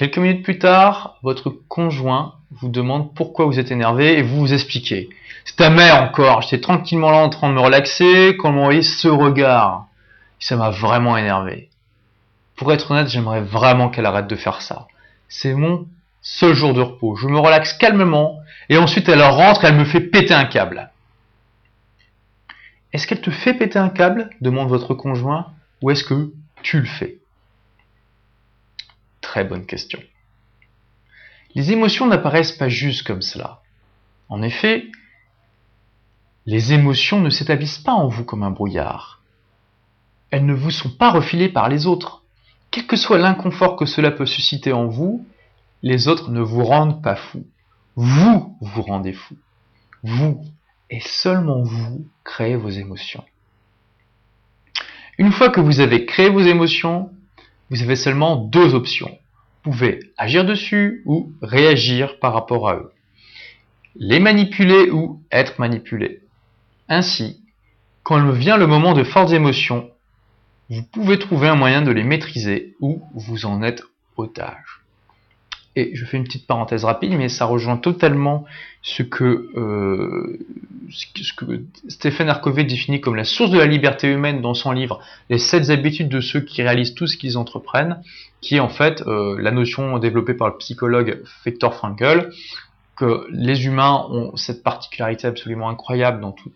Quelques 0.00 0.16
minutes 0.16 0.42
plus 0.42 0.58
tard, 0.58 1.18
votre 1.22 1.50
conjoint 1.68 2.36
vous 2.52 2.70
demande 2.70 3.14
pourquoi 3.14 3.44
vous 3.44 3.58
êtes 3.58 3.70
énervé 3.70 4.18
et 4.18 4.22
vous 4.22 4.38
vous 4.38 4.54
expliquez. 4.54 5.10
C'est 5.44 5.56
ta 5.56 5.68
mère 5.68 6.02
encore, 6.02 6.40
j'étais 6.40 6.62
tranquillement 6.62 7.10
là 7.10 7.18
en 7.18 7.28
train 7.28 7.50
de 7.50 7.52
me 7.52 7.60
relaxer 7.60 8.34
quand 8.38 8.50
m'a 8.50 8.62
envoyé 8.62 8.80
ce 8.80 9.08
regard. 9.08 9.88
Ça 10.38 10.56
m'a 10.56 10.70
vraiment 10.70 11.18
énervé. 11.18 11.68
Pour 12.56 12.72
être 12.72 12.90
honnête, 12.90 13.08
j'aimerais 13.08 13.42
vraiment 13.42 13.90
qu'elle 13.90 14.06
arrête 14.06 14.26
de 14.26 14.36
faire 14.36 14.62
ça. 14.62 14.86
C'est 15.28 15.52
mon 15.52 15.86
seul 16.22 16.54
jour 16.54 16.72
de 16.72 16.80
repos. 16.80 17.16
Je 17.16 17.28
me 17.28 17.38
relaxe 17.38 17.74
calmement 17.74 18.40
et 18.70 18.78
ensuite 18.78 19.06
elle 19.06 19.20
rentre 19.20 19.64
et 19.64 19.68
elle 19.68 19.76
me 19.76 19.84
fait 19.84 20.00
péter 20.00 20.32
un 20.32 20.46
câble. 20.46 20.88
Est-ce 22.94 23.06
qu'elle 23.06 23.20
te 23.20 23.30
fait 23.30 23.52
péter 23.52 23.78
un 23.78 23.90
câble? 23.90 24.30
demande 24.40 24.70
votre 24.70 24.94
conjoint 24.94 25.48
ou 25.82 25.90
est-ce 25.90 26.04
que 26.04 26.32
tu 26.62 26.80
le 26.80 26.86
fais? 26.86 27.19
Très 29.30 29.44
bonne 29.44 29.64
question. 29.64 30.00
Les 31.54 31.70
émotions 31.70 32.08
n'apparaissent 32.08 32.50
pas 32.50 32.68
juste 32.68 33.06
comme 33.06 33.22
cela. 33.22 33.62
En 34.28 34.42
effet, 34.42 34.90
les 36.46 36.72
émotions 36.72 37.20
ne 37.20 37.30
s'établissent 37.30 37.78
pas 37.78 37.92
en 37.92 38.08
vous 38.08 38.24
comme 38.24 38.42
un 38.42 38.50
brouillard. 38.50 39.22
Elles 40.32 40.46
ne 40.46 40.52
vous 40.52 40.72
sont 40.72 40.90
pas 40.90 41.12
refilées 41.12 41.48
par 41.48 41.68
les 41.68 41.86
autres. 41.86 42.24
Quel 42.72 42.88
que 42.88 42.96
soit 42.96 43.18
l'inconfort 43.18 43.76
que 43.76 43.86
cela 43.86 44.10
peut 44.10 44.26
susciter 44.26 44.72
en 44.72 44.88
vous, 44.88 45.24
les 45.82 46.08
autres 46.08 46.32
ne 46.32 46.40
vous 46.40 46.64
rendent 46.64 47.00
pas 47.00 47.14
fou. 47.14 47.46
Vous 47.94 48.58
vous 48.60 48.82
rendez 48.82 49.12
fou. 49.12 49.36
Vous, 50.02 50.44
et 50.90 50.98
seulement 50.98 51.62
vous, 51.62 52.04
créez 52.24 52.56
vos 52.56 52.70
émotions. 52.70 53.22
Une 55.18 55.30
fois 55.30 55.50
que 55.50 55.60
vous 55.60 55.78
avez 55.78 56.04
créé 56.04 56.30
vos 56.30 56.40
émotions, 56.40 57.12
vous 57.70 57.82
avez 57.82 57.96
seulement 57.96 58.36
deux 58.36 58.74
options. 58.74 59.18
Vous 59.64 59.70
pouvez 59.70 60.12
agir 60.16 60.44
dessus 60.44 61.02
ou 61.06 61.32
réagir 61.40 62.18
par 62.18 62.34
rapport 62.34 62.68
à 62.68 62.76
eux. 62.76 62.92
Les 63.94 64.20
manipuler 64.20 64.90
ou 64.90 65.22
être 65.30 65.58
manipulé. 65.58 66.20
Ainsi, 66.88 67.40
quand 68.02 68.30
vient 68.32 68.56
le 68.56 68.66
moment 68.66 68.94
de 68.94 69.04
fortes 69.04 69.32
émotions, 69.32 69.90
vous 70.68 70.82
pouvez 70.82 71.18
trouver 71.18 71.48
un 71.48 71.56
moyen 71.56 71.82
de 71.82 71.90
les 71.90 72.04
maîtriser 72.04 72.74
ou 72.80 73.02
vous 73.14 73.46
en 73.46 73.62
êtes 73.62 73.82
otage. 74.16 74.79
Et 75.76 75.92
je 75.94 76.04
fais 76.04 76.16
une 76.16 76.24
petite 76.24 76.46
parenthèse 76.46 76.84
rapide, 76.84 77.12
mais 77.12 77.28
ça 77.28 77.44
rejoint 77.44 77.76
totalement 77.76 78.44
ce 78.82 79.04
que, 79.04 79.50
euh, 79.56 80.38
ce 80.90 81.32
que 81.32 81.62
Stephen 81.88 82.28
Arcovey 82.28 82.64
définit 82.64 83.00
comme 83.00 83.14
la 83.14 83.24
source 83.24 83.50
de 83.50 83.58
la 83.58 83.66
liberté 83.66 84.08
humaine 84.08 84.40
dans 84.40 84.54
son 84.54 84.72
livre 84.72 85.00
Les 85.28 85.38
7 85.38 85.70
habitudes 85.70 86.08
de 86.08 86.20
ceux 86.20 86.40
qui 86.40 86.62
réalisent 86.62 86.94
tout 86.94 87.06
ce 87.06 87.16
qu'ils 87.16 87.38
entreprennent, 87.38 88.02
qui 88.40 88.56
est 88.56 88.60
en 88.60 88.68
fait 88.68 89.02
euh, 89.06 89.36
la 89.40 89.52
notion 89.52 89.98
développée 89.98 90.34
par 90.34 90.48
le 90.48 90.56
psychologue 90.56 91.22
Viktor 91.44 91.72
Frankl, 91.74 92.30
que 92.96 93.26
les 93.30 93.66
humains 93.66 94.06
ont 94.10 94.36
cette 94.36 94.64
particularité 94.64 95.28
absolument 95.28 95.68
incroyable 95.68 96.20
dans 96.20 96.32
tout 96.32 96.50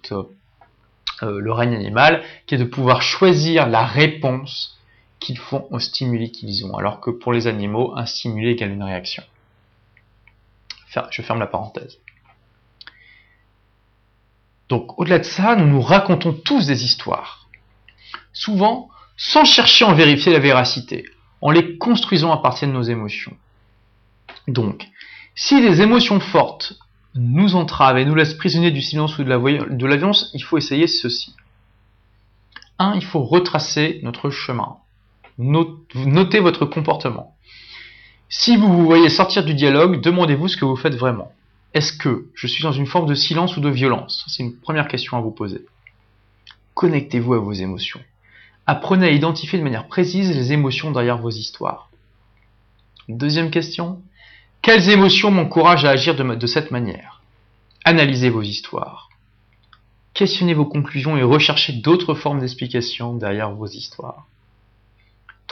euh, 1.22 1.40
le 1.40 1.52
règne 1.52 1.74
animal, 1.74 2.22
qui 2.46 2.56
est 2.56 2.58
de 2.58 2.64
pouvoir 2.64 3.00
choisir 3.00 3.68
la 3.68 3.84
réponse 3.84 4.73
qu'ils 5.24 5.38
font 5.38 5.66
au 5.70 5.78
stimuli 5.78 6.30
qu'ils 6.30 6.66
ont, 6.66 6.76
alors 6.76 7.00
que 7.00 7.10
pour 7.10 7.32
les 7.32 7.46
animaux, 7.46 7.94
un 7.96 8.04
stimuli 8.04 8.50
égale 8.50 8.72
une 8.72 8.82
réaction. 8.82 9.22
Je 11.10 11.22
ferme 11.22 11.40
la 11.40 11.46
parenthèse. 11.46 11.98
Donc 14.68 14.98
au-delà 14.98 15.18
de 15.18 15.24
ça, 15.24 15.56
nous 15.56 15.66
nous 15.66 15.80
racontons 15.80 16.34
tous 16.34 16.66
des 16.66 16.84
histoires. 16.84 17.48
Souvent, 18.34 18.90
sans 19.16 19.44
chercher 19.44 19.86
à 19.86 19.88
en 19.88 19.94
vérifier 19.94 20.30
la 20.30 20.38
véracité, 20.40 21.06
en 21.40 21.50
les 21.50 21.78
construisant 21.78 22.32
à 22.32 22.42
partir 22.42 22.68
de 22.68 22.74
nos 22.74 22.82
émotions. 22.82 23.36
Donc, 24.46 24.86
si 25.34 25.60
les 25.60 25.80
émotions 25.80 26.20
fortes 26.20 26.74
nous 27.14 27.54
entravent 27.54 27.98
et 27.98 28.04
nous 28.04 28.14
laissent 28.14 28.34
prisonniers 28.34 28.72
du 28.72 28.82
silence 28.82 29.18
ou 29.18 29.24
de 29.24 29.30
la 29.86 29.96
violence, 29.96 30.30
il 30.34 30.42
faut 30.42 30.58
essayer 30.58 30.86
ceci. 30.86 31.34
1. 32.78 32.94
Il 32.96 33.04
faut 33.04 33.22
retracer 33.22 34.00
notre 34.02 34.30
chemin 34.30 34.78
notez 35.38 36.40
votre 36.40 36.66
comportement. 36.66 37.34
Si 38.28 38.56
vous 38.56 38.72
vous 38.72 38.84
voyez 38.84 39.08
sortir 39.08 39.44
du 39.44 39.54
dialogue, 39.54 40.00
demandez-vous 40.00 40.48
ce 40.48 40.56
que 40.56 40.64
vous 40.64 40.76
faites 40.76 40.94
vraiment. 40.94 41.32
Est-ce 41.72 41.92
que 41.92 42.26
je 42.34 42.46
suis 42.46 42.62
dans 42.62 42.72
une 42.72 42.86
forme 42.86 43.08
de 43.08 43.14
silence 43.14 43.56
ou 43.56 43.60
de 43.60 43.68
violence? 43.68 44.24
C'est 44.28 44.42
une 44.42 44.56
première 44.56 44.88
question 44.88 45.16
à 45.16 45.20
vous 45.20 45.30
poser. 45.30 45.66
Connectez-vous 46.74 47.34
à 47.34 47.38
vos 47.38 47.52
émotions. 47.52 48.00
Apprenez 48.66 49.06
à 49.06 49.10
identifier 49.10 49.58
de 49.58 49.64
manière 49.64 49.88
précise 49.88 50.34
les 50.34 50.52
émotions 50.52 50.90
derrière 50.90 51.18
vos 51.18 51.30
histoires. 51.30 51.90
Deuxième 53.08 53.50
question. 53.50 54.00
Quelles 54.62 54.88
émotions 54.88 55.30
m'encouragent 55.30 55.84
à 55.84 55.90
agir 55.90 56.16
de, 56.16 56.34
de 56.34 56.46
cette 56.46 56.70
manière? 56.70 57.22
Analysez 57.84 58.30
vos 58.30 58.42
histoires. 58.42 59.10
Questionnez 60.14 60.54
vos 60.54 60.64
conclusions 60.64 61.16
et 61.16 61.22
recherchez 61.22 61.74
d'autres 61.74 62.14
formes 62.14 62.40
d'explication 62.40 63.14
derrière 63.14 63.50
vos 63.50 63.66
histoires. 63.66 64.26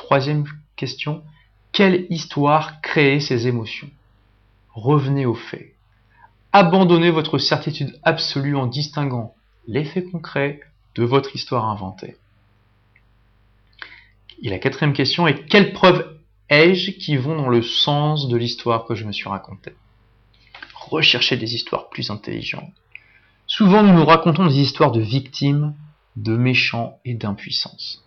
Troisième 0.05 0.45
question, 0.75 1.23
quelle 1.71 2.07
histoire 2.11 2.81
crée 2.81 3.21
ces 3.21 3.47
émotions? 3.47 3.89
Revenez 4.75 5.27
aux 5.27 5.37
faits. 5.37 5.75
Abandonnez 6.53 7.13
votre 7.13 7.39
certitude 7.39 7.97
absolue 8.03 8.57
en 8.57 8.67
distinguant 8.67 9.37
les 9.69 9.85
faits 9.85 10.11
concrets 10.11 10.59
de 10.97 11.05
votre 11.05 11.37
histoire 11.37 11.69
inventée. 11.69 12.17
Et 14.43 14.51
la 14.51 14.59
quatrième 14.59 14.93
question 14.93 15.29
est 15.29 15.47
quelles 15.47 15.73
preuves 15.73 16.19
ai-je 16.51 16.91
qui 16.91 17.17
vont 17.17 17.37
dans 17.37 17.49
le 17.49 17.63
sens 17.63 18.27
de 18.27 18.37
l'histoire 18.37 18.87
que 18.87 18.97
je 18.97 19.05
me 19.05 19.13
suis 19.13 19.29
racontée? 19.29 19.77
Recherchez 20.75 21.37
des 21.37 21.55
histoires 21.55 21.89
plus 21.91 22.11
intelligentes. 22.11 22.75
Souvent, 23.47 23.85
nous 23.85 23.95
nous 23.95 24.05
racontons 24.05 24.47
des 24.47 24.59
histoires 24.59 24.91
de 24.91 25.01
victimes, 25.01 25.75
de 26.17 26.37
méchants 26.37 26.99
et 27.05 27.15
d'impuissance 27.15 28.03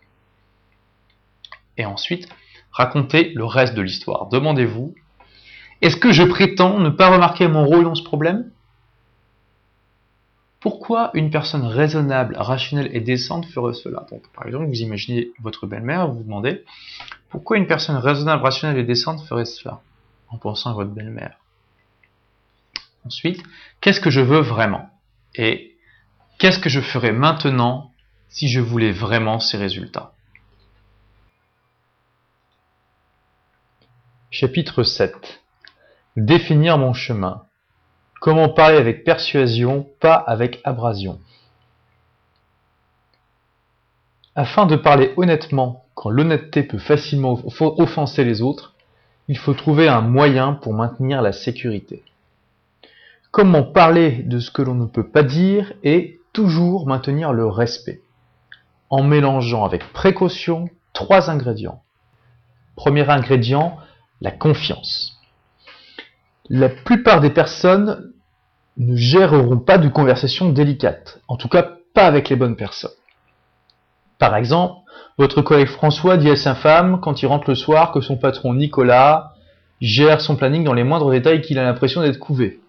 et 1.78 1.86
ensuite 1.86 2.28
racontez 2.72 3.32
le 3.34 3.46
reste 3.46 3.74
de 3.74 3.82
l'histoire. 3.82 4.28
Demandez-vous, 4.28 4.94
est-ce 5.82 5.98
que 5.98 6.12
je 6.12 6.24
prétends 6.24 6.80
ne 6.80 6.90
pas 6.90 7.10
remarquer 7.10 7.48
mon 7.48 7.66
rôle 7.66 7.86
dans 7.86 7.96
ce 7.96 8.04
problème? 8.04 8.52
Pourquoi 10.60 11.12
une 11.14 11.30
personne 11.30 11.64
raisonnable, 11.64 12.36
rationnelle 12.38 12.90
et 12.92 13.00
décente 13.00 13.46
ferait 13.46 13.76
cela? 13.76 14.06
Donc, 14.10 14.24
Par 14.34 14.48
exemple, 14.48 14.66
vous 14.66 14.82
imaginez 14.82 15.30
votre 15.40 15.68
belle-mère, 15.68 16.08
vous 16.08 16.18
vous 16.18 16.24
demandez, 16.24 16.64
pourquoi 17.30 17.58
une 17.58 17.68
personne 17.68 17.98
raisonnable, 17.98 18.42
rationnelle 18.42 18.80
et 18.80 18.84
décente 18.84 19.22
ferait 19.28 19.46
cela? 19.46 19.82
En 20.30 20.38
pensant 20.38 20.72
à 20.72 20.74
votre 20.74 20.90
belle-mère. 20.90 21.38
Ensuite, 23.06 23.44
qu'est-ce 23.80 24.02
que 24.02 24.10
je 24.10 24.22
veux 24.22 24.40
vraiment? 24.40 24.90
Et 25.36 25.78
qu'est-ce 26.40 26.58
que 26.58 26.70
je 26.70 26.82
ferais 26.82 27.12
maintenant 27.12 27.92
si 28.30 28.48
je 28.48 28.60
voulais 28.60 28.92
vraiment 28.92 29.40
ces 29.40 29.58
résultats? 29.58 30.14
Chapitre 34.38 34.84
7 34.84 35.42
Définir 36.18 36.78
mon 36.78 36.92
chemin. 36.92 37.44
Comment 38.20 38.50
parler 38.50 38.76
avec 38.76 39.06
persuasion, 39.06 39.88
pas 40.02 40.16
avec 40.16 40.60
abrasion. 40.66 41.22
Afin 44.36 44.66
de 44.66 44.76
parler 44.76 45.14
honnêtement 45.16 45.86
quand 45.94 46.10
l'honnêteté 46.10 46.64
peut 46.64 46.80
facilement 46.80 47.40
offenser 47.46 48.26
les 48.26 48.42
autres, 48.42 48.74
il 49.30 49.38
faut 49.38 49.54
trouver 49.54 49.88
un 49.88 50.02
moyen 50.02 50.52
pour 50.52 50.74
maintenir 50.74 51.22
la 51.22 51.32
sécurité. 51.32 52.04
Comment 53.32 53.64
parler 53.64 54.22
de 54.24 54.40
ce 54.40 54.52
que 54.52 54.62
l'on 54.62 54.76
ne 54.76 54.86
peut 54.86 55.08
pas 55.08 55.24
dire 55.24 55.72
et 55.82 56.20
toujours 56.34 56.88
maintenir 56.88 57.32
le 57.32 57.48
respect? 57.48 58.02
En 58.90 59.02
mélangeant 59.02 59.64
avec 59.64 59.94
précaution 59.94 60.68
trois 60.92 61.30
ingrédients. 61.30 61.82
Premier 62.76 63.10
ingrédient, 63.10 63.78
la 64.22 64.32
confiance. 64.32 65.20
La 66.49 66.70
plupart 66.70 67.22
des 67.22 67.30
personnes 67.30 68.13
ne 68.78 68.95
géreront 68.95 69.57
pas 69.57 69.78
de 69.78 69.88
conversation 69.88 70.49
délicate, 70.49 71.22
en 71.28 71.38
tout 71.38 71.47
cas 71.47 71.72
pas 71.93 72.05
avec 72.05 72.30
les 72.30 72.36
bonnes 72.36 72.55
personnes. 72.55 72.91
Par 74.20 74.36
exemple, 74.36 74.82
votre 75.18 75.41
collègue 75.41 75.68
François 75.68 76.18
dit 76.18 76.30
à 76.30 76.36
sa 76.36 76.55
femme, 76.55 76.99
quand 77.01 77.22
il 77.22 77.28
rentre 77.28 77.49
le 77.49 77.55
soir, 77.55 77.91
que 77.91 78.01
son 78.01 78.18
patron 78.18 78.53
Nicolas 78.53 79.34
gère 79.82 80.22
son 80.22 80.36
planning 80.36 80.63
dans 80.63 80.74
les 80.74 80.84
moindres 80.84 81.11
détails 81.11 81.41
qu'il 81.41 81.59
a 81.59 81.63
l'impression 81.63 82.01
d'être 82.01 82.20
couvé. 82.20 82.59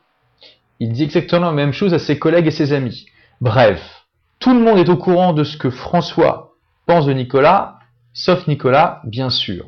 Il 0.81 0.93
dit 0.93 1.05
exactement 1.05 1.47
la 1.47 1.53
même 1.53 1.73
chose 1.73 1.95
à 1.95 1.99
ses 1.99 2.19
collègues 2.19 2.47
et 2.47 2.53
ses 2.53 2.73
amis. 2.73 3.07
Bref, 3.41 4.07
tout 4.39 4.53
le 4.53 4.61
monde 4.61 4.79
est 4.79 4.89
au 4.89 4.97
courant 4.97 5.33
de 5.33 5.45
ce 5.45 5.57
que 5.57 5.71
François 5.71 6.55
pense 6.87 7.07
de 7.07 7.13
Nicolas, 7.13 7.79
sauf 8.13 8.47
Nicolas, 8.47 9.01
bien 9.05 9.31
sûr. 9.31 9.67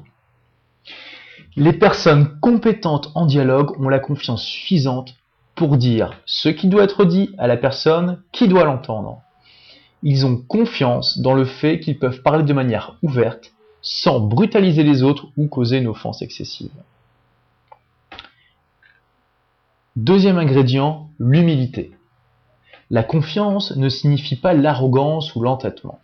Les 1.59 1.73
personnes 1.73 2.39
compétentes 2.39 3.11
en 3.17 3.27
dialogue 3.27 3.81
ont 3.81 3.89
la 3.89 3.99
confiance 3.99 4.45
suffisante 4.45 5.17
pour 5.57 5.77
dire 5.77 6.13
ce 6.25 6.49
qui 6.49 6.69
doit 6.69 6.85
être 6.85 7.05
dit 7.05 7.35
à 7.37 7.49
la 7.49 7.57
personne 7.57 8.23
qui 8.31 8.47
doit 8.47 8.63
l'entendre. 8.63 9.23
Ils 10.05 10.25
ont 10.25 10.37
confiance 10.37 11.19
dans 11.19 11.35
le 11.35 11.45
fait 11.45 11.81
qu'ils 11.81 11.99
peuvent 11.99 12.23
parler 12.23 12.45
de 12.45 12.53
manière 12.53 12.95
ouverte, 13.03 13.51
sans 13.83 14.21
brutaliser 14.21 14.85
les 14.85 15.03
autres 15.03 15.27
ou 15.37 15.49
causer 15.49 15.79
une 15.79 15.89
offense 15.89 16.23
excessive. 16.23 16.71
Deuxième 19.97 20.39
ingrédient, 20.39 21.11
l'humilité. 21.19 21.91
La 22.89 23.03
confiance 23.03 23.75
ne 23.75 23.89
signifie 23.89 24.37
pas 24.37 24.55
l'arrogance 24.55 25.35
ou 25.35 25.43
l'entêtement. 25.43 25.99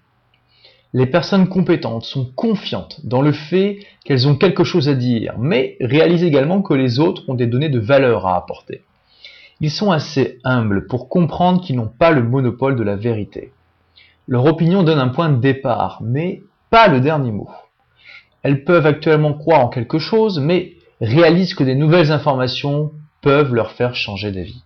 Les 0.94 1.06
personnes 1.06 1.48
compétentes 1.48 2.04
sont 2.04 2.24
confiantes 2.24 3.00
dans 3.04 3.22
le 3.22 3.32
fait 3.32 3.78
qu'elles 4.04 4.28
ont 4.28 4.36
quelque 4.36 4.64
chose 4.64 4.88
à 4.88 4.94
dire, 4.94 5.34
mais 5.38 5.76
réalisent 5.80 6.24
également 6.24 6.62
que 6.62 6.74
les 6.74 7.00
autres 7.00 7.22
ont 7.28 7.34
des 7.34 7.46
données 7.46 7.70
de 7.70 7.80
valeur 7.80 8.26
à 8.26 8.36
apporter. 8.36 8.82
Ils 9.60 9.70
sont 9.70 9.90
assez 9.90 10.38
humbles 10.44 10.86
pour 10.86 11.08
comprendre 11.08 11.62
qu'ils 11.62 11.76
n'ont 11.76 11.88
pas 11.88 12.10
le 12.10 12.22
monopole 12.22 12.76
de 12.76 12.82
la 12.82 12.96
vérité. 12.96 13.52
Leur 14.28 14.44
opinion 14.44 14.82
donne 14.82 14.98
un 14.98 15.08
point 15.08 15.30
de 15.30 15.40
départ, 15.40 16.00
mais 16.02 16.42
pas 16.70 16.88
le 16.88 17.00
dernier 17.00 17.32
mot. 17.32 17.48
Elles 18.42 18.64
peuvent 18.64 18.86
actuellement 18.86 19.32
croire 19.32 19.60
en 19.60 19.68
quelque 19.68 19.98
chose, 19.98 20.38
mais 20.38 20.74
réalisent 21.00 21.54
que 21.54 21.64
des 21.64 21.74
nouvelles 21.74 22.12
informations 22.12 22.92
peuvent 23.22 23.54
leur 23.54 23.72
faire 23.72 23.94
changer 23.94 24.32
d'avis. 24.32 24.62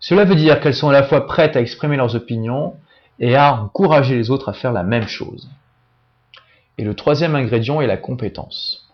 Cela 0.00 0.24
veut 0.24 0.34
dire 0.34 0.58
qu'elles 0.60 0.74
sont 0.74 0.88
à 0.88 0.92
la 0.92 1.02
fois 1.02 1.26
prêtes 1.26 1.56
à 1.56 1.60
exprimer 1.60 1.96
leurs 1.96 2.16
opinions 2.16 2.74
et 3.20 3.36
à 3.36 3.54
encourager 3.62 4.16
les 4.16 4.30
autres 4.30 4.48
à 4.48 4.52
faire 4.52 4.72
la 4.72 4.82
même 4.82 5.06
chose. 5.06 5.48
Et 6.82 6.84
le 6.84 6.94
troisième 6.94 7.36
ingrédient 7.36 7.80
est 7.80 7.86
la 7.86 7.96
compétence. 7.96 8.88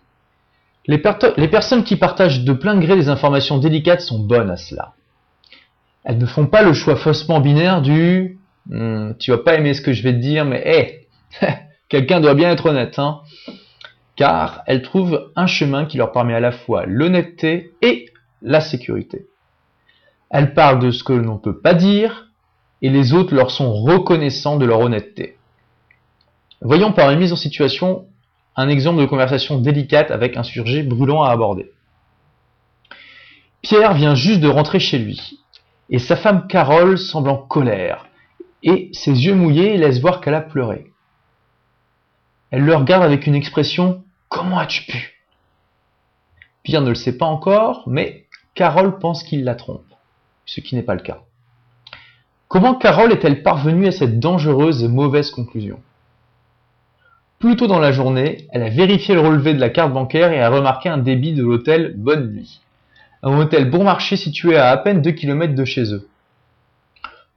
Les, 0.87 0.99
personnes 0.99 1.85
qui 1.85 1.97
partagent 1.97 2.45
de 2.45 2.53
plein 2.53 2.79
gré 2.79 2.97
des 2.97 3.09
informations 3.09 3.57
délicates 3.57 4.03
sont 4.03 4.19
bonnes 4.19 4.51
à 4.51 4.59
cela. 4.59 4.93
Elles 6.05 6.19
ne 6.19 6.27
font 6.27 6.45
pas 6.45 6.63
le 6.63 6.75
choix 6.75 6.97
faussement 6.97 7.41
binaire 7.41 7.81
du 7.81 8.37
hmm, 8.67 9.13
tu 9.19 9.31
vas 9.31 9.39
pas 9.39 9.55
aimer 9.55 9.73
ce 9.73 9.81
que 9.81 9.95
je 9.95 10.03
vais 10.03 10.13
te 10.13 10.19
dire, 10.19 10.45
mais 10.45 10.63
hé, 10.67 11.07
quelqu'un 11.89 12.21
doit 12.21 12.35
bien 12.35 12.51
être 12.51 12.67
honnête, 12.67 12.99
hein 12.99 13.23
car 14.17 14.65
elles 14.67 14.83
trouvent 14.83 15.33
un 15.35 15.47
chemin 15.47 15.87
qui 15.87 15.97
leur 15.97 16.13
permet 16.13 16.35
à 16.35 16.41
la 16.41 16.53
fois 16.53 16.85
l'honnêteté 16.85 17.73
et 17.81 18.11
la 18.43 18.61
sécurité. 18.61 19.29
Elles 20.29 20.53
parlent 20.53 20.81
de 20.81 20.91
ce 20.91 21.05
que 21.05 21.15
l'on 21.15 21.37
ne 21.37 21.39
peut 21.39 21.59
pas 21.59 21.73
dire, 21.73 22.29
et 22.83 22.91
les 22.91 23.15
autres 23.15 23.35
leur 23.35 23.51
sont 23.51 23.73
reconnaissants 23.73 24.59
de 24.59 24.67
leur 24.67 24.81
honnêteté. 24.81 25.38
Voyons 26.61 26.93
par 26.93 27.11
une 27.11 27.21
mise 27.21 27.33
en 27.33 27.37
situation 27.37 28.07
un 28.57 28.69
exemple 28.69 29.01
de 29.01 29.07
conversation 29.07 29.59
délicate 29.59 30.11
avec 30.11 30.37
un 30.37 30.43
sujet 30.43 30.83
brûlant 30.83 31.23
à 31.23 31.31
aborder. 31.31 31.71
Pierre 33.63 33.95
vient 33.95 34.17
juste 34.17 34.41
de 34.41 34.49
rentrer 34.49 34.81
chez 34.81 34.99
lui, 34.99 35.39
et 35.91 36.01
sa 36.01 36.17
femme 36.17 36.49
Carole 36.49 36.99
semble 36.99 37.29
en 37.29 37.37
colère, 37.37 38.09
et 38.65 38.91
ses 38.93 39.13
yeux 39.13 39.35
mouillés 39.35 39.77
laissent 39.77 40.01
voir 40.01 40.21
qu'elle 40.21 40.35
a 40.35 40.41
pleuré. 40.41 40.91
Elle 42.51 42.65
le 42.65 42.75
regarde 42.75 43.05
avec 43.05 43.27
une 43.27 43.37
expression 43.37 44.03
Comment 44.29 44.59
as-tu 44.59 44.83
pu? 44.83 45.15
Pierre 46.65 46.83
ne 46.83 46.89
le 46.89 46.95
sait 46.95 47.17
pas 47.17 47.27
encore, 47.27 47.85
mais 47.87 48.27
Carole 48.55 48.99
pense 48.99 49.23
qu'il 49.23 49.45
la 49.45 49.55
trompe, 49.55 49.87
ce 50.45 50.61
qui 50.61 50.75
n'est 50.75 50.83
pas 50.83 50.95
le 50.95 51.03
cas. 51.03 51.21
Comment 52.49 52.75
Carole 52.75 53.13
est-elle 53.13 53.43
parvenue 53.43 53.87
à 53.87 53.93
cette 53.93 54.19
dangereuse 54.19 54.83
et 54.83 54.89
mauvaise 54.89 55.31
conclusion? 55.31 55.81
Plus 57.39 57.57
tôt 57.57 57.67
dans 57.69 57.79
la 57.79 57.93
journée, 57.93 58.49
elle 58.51 58.63
a 58.63 58.69
vérifié 58.69 59.15
le 59.15 59.21
relevé 59.21 59.55
de 59.55 59.61
la 59.61 59.71
carte 59.71 59.93
bancaire 59.93 60.33
et 60.33 60.41
a 60.41 60.51
remarqué 60.51 60.89
un 60.89 60.99
débit 60.99 61.35
de 61.35 61.45
l'hôtel 61.45 61.95
Bonne 61.97 62.33
Nuit, 62.33 62.61
un 63.23 63.39
hôtel 63.39 63.71
bon 63.71 63.85
marché 63.85 64.17
situé 64.17 64.57
à 64.57 64.71
à 64.71 64.77
peine 64.77 65.03
2 65.03 65.13
km 65.13 65.55
de 65.55 65.65
chez 65.65 65.95
eux. 65.95 66.09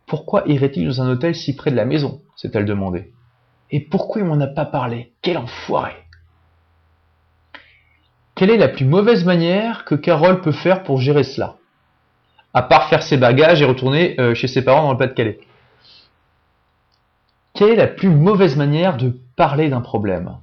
Pourquoi 0.08 0.44
irait-il 0.48 0.88
dans 0.88 1.02
un 1.02 1.12
hôtel 1.12 1.36
si 1.36 1.56
près 1.56 1.72
de 1.72 1.76
la 1.76 1.86
maison 1.86 2.20
s'est-elle 2.36 2.66
demandé. 2.66 3.12
Et 3.70 3.80
pourquoi 3.80 4.22
il 4.22 4.28
m'en 4.28 4.42
a 4.42 4.48
pas 4.48 4.66
parlé 4.66 5.12
Quel 5.22 5.38
enfoiré 5.38 5.94
quelle 8.42 8.50
est 8.50 8.58
la 8.58 8.70
plus 8.70 8.86
mauvaise 8.86 9.24
manière 9.24 9.86
que 9.86 9.94
Carole 9.94 10.42
peut 10.42 10.52
faire 10.52 10.82
pour 10.82 11.00
gérer 11.00 11.24
cela 11.24 11.58
À 12.56 12.64
part 12.64 12.90
faire 12.90 13.04
ses 13.04 13.18
bagages 13.18 13.62
et 13.62 13.66
retourner 13.66 14.20
euh, 14.20 14.34
chez 14.34 14.48
ses 14.48 14.64
parents 14.64 14.82
dans 14.82 14.94
le 14.94 14.98
Pas-de-Calais. 14.98 15.40
Quelle 17.54 17.70
est 17.70 17.76
la 17.76 17.86
plus 17.86 18.10
mauvaise 18.10 18.56
manière 18.56 18.98
de 18.98 19.16
parler 19.36 19.70
d'un 19.70 19.82
problème 19.82 20.38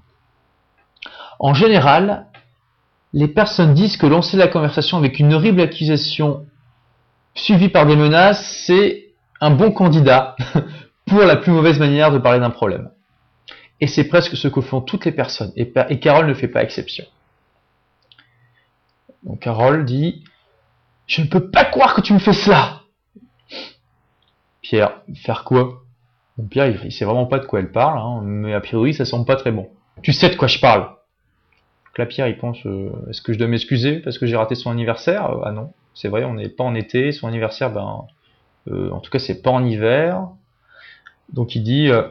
En 1.39 1.55
général, 1.55 2.27
les 3.13 3.29
personnes 3.29 3.75
disent 3.75 3.97
que 3.97 4.07
lancer 4.07 4.37
la 4.37 4.49
conversation 4.49 4.99
avec 4.99 5.19
une 5.19 5.33
horrible 5.33 5.61
accusation 5.61 6.47
suivie 7.35 7.69
par 7.69 7.87
des 7.87 7.97
menaces, 7.97 8.65
c'est 8.67 9.13
un 9.41 9.51
bon 9.51 9.71
candidat 9.71 10.37
pour 11.07 11.21
la 11.21 11.37
plus 11.37 11.53
mauvaise 11.53 11.79
manière 11.79 12.11
de 12.11 12.19
parler 12.19 12.41
d'un 12.41 12.51
problème. 12.51 12.91
Et 13.81 13.87
c'est 13.87 14.05
presque 14.05 14.37
ce 14.37 14.49
que 14.49 14.61
font 14.61 14.81
toutes 14.81 15.05
les 15.05 15.13
personnes, 15.13 15.53
et 15.57 16.01
Carole 16.01 16.27
ne 16.27 16.35
fait 16.35 16.49
pas 16.49 16.63
exception. 16.63 17.05
Donc 19.23 19.41
Carole 19.41 19.85
dit 19.85 20.25
Je 21.07 21.23
ne 21.23 21.27
peux 21.27 21.51
pas 21.51 21.65
croire 21.65 21.95
que 21.95 22.01
tu 22.01 22.13
me 22.13 22.19
fais 22.19 22.33
cela 22.33 22.83
Pierre, 24.63 25.03
faire 25.15 25.45
quoi? 25.45 25.83
Bon, 26.39 26.47
Pierre, 26.47 26.85
il, 26.85 26.93
sait 26.93 27.05
vraiment 27.05 27.27
pas 27.27 27.39
de 27.39 27.45
quoi 27.45 27.59
elle 27.59 27.73
parle, 27.73 27.99
hein, 27.99 28.21
mais 28.23 28.55
a 28.55 28.61
priori, 28.61 28.95
ça 28.95 29.05
semble 29.05 29.27
pas 29.27 29.37
très 29.37 29.53
bon. 29.53 29.69
Tu 30.03 30.13
sais 30.13 30.31
de 30.31 30.37
quoi 30.37 30.49
je 30.49 30.61
parle 30.61 30.83
Donc 30.83 31.99
là, 31.99 32.07
Pierre, 32.07 32.29
il 32.29 32.39
pense 32.39 32.65
euh, 32.65 32.91
Est-ce 33.11 33.21
que 33.21 33.33
je 33.33 33.39
dois 33.39 33.49
m'excuser 33.49 33.99
parce 33.99 34.19
que 34.19 34.27
j'ai 34.27 34.37
raté 34.37 34.55
son 34.55 34.71
anniversaire? 34.71 35.29
Ah 35.45 35.53
non, 35.53 35.73
c'est 35.95 36.09
vrai, 36.09 36.25
on 36.25 36.35
n'est 36.35 36.49
pas 36.49 36.65
en 36.65 36.75
été, 36.75 37.13
son 37.13 37.27
anniversaire, 37.27 37.71
ben, 37.71 38.05
euh, 38.71 38.91
en 38.91 39.01
tout 39.01 39.11
cas, 39.11 39.19
c'est 39.19 39.43
pas 39.43 39.51
en 39.51 39.65
hiver. 39.65 40.29
Donc 41.33 41.55
il 41.55 41.63
dit 41.63 41.89
euh, 41.89 42.05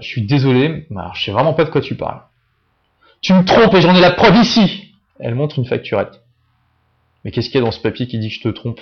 Je 0.00 0.06
suis 0.06 0.22
désolé, 0.22 0.86
mais 0.90 1.02
je 1.14 1.24
sais 1.24 1.32
vraiment 1.32 1.54
pas 1.54 1.64
de 1.64 1.70
quoi 1.70 1.80
tu 1.80 1.94
parles. 1.94 2.22
Tu 3.20 3.34
me 3.34 3.44
trompes 3.44 3.74
et 3.74 3.80
j'en 3.80 3.94
ai 3.94 4.00
la 4.00 4.10
preuve 4.10 4.36
ici 4.36 4.96
Elle 5.20 5.36
montre 5.36 5.58
une 5.58 5.66
facturette. 5.66 6.22
Mais 7.24 7.30
qu'est-ce 7.30 7.50
qu'il 7.50 7.60
y 7.60 7.62
a 7.62 7.64
dans 7.64 7.70
ce 7.70 7.80
papier 7.80 8.08
qui 8.08 8.18
dit 8.18 8.28
que 8.28 8.34
je 8.34 8.40
te 8.40 8.48
trompe? 8.48 8.80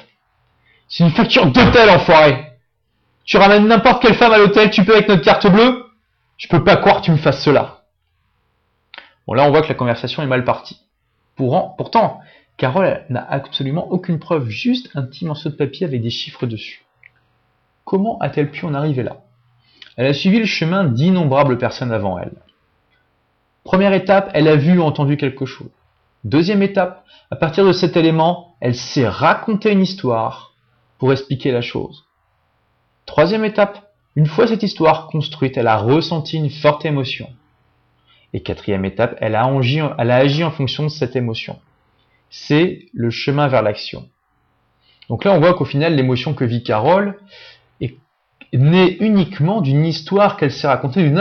C'est 0.89 1.05
une 1.05 1.11
facture 1.11 1.47
d'hôtel, 1.47 1.91
enfoiré 1.91 2.50
Tu 3.25 3.37
ramènes 3.37 3.67
n'importe 3.67 4.03
quelle 4.03 4.15
femme 4.15 4.33
à 4.33 4.39
l'hôtel, 4.39 4.71
tu 4.71 4.85
peux 4.85 4.95
avec 4.95 5.09
notre 5.09 5.23
carte 5.23 5.47
bleue 5.47 5.87
Je 6.37 6.49
peux 6.49 6.65
pas 6.65 6.77
croire 6.77 7.01
que 7.01 7.07
tu 7.07 7.11
me 7.13 7.17
fasses 7.17 7.43
cela. 7.43 7.83
Bon, 9.27 9.35
là, 9.35 9.45
on 9.45 9.51
voit 9.51 9.63
que 9.63 9.69
la 9.69 9.75
conversation 9.75 10.23
est 10.23 10.27
mal 10.27 10.45
partie. 10.45 10.81
pourtant, 11.37 12.21
Carole 12.57 13.05
n'a 13.09 13.25
absolument 13.31 13.91
aucune 13.91 14.19
preuve, 14.19 14.49
juste 14.49 14.91
un 14.95 15.03
petit 15.03 15.25
morceau 15.25 15.49
de 15.49 15.55
papier 15.55 15.87
avec 15.87 16.03
des 16.03 16.11
chiffres 16.11 16.47
dessus. 16.47 16.85
Comment 17.85 18.19
a-t-elle 18.19 18.51
pu 18.51 18.67
en 18.67 18.75
arriver 18.75 19.03
là? 19.03 19.19
Elle 19.97 20.07
a 20.07 20.15
suivi 20.15 20.39
le 20.39 20.47
chemin 20.47 20.85
d'innombrables 20.85 21.59
personnes 21.59 21.93
avant 21.93 22.19
elle. 22.19 22.37
Première 23.65 23.93
étape, 23.93 24.31
elle 24.35 24.49
a 24.49 24.57
vu 24.57 24.79
ou 24.79 24.83
entendu 24.83 25.17
quelque 25.17 25.47
chose. 25.47 25.71
Deuxième 26.25 26.63
étape, 26.63 27.05
à 27.31 27.37
partir 27.37 27.65
de 27.65 27.73
cet 27.73 27.97
élément, 27.97 28.57
elle 28.61 28.75
sait 28.75 29.09
raconter 29.09 29.73
une 29.73 29.83
histoire 29.83 30.55
pour 30.99 31.13
expliquer 31.13 31.53
la 31.53 31.63
chose. 31.63 32.05
Troisième 33.11 33.45
étape, 33.45 33.93
une 34.15 34.27
fois 34.27 34.47
cette 34.47 34.63
histoire 34.63 35.09
construite, 35.09 35.57
elle 35.57 35.67
a 35.67 35.79
ressenti 35.79 36.37
une 36.37 36.49
forte 36.49 36.85
émotion. 36.85 37.29
Et 38.33 38.41
quatrième 38.41 38.85
étape, 38.85 39.17
elle 39.19 39.35
a 39.35 39.47
agi, 39.47 40.45
en 40.45 40.51
fonction 40.53 40.85
de 40.85 40.91
cette 40.91 41.17
émotion. 41.17 41.59
C'est 42.31 42.87
le 42.95 43.11
chemin 43.11 43.49
vers 43.49 43.63
l'action. 43.63 44.09
Donc 45.09 45.25
là, 45.25 45.33
on 45.33 45.41
voit 45.41 45.55
qu'au 45.55 45.65
final, 45.65 45.97
l'émotion 45.97 46.35
que 46.35 46.45
vit 46.45 46.63
Carole 46.63 47.19
est 47.81 47.97
née 48.53 48.97
uniquement 49.01 49.61
d'une 49.61 49.85
histoire 49.85 50.37
qu'elle 50.37 50.53
s'est 50.53 50.69
racontée, 50.69 51.03
d'une 51.03 51.19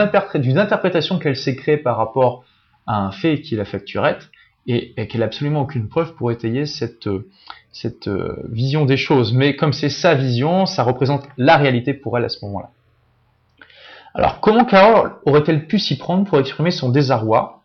interprétation 0.59 1.17
qu'elle 1.17 1.37
s'est 1.37 1.55
créée 1.55 1.77
par 1.77 1.97
rapport 1.97 2.43
à 2.85 2.99
un 2.99 3.09
fait 3.09 3.41
qui 3.41 3.55
est 3.55 3.57
la 3.57 3.65
facturette, 3.65 4.29
et, 4.67 4.93
qu'elle 5.07 5.21
n'a 5.21 5.25
absolument 5.25 5.61
aucune 5.61 5.89
preuve 5.89 6.13
pour 6.13 6.31
étayer 6.31 6.67
cette, 6.67 7.07
euh, 7.07 7.27
cette 7.71 8.07
euh, 8.07 8.43
vision 8.49 8.85
des 8.85 8.97
choses. 8.97 9.33
Mais 9.33 9.55
comme 9.55 9.73
c'est 9.73 9.89
sa 9.89 10.15
vision, 10.15 10.65
ça 10.65 10.83
représente 10.83 11.27
la 11.37 11.57
réalité 11.57 11.93
pour 11.93 12.17
elle 12.17 12.25
à 12.25 12.29
ce 12.29 12.43
moment-là. 12.45 12.71
Alors 14.13 14.39
comment 14.39 14.65
Carole 14.65 15.13
aurait-elle 15.25 15.67
pu 15.67 15.79
s'y 15.79 15.97
prendre 15.97 16.25
pour 16.25 16.39
exprimer 16.39 16.71
son 16.71 16.89
désarroi 16.89 17.63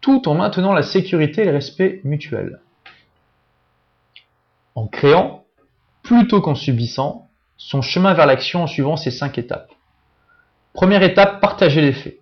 tout 0.00 0.28
en 0.28 0.34
maintenant 0.34 0.72
la 0.72 0.82
sécurité 0.82 1.42
et 1.42 1.46
le 1.46 1.52
respect 1.52 2.00
mutuel? 2.04 2.60
En 4.74 4.86
créant, 4.86 5.44
plutôt 6.02 6.40
qu'en 6.40 6.54
subissant, 6.54 7.28
son 7.56 7.82
chemin 7.82 8.14
vers 8.14 8.26
l'action 8.26 8.62
en 8.62 8.66
suivant 8.66 8.96
ces 8.96 9.10
cinq 9.10 9.36
étapes. 9.36 9.70
Première 10.72 11.02
étape, 11.02 11.40
partager 11.40 11.80
les 11.80 11.92
faits. 11.92 12.18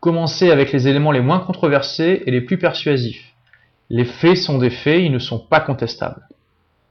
Commencez 0.00 0.50
avec 0.50 0.70
les 0.72 0.86
éléments 0.86 1.12
les 1.12 1.20
moins 1.20 1.40
controversés 1.40 2.22
et 2.26 2.30
les 2.30 2.42
plus 2.42 2.58
persuasifs. 2.58 3.33
Les 3.94 4.04
faits 4.04 4.38
sont 4.38 4.58
des 4.58 4.70
faits, 4.70 5.02
ils 5.02 5.12
ne 5.12 5.20
sont 5.20 5.38
pas 5.38 5.60
contestables. 5.60 6.26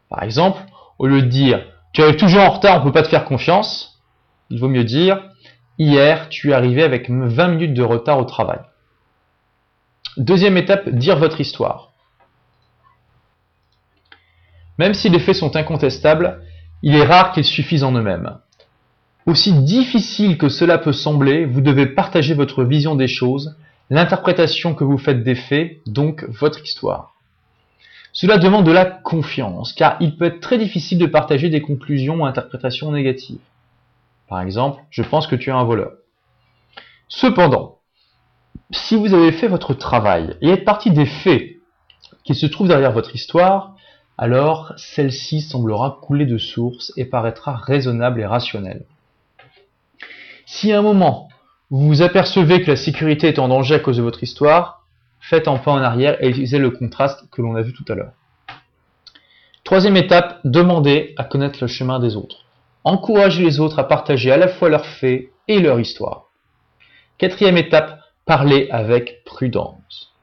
Par 0.08 0.24
exemple, 0.24 0.62
au 1.00 1.06
lieu 1.06 1.22
de 1.22 1.28
dire 1.28 1.66
tu 1.92 2.02
arrives 2.02 2.16
toujours 2.16 2.44
en 2.44 2.50
retard, 2.52 2.78
on 2.78 2.80
ne 2.80 2.84
peut 2.86 2.94
pas 2.94 3.04
te 3.04 3.10
faire 3.10 3.26
confiance, 3.26 4.02
il 4.50 4.58
vaut 4.58 4.70
mieux 4.70 4.86
dire 4.86 5.22
hier 5.78 6.30
tu 6.30 6.52
es 6.52 6.54
arrivé 6.54 6.82
avec 6.82 7.10
20 7.10 7.48
minutes 7.50 7.74
de 7.74 7.84
retard 7.84 8.20
au 8.20 8.24
travail. 8.24 8.60
Deuxième 10.16 10.56
étape, 10.56 10.88
dire 10.88 11.18
votre 11.18 11.42
histoire. 11.42 11.92
Même 14.78 14.94
si 14.94 15.10
les 15.10 15.20
faits 15.20 15.36
sont 15.36 15.58
incontestables, 15.58 16.42
il 16.84 16.96
est 16.96 17.04
rare 17.04 17.34
qu'ils 17.34 17.44
suffisent 17.44 17.84
en 17.84 17.92
eux-mêmes. 17.92 18.38
Aussi 19.26 19.52
difficile 19.52 20.38
que 20.38 20.48
cela 20.48 20.78
peut 20.78 20.94
sembler, 20.94 21.44
vous 21.44 21.60
devez 21.60 21.86
partager 21.86 22.34
votre 22.34 22.64
vision 22.64 22.96
des 22.96 23.10
choses, 23.10 23.58
l'interprétation 23.94 24.74
que 24.74 24.84
vous 24.84 24.98
faites 24.98 25.24
des 25.24 25.36
faits, 25.36 25.78
donc 25.86 26.24
votre 26.24 26.64
histoire. 26.64 27.14
Cela 28.12 28.40
demande 28.40 28.66
de 28.66 28.72
la 28.72 28.86
confiance, 28.86 29.72
car 29.72 29.98
il 30.00 30.18
peut 30.18 30.26
être 30.26 30.40
très 30.40 30.58
difficile 30.58 30.98
de 30.98 31.06
partager 31.06 31.50
des 31.50 31.62
conclusions 31.62 32.16
ou 32.22 32.26
interprétations 32.26 32.92
négatives. 32.92 33.40
Par 34.28 34.42
exemple, 34.42 34.82
je 34.90 35.04
pense 35.04 35.28
que 35.28 35.36
tu 35.36 35.52
es 35.52 35.54
un 35.54 35.64
voleur. 35.64 35.92
Cependant, 37.08 37.82
si 38.72 38.96
vous 38.96 39.14
avez 39.14 39.32
fait 39.32 39.48
votre 39.48 39.76
travail 39.76 40.38
et 40.42 40.50
êtes 40.50 40.66
parti 40.66 40.90
des 40.90 41.06
faits 41.06 41.58
qui 42.24 42.34
se 42.34 42.48
trouvent 42.48 42.70
derrière 42.70 42.94
votre 42.94 43.14
histoire, 43.14 43.76
alors 44.18 44.74
celle-ci 44.76 45.42
semblera 45.42 46.00
couler 46.02 46.26
de 46.26 46.40
source 46.40 46.92
et 46.98 47.06
paraîtra 47.06 47.56
raisonnable 47.56 48.22
et 48.22 48.26
rationnelle. 48.26 48.86
Si 50.48 50.72
à 50.72 50.80
un 50.80 50.82
moment, 50.82 51.30
vous 51.74 51.88
vous 51.88 52.02
apercevez 52.04 52.62
que 52.62 52.70
la 52.70 52.76
sécurité 52.76 53.30
est 53.30 53.40
en 53.40 53.48
danger 53.48 53.74
à 53.74 53.80
cause 53.80 53.98
de 53.98 54.04
votre 54.04 54.22
histoire, 54.22 54.86
faites 55.20 55.48
un 55.48 55.58
pas 55.58 55.72
en 55.72 55.82
arrière 55.82 56.24
et 56.24 56.30
utilisez 56.30 56.60
le 56.60 56.70
contraste 56.70 57.28
que 57.32 57.42
l'on 57.42 57.56
a 57.56 57.64
vu 57.64 57.74
tout 57.74 57.84
à 57.92 57.96
l'heure. 57.96 58.12
Troisième 59.64 59.98
étape, 59.98 60.40
demandez 60.44 61.16
à 61.18 61.24
connaître 61.24 61.58
le 61.62 61.66
chemin 61.66 61.98
des 61.98 62.16
autres. 62.16 62.46
Encouragez 62.84 63.44
les 63.44 63.60
autres 63.60 63.80
à 63.80 63.88
partager 63.88 64.32
à 64.32 64.38
la 64.38 64.50
fois 64.50 64.70
leurs 64.70 64.86
faits 64.86 65.32
et 65.48 65.60
leur 65.60 65.80
histoire. 65.80 66.26
Quatrième 67.18 67.58
étape, 67.58 68.02
parlez 68.28 68.68
avec 68.70 69.24
prudence. 69.26 70.14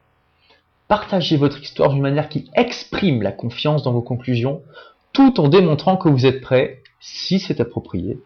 Partagez 0.86 1.36
votre 1.36 1.60
histoire 1.60 1.90
d'une 1.90 2.00
manière 2.00 2.28
qui 2.28 2.48
exprime 2.54 3.22
la 3.22 3.32
confiance 3.32 3.82
dans 3.82 3.92
vos 3.92 4.02
conclusions, 4.02 4.62
tout 5.12 5.40
en 5.40 5.48
démontrant 5.48 5.96
que 5.96 6.08
vous 6.08 6.26
êtes 6.26 6.42
prêt, 6.42 6.80
si 7.00 7.40
c'est 7.40 7.60
approprié, 7.60 8.20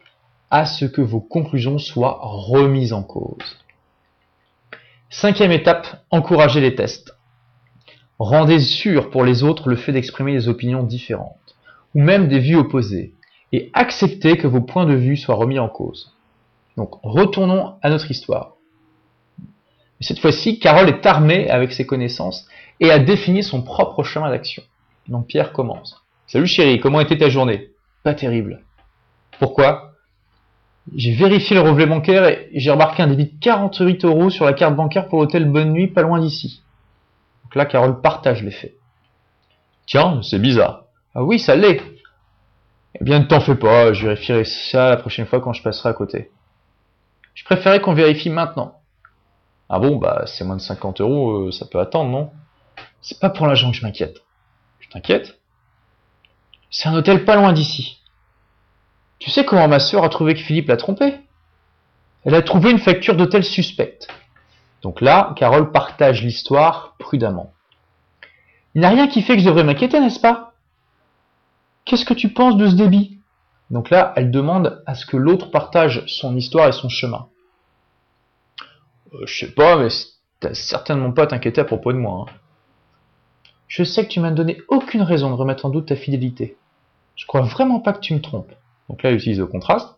à 0.54 0.66
ce 0.66 0.84
que 0.84 1.00
vos 1.00 1.18
conclusions 1.18 1.78
soient 1.78 2.20
remises 2.22 2.92
en 2.92 3.02
cause. 3.02 3.58
Cinquième 5.10 5.50
étape, 5.50 6.04
encouragez 6.12 6.60
les 6.60 6.76
tests. 6.76 7.16
Rendez 8.20 8.60
sûr 8.60 9.10
pour 9.10 9.24
les 9.24 9.42
autres 9.42 9.68
le 9.68 9.74
fait 9.74 9.90
d'exprimer 9.90 10.32
des 10.32 10.48
opinions 10.48 10.84
différentes, 10.84 11.56
ou 11.96 12.00
même 12.00 12.28
des 12.28 12.38
vues 12.38 12.54
opposées, 12.54 13.14
et 13.50 13.72
acceptez 13.72 14.36
que 14.36 14.46
vos 14.46 14.60
points 14.60 14.86
de 14.86 14.94
vue 14.94 15.16
soient 15.16 15.34
remis 15.34 15.58
en 15.58 15.68
cause. 15.68 16.14
Donc 16.76 17.00
retournons 17.02 17.74
à 17.82 17.90
notre 17.90 18.12
histoire. 18.12 18.52
Cette 20.00 20.20
fois-ci, 20.20 20.60
Carole 20.60 20.88
est 20.88 21.04
armée 21.04 21.50
avec 21.50 21.72
ses 21.72 21.84
connaissances 21.84 22.46
et 22.78 22.92
a 22.92 23.00
défini 23.00 23.42
son 23.42 23.62
propre 23.62 24.04
chemin 24.04 24.30
d'action. 24.30 24.62
Donc 25.08 25.26
Pierre 25.26 25.52
commence. 25.52 26.00
Salut 26.28 26.46
chérie, 26.46 26.78
comment 26.78 27.00
était 27.00 27.18
ta 27.18 27.28
journée 27.28 27.72
Pas 28.04 28.14
terrible. 28.14 28.62
Pourquoi? 29.40 29.93
J'ai 30.92 31.12
vérifié 31.12 31.56
le 31.56 31.62
relevé 31.62 31.86
bancaire 31.86 32.26
et 32.26 32.50
j'ai 32.52 32.70
remarqué 32.70 33.02
un 33.02 33.06
débit 33.06 33.26
de 33.26 33.40
48 33.40 34.04
euros 34.04 34.28
sur 34.28 34.44
la 34.44 34.52
carte 34.52 34.76
bancaire 34.76 35.08
pour 35.08 35.20
l'hôtel 35.20 35.48
Bonne 35.50 35.72
Nuit, 35.72 35.88
pas 35.88 36.02
loin 36.02 36.20
d'ici. 36.20 36.62
Donc 37.44 37.54
là, 37.54 37.64
Carole 37.64 38.00
partage 38.00 38.42
les 38.42 38.50
faits. 38.50 38.74
Tiens, 39.86 40.20
c'est 40.22 40.38
bizarre. 40.38 40.84
Ah 41.14 41.22
oui, 41.22 41.38
ça 41.38 41.56
l'est. 41.56 41.80
Eh 43.00 43.04
bien, 43.04 43.20
ne 43.20 43.24
t'en 43.24 43.40
fais 43.40 43.56
pas, 43.56 43.92
je 43.92 44.06
vérifierai 44.06 44.44
ça 44.44 44.90
la 44.90 44.96
prochaine 44.96 45.26
fois 45.26 45.40
quand 45.40 45.52
je 45.52 45.62
passerai 45.62 45.88
à 45.88 45.94
côté. 45.94 46.30
Je 47.34 47.44
préférais 47.44 47.80
qu'on 47.80 47.94
vérifie 47.94 48.30
maintenant. 48.30 48.80
Ah 49.68 49.78
bon, 49.78 49.96
bah 49.96 50.24
c'est 50.26 50.44
moins 50.44 50.56
de 50.56 50.60
50 50.60 51.00
euros, 51.00 51.48
euh, 51.48 51.50
ça 51.50 51.66
peut 51.66 51.80
attendre, 51.80 52.10
non? 52.10 52.30
C'est 53.00 53.18
pas 53.18 53.30
pour 53.30 53.46
l'argent 53.46 53.70
que 53.70 53.76
je 53.76 53.82
m'inquiète. 53.82 54.18
Je 54.78 54.88
t'inquiète 54.88 55.40
C'est 56.70 56.88
un 56.88 56.94
hôtel 56.94 57.24
pas 57.24 57.36
loin 57.36 57.52
d'ici. 57.52 58.00
Tu 59.24 59.30
sais 59.30 59.46
comment 59.46 59.68
ma 59.68 59.80
sœur 59.80 60.04
a 60.04 60.10
trouvé 60.10 60.34
que 60.34 60.40
Philippe 60.40 60.68
l'a 60.68 60.76
trompé? 60.76 61.14
Elle 62.24 62.34
a 62.34 62.42
trouvé 62.42 62.70
une 62.70 62.78
facture 62.78 63.16
d'hôtel 63.16 63.42
suspecte. 63.42 64.06
Donc 64.82 65.00
là, 65.00 65.32
Carole 65.36 65.72
partage 65.72 66.22
l'histoire 66.22 66.94
prudemment. 66.98 67.54
Il 68.74 68.82
n'y 68.82 68.86
a 68.86 68.90
rien 68.90 69.08
qui 69.08 69.22
fait 69.22 69.36
que 69.36 69.40
je 69.40 69.46
devrais 69.46 69.64
m'inquiéter, 69.64 69.98
n'est-ce 69.98 70.20
pas? 70.20 70.52
Qu'est-ce 71.86 72.04
que 72.04 72.12
tu 72.12 72.34
penses 72.34 72.58
de 72.58 72.68
ce 72.68 72.74
débit? 72.74 73.18
Donc 73.70 73.88
là, 73.88 74.12
elle 74.14 74.30
demande 74.30 74.82
à 74.84 74.94
ce 74.94 75.06
que 75.06 75.16
l'autre 75.16 75.50
partage 75.50 76.04
son 76.06 76.36
histoire 76.36 76.68
et 76.68 76.72
son 76.72 76.90
chemin. 76.90 77.28
Euh, 79.14 79.24
je 79.24 79.38
sais 79.38 79.52
pas, 79.52 79.78
mais 79.78 79.88
t'as 80.40 80.52
certainement 80.52 81.12
pas 81.12 81.26
t'inquiéter 81.26 81.62
à 81.62 81.64
propos 81.64 81.94
de 81.94 81.98
moi. 81.98 82.26
Hein. 82.28 82.32
Je 83.68 83.84
sais 83.84 84.04
que 84.04 84.10
tu 84.10 84.20
m'as 84.20 84.32
donné 84.32 84.58
aucune 84.68 85.00
raison 85.00 85.30
de 85.30 85.36
remettre 85.36 85.64
en 85.64 85.70
doute 85.70 85.86
ta 85.86 85.96
fidélité. 85.96 86.58
Je 87.16 87.24
crois 87.24 87.40
vraiment 87.40 87.80
pas 87.80 87.94
que 87.94 88.00
tu 88.00 88.12
me 88.12 88.20
trompes. 88.20 88.52
Donc 88.88 89.02
là, 89.02 89.10
elle 89.10 89.16
utilise 89.16 89.38
le 89.38 89.46
contraste. 89.46 89.88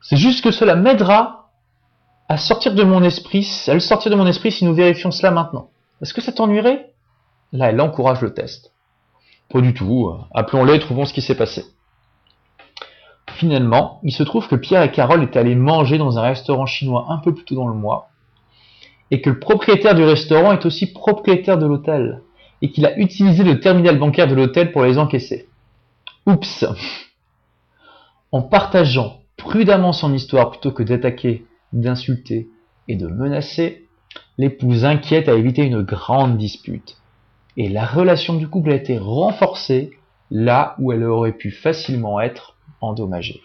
C'est 0.00 0.16
juste 0.16 0.44
que 0.44 0.50
cela 0.50 0.76
m'aidera 0.76 1.50
à 2.28 2.36
sortir 2.36 2.74
de 2.74 2.82
mon 2.82 3.02
esprit, 3.02 3.48
à 3.68 3.74
le 3.74 3.80
sortir 3.80 4.10
de 4.10 4.16
mon 4.16 4.26
esprit 4.26 4.52
si 4.52 4.64
nous 4.64 4.74
vérifions 4.74 5.10
cela 5.10 5.30
maintenant. 5.30 5.70
Est-ce 6.02 6.12
que 6.12 6.20
ça 6.20 6.32
t'ennuierait? 6.32 6.92
Là, 7.52 7.70
elle 7.70 7.80
encourage 7.80 8.20
le 8.20 8.34
test. 8.34 8.72
Pas 9.48 9.60
du 9.60 9.74
tout. 9.74 10.12
Appelons-les 10.34 10.74
et 10.74 10.78
trouvons 10.80 11.04
ce 11.04 11.12
qui 11.12 11.22
s'est 11.22 11.36
passé. 11.36 11.64
Finalement, 13.34 14.00
il 14.02 14.12
se 14.12 14.22
trouve 14.22 14.48
que 14.48 14.56
Pierre 14.56 14.82
et 14.82 14.90
Carole 14.90 15.22
étaient 15.22 15.38
allés 15.38 15.54
manger 15.54 15.98
dans 15.98 16.18
un 16.18 16.22
restaurant 16.22 16.66
chinois 16.66 17.06
un 17.10 17.18
peu 17.18 17.34
plus 17.34 17.44
tôt 17.44 17.54
dans 17.54 17.68
le 17.68 17.74
mois, 17.74 18.08
et 19.10 19.20
que 19.20 19.30
le 19.30 19.38
propriétaire 19.38 19.94
du 19.94 20.04
restaurant 20.04 20.52
est 20.52 20.64
aussi 20.64 20.92
propriétaire 20.92 21.58
de 21.58 21.66
l'hôtel, 21.66 22.22
et 22.62 22.70
qu'il 22.70 22.86
a 22.86 22.96
utilisé 22.98 23.44
le 23.44 23.60
terminal 23.60 23.98
bancaire 23.98 24.26
de 24.26 24.34
l'hôtel 24.34 24.72
pour 24.72 24.84
les 24.84 24.98
encaisser. 24.98 25.48
Oups 26.26 26.64
En 28.32 28.42
partageant 28.42 29.20
prudemment 29.36 29.92
son 29.92 30.12
histoire 30.12 30.50
plutôt 30.50 30.72
que 30.72 30.82
d'attaquer, 30.82 31.44
d'insulter 31.72 32.48
et 32.88 32.96
de 32.96 33.06
menacer, 33.06 33.86
l'épouse 34.38 34.84
inquiète 34.84 35.28
a 35.28 35.34
évité 35.34 35.62
une 35.62 35.82
grande 35.82 36.36
dispute 36.36 36.96
et 37.56 37.68
la 37.68 37.86
relation 37.86 38.34
du 38.34 38.48
couple 38.48 38.72
a 38.72 38.76
été 38.76 38.98
renforcée 38.98 39.98
là 40.30 40.74
où 40.78 40.92
elle 40.92 41.04
aurait 41.04 41.32
pu 41.32 41.50
facilement 41.50 42.20
être 42.20 42.56
endommagée. 42.80 43.40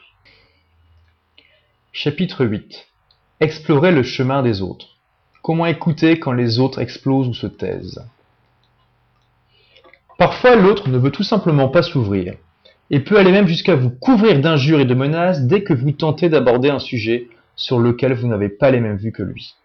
Chapitre 1.93 2.45
8 2.45 2.87
Explorer 3.39 3.91
le 3.91 4.03
chemin 4.03 4.43
des 4.43 4.61
autres. 4.61 4.97
Comment 5.41 5.65
écouter 5.65 6.19
quand 6.19 6.33
les 6.33 6.59
autres 6.59 6.79
explosent 6.79 7.27
ou 7.27 7.33
se 7.33 7.47
taisent? 7.47 8.05
Parfois 10.17 10.55
l'autre 10.55 10.89
ne 10.89 10.97
veut 10.97 11.11
tout 11.11 11.23
simplement 11.23 11.69
pas 11.69 11.81
s'ouvrir, 11.81 12.35
et 12.91 12.99
peut 12.99 13.17
aller 13.17 13.31
même 13.31 13.47
jusqu'à 13.47 13.75
vous 13.75 13.89
couvrir 13.89 14.39
d'injures 14.41 14.81
et 14.81 14.85
de 14.85 14.93
menaces 14.93 15.47
dès 15.47 15.63
que 15.63 15.73
vous 15.73 15.91
tentez 15.91 16.29
d'aborder 16.29 16.69
un 16.69 16.79
sujet 16.79 17.29
sur 17.55 17.79
lequel 17.79 18.13
vous 18.13 18.27
n'avez 18.27 18.49
pas 18.49 18.69
les 18.69 18.81
mêmes 18.81 18.97
vues 18.97 19.13
que 19.13 19.23
lui. 19.23 19.55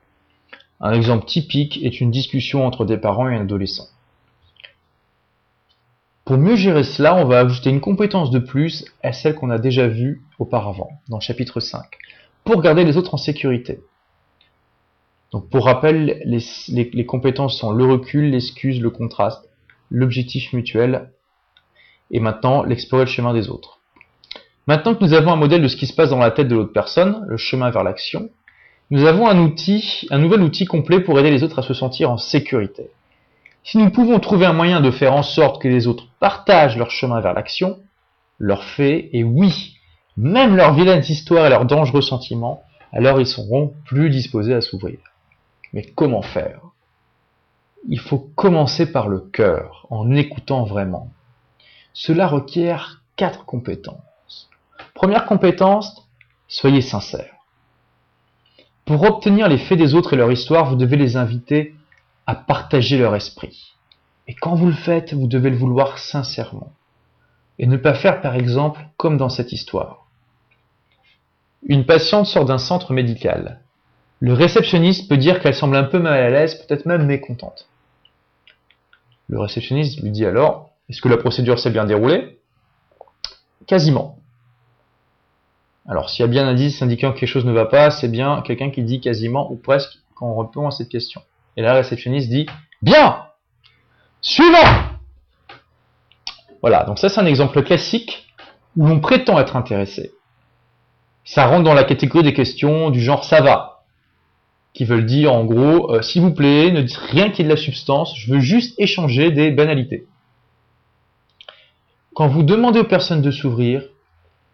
Un 0.80 0.92
exemple 0.92 1.26
typique 1.26 1.82
est 1.82 2.00
une 2.00 2.10
discussion 2.10 2.64
entre 2.64 2.84
des 2.84 2.96
parents 2.96 3.28
et 3.28 3.34
un 3.34 3.42
adolescent. 3.42 3.88
Pour 6.24 6.38
mieux 6.38 6.56
gérer 6.56 6.84
cela, 6.84 7.16
on 7.16 7.24
va 7.24 7.40
ajouter 7.40 7.70
une 7.70 7.80
compétence 7.80 8.30
de 8.30 8.38
plus 8.38 8.84
à 9.02 9.12
celle 9.12 9.34
qu'on 9.34 9.50
a 9.50 9.58
déjà 9.58 9.88
vue 9.88 10.22
auparavant, 10.38 10.90
dans 11.08 11.18
le 11.18 11.22
chapitre 11.22 11.60
5, 11.60 11.84
pour 12.44 12.60
garder 12.60 12.84
les 12.84 12.96
autres 12.96 13.14
en 13.14 13.18
sécurité. 13.18 13.80
Donc 15.32 15.48
pour 15.50 15.64
rappel, 15.64 16.22
les, 16.24 17.06
compétences 17.06 17.58
sont 17.58 17.72
le 17.72 17.84
recul, 17.84 18.30
l'excuse, 18.30 18.80
le 18.80 18.90
contraste, 18.90 19.48
l'objectif 19.90 20.52
mutuel, 20.52 21.10
et 22.10 22.20
maintenant 22.20 22.62
l'explorer 22.62 23.04
le 23.04 23.10
chemin 23.10 23.34
des 23.34 23.48
autres. 23.48 23.80
Maintenant 24.66 24.94
que 24.94 25.04
nous 25.04 25.12
avons 25.12 25.32
un 25.32 25.36
modèle 25.36 25.62
de 25.62 25.68
ce 25.68 25.76
qui 25.76 25.86
se 25.86 25.94
passe 25.94 26.10
dans 26.10 26.18
la 26.18 26.30
tête 26.30 26.48
de 26.48 26.56
l'autre 26.56 26.72
personne, 26.72 27.24
le 27.28 27.36
chemin 27.36 27.70
vers 27.70 27.84
l'action, 27.84 28.30
nous 28.90 29.04
avons 29.04 29.28
un 29.28 29.38
outil, 29.38 30.06
un 30.10 30.18
nouvel 30.18 30.42
outil 30.42 30.64
complet 30.64 31.00
pour 31.00 31.18
aider 31.18 31.30
les 31.30 31.42
autres 31.42 31.58
à 31.58 31.62
se 31.62 31.74
sentir 31.74 32.10
en 32.10 32.18
sécurité. 32.18 32.90
Si 33.64 33.78
nous 33.78 33.90
pouvons 33.90 34.20
trouver 34.20 34.46
un 34.46 34.52
moyen 34.52 34.80
de 34.80 34.92
faire 34.92 35.12
en 35.12 35.24
sorte 35.24 35.60
que 35.60 35.66
les 35.66 35.88
autres 35.88 36.06
partagent 36.20 36.76
leur 36.76 36.90
chemin 36.90 37.20
vers 37.20 37.34
l'action, 37.34 37.78
leurs 38.38 38.62
faits, 38.62 39.08
et 39.12 39.24
oui, 39.24 39.76
même 40.16 40.56
leurs 40.56 40.74
vilaines 40.74 41.02
histoires 41.08 41.46
et 41.46 41.50
leurs 41.50 41.64
dangereux 41.64 42.02
sentiments, 42.02 42.62
alors 42.92 43.20
ils 43.20 43.26
seront 43.26 43.74
plus 43.84 44.08
disposés 44.08 44.54
à 44.54 44.60
s'ouvrir. 44.60 44.98
Mais 45.72 45.82
comment 45.82 46.22
faire? 46.22 46.60
Il 47.88 48.00
faut 48.00 48.18
commencer 48.18 48.90
par 48.90 49.08
le 49.08 49.20
cœur, 49.20 49.86
en 49.90 50.12
écoutant 50.12 50.64
vraiment. 50.64 51.10
Cela 51.98 52.26
requiert 52.26 53.00
quatre 53.16 53.46
compétences. 53.46 54.50
Première 54.92 55.24
compétence, 55.24 56.06
soyez 56.46 56.82
sincère. 56.82 57.32
Pour 58.84 59.02
obtenir 59.04 59.48
les 59.48 59.56
faits 59.56 59.78
des 59.78 59.94
autres 59.94 60.12
et 60.12 60.16
leur 60.16 60.30
histoire, 60.30 60.68
vous 60.68 60.76
devez 60.76 60.98
les 60.98 61.16
inviter 61.16 61.74
à 62.26 62.34
partager 62.34 62.98
leur 62.98 63.16
esprit. 63.16 63.72
Et 64.28 64.34
quand 64.34 64.54
vous 64.54 64.66
le 64.66 64.74
faites, 64.74 65.14
vous 65.14 65.26
devez 65.26 65.48
le 65.48 65.56
vouloir 65.56 65.96
sincèrement. 65.96 66.70
Et 67.58 67.66
ne 67.66 67.78
pas 67.78 67.94
faire 67.94 68.20
par 68.20 68.34
exemple 68.34 68.84
comme 68.98 69.16
dans 69.16 69.30
cette 69.30 69.52
histoire. 69.52 70.06
Une 71.62 71.86
patiente 71.86 72.26
sort 72.26 72.44
d'un 72.44 72.58
centre 72.58 72.92
médical. 72.92 73.62
Le 74.20 74.34
réceptionniste 74.34 75.08
peut 75.08 75.16
dire 75.16 75.40
qu'elle 75.40 75.54
semble 75.54 75.76
un 75.76 75.84
peu 75.84 75.98
mal 75.98 76.12
à 76.12 76.28
l'aise, 76.28 76.56
peut-être 76.56 76.84
même 76.84 77.06
mécontente. 77.06 77.70
Le 79.28 79.40
réceptionniste 79.40 80.02
lui 80.02 80.10
dit 80.10 80.26
alors, 80.26 80.75
est-ce 80.88 81.00
que 81.00 81.08
la 81.08 81.16
procédure 81.16 81.58
s'est 81.58 81.70
bien 81.70 81.84
déroulée 81.84 82.38
Quasiment. 83.66 84.18
Alors 85.88 86.10
s'il 86.10 86.22
y 86.22 86.24
a 86.24 86.28
bien 86.28 86.46
un 86.46 86.50
indice 86.50 86.82
indiquant 86.82 87.12
que 87.12 87.20
quelque 87.20 87.28
chose 87.28 87.44
ne 87.44 87.52
va 87.52 87.66
pas, 87.66 87.90
c'est 87.90 88.08
bien 88.08 88.42
quelqu'un 88.42 88.70
qui 88.70 88.82
dit 88.82 89.00
quasiment 89.00 89.50
ou 89.50 89.56
presque 89.56 89.98
quand 90.14 90.26
on 90.26 90.38
répond 90.38 90.66
à 90.66 90.70
cette 90.70 90.88
question. 90.88 91.22
Et 91.56 91.62
la 91.62 91.74
réceptionniste 91.74 92.28
dit 92.28 92.46
Bien 92.82 93.26
Suivant 94.20 94.96
Voilà, 96.60 96.84
donc 96.84 96.98
ça 96.98 97.08
c'est 97.08 97.20
un 97.20 97.26
exemple 97.26 97.62
classique 97.62 98.26
où 98.76 98.86
l'on 98.86 99.00
prétend 99.00 99.38
être 99.38 99.56
intéressé. 99.56 100.12
Ça 101.24 101.46
rentre 101.46 101.64
dans 101.64 101.74
la 101.74 101.84
catégorie 101.84 102.24
des 102.24 102.34
questions 102.34 102.90
du 102.90 103.00
genre 103.00 103.24
ça 103.24 103.40
va, 103.40 103.84
qui 104.74 104.84
veulent 104.84 105.06
dire 105.06 105.32
en 105.32 105.44
gros, 105.44 105.92
euh, 105.92 106.02
s'il 106.02 106.22
vous 106.22 106.34
plaît, 106.34 106.70
ne 106.70 106.82
dites 106.82 106.96
rien 106.96 107.30
qui 107.30 107.42
ait 107.42 107.44
de 107.44 107.50
la 107.50 107.56
substance, 107.56 108.14
je 108.16 108.32
veux 108.32 108.40
juste 108.40 108.78
échanger 108.78 109.30
des 109.30 109.50
banalités. 109.50 110.06
Quand 112.16 112.28
vous 112.28 112.42
demandez 112.42 112.80
aux 112.80 112.84
personnes 112.84 113.20
de 113.20 113.30
s'ouvrir, 113.30 113.82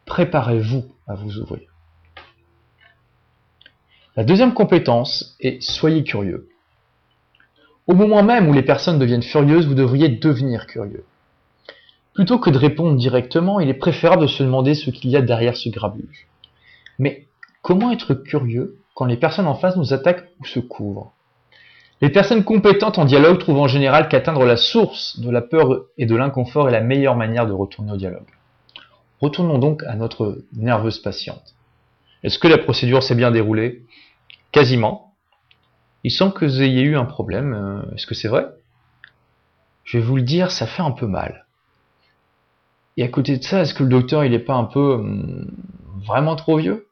préparez-vous 0.04 0.84
à 1.06 1.14
vous 1.14 1.38
ouvrir. 1.38 1.68
La 4.16 4.24
deuxième 4.24 4.52
compétence 4.52 5.36
est 5.38 5.62
soyez 5.62 6.02
curieux. 6.02 6.48
Au 7.86 7.94
moment 7.94 8.24
même 8.24 8.48
où 8.48 8.52
les 8.52 8.64
personnes 8.64 8.98
deviennent 8.98 9.22
furieuses, 9.22 9.68
vous 9.68 9.76
devriez 9.76 10.08
devenir 10.08 10.66
curieux. 10.66 11.04
Plutôt 12.14 12.40
que 12.40 12.50
de 12.50 12.58
répondre 12.58 12.96
directement, 12.96 13.60
il 13.60 13.68
est 13.68 13.74
préférable 13.74 14.22
de 14.22 14.26
se 14.26 14.42
demander 14.42 14.74
ce 14.74 14.90
qu'il 14.90 15.10
y 15.10 15.16
a 15.16 15.22
derrière 15.22 15.56
ce 15.56 15.68
grabuge. 15.68 16.26
Mais 16.98 17.28
comment 17.62 17.92
être 17.92 18.12
curieux 18.12 18.76
quand 18.96 19.04
les 19.04 19.16
personnes 19.16 19.46
en 19.46 19.54
face 19.54 19.76
nous 19.76 19.92
attaquent 19.92 20.28
ou 20.40 20.46
se 20.46 20.58
couvrent? 20.58 21.12
Les 22.03 22.11
personnes 22.11 22.42
compétentes 22.42 22.98
en 22.98 23.05
dialogue 23.05 23.38
trouvent 23.38 23.61
en 23.61 23.68
général 23.68 24.09
qu'atteindre 24.09 24.44
la 24.44 24.57
source 24.57 25.20
de 25.20 25.30
la 25.30 25.40
peur 25.40 25.84
et 25.98 26.05
de 26.05 26.16
l'inconfort 26.16 26.68
est 26.68 26.72
la 26.72 26.80
meilleure 26.80 27.14
manière 27.14 27.46
de 27.46 27.53
retourner 27.53 27.92
au 27.92 27.96
dialogue. 27.96 28.26
Retournons 29.20 29.59
donc 29.59 29.84
à 29.84 29.94
notre 29.94 30.42
nerveuse 30.53 30.98
patiente. 30.98 31.55
Est-ce 32.24 32.40
que 32.40 32.48
la 32.48 32.59
procédure 32.59 33.05
s'est 33.05 33.14
bien 33.14 33.30
déroulée? 33.30 33.84
Quasiment. 34.50 35.14
Il 36.03 36.11
semble 36.11 36.32
que 36.32 36.44
vous 36.44 36.61
ayez 36.61 36.82
eu 36.82 36.96
un 36.96 37.05
problème. 37.05 37.55
Euh, 37.55 37.94
est-ce 37.94 38.09
que 38.09 38.16
c'est 38.16 38.26
vrai? 38.26 38.48
Je 39.84 39.98
vais 39.98 40.05
vous 40.05 40.16
le 40.16 40.22
dire, 40.22 40.50
ça 40.50 40.66
fait 40.66 40.82
un 40.82 40.90
peu 40.90 41.07
mal. 41.07 41.46
Et 42.96 43.05
à 43.05 43.09
côté 43.09 43.36
de 43.36 43.44
ça, 43.44 43.61
est-ce 43.61 43.74
que 43.74 43.84
le 43.84 43.88
docteur, 43.88 44.24
il 44.24 44.32
n'est 44.32 44.40
pas 44.40 44.55
un 44.55 44.64
peu 44.64 44.94
hum, 44.94 45.53
vraiment 46.05 46.34
trop 46.34 46.57
vieux? 46.57 46.88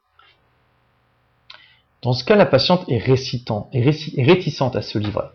Dans 2.01 2.13
ce 2.13 2.23
cas, 2.23 2.35
la 2.35 2.45
patiente 2.45 2.83
est, 2.89 2.97
récitant, 2.97 3.69
réticente 3.73 4.75
à 4.75 4.81
se 4.81 4.97
livrer. 4.97 5.27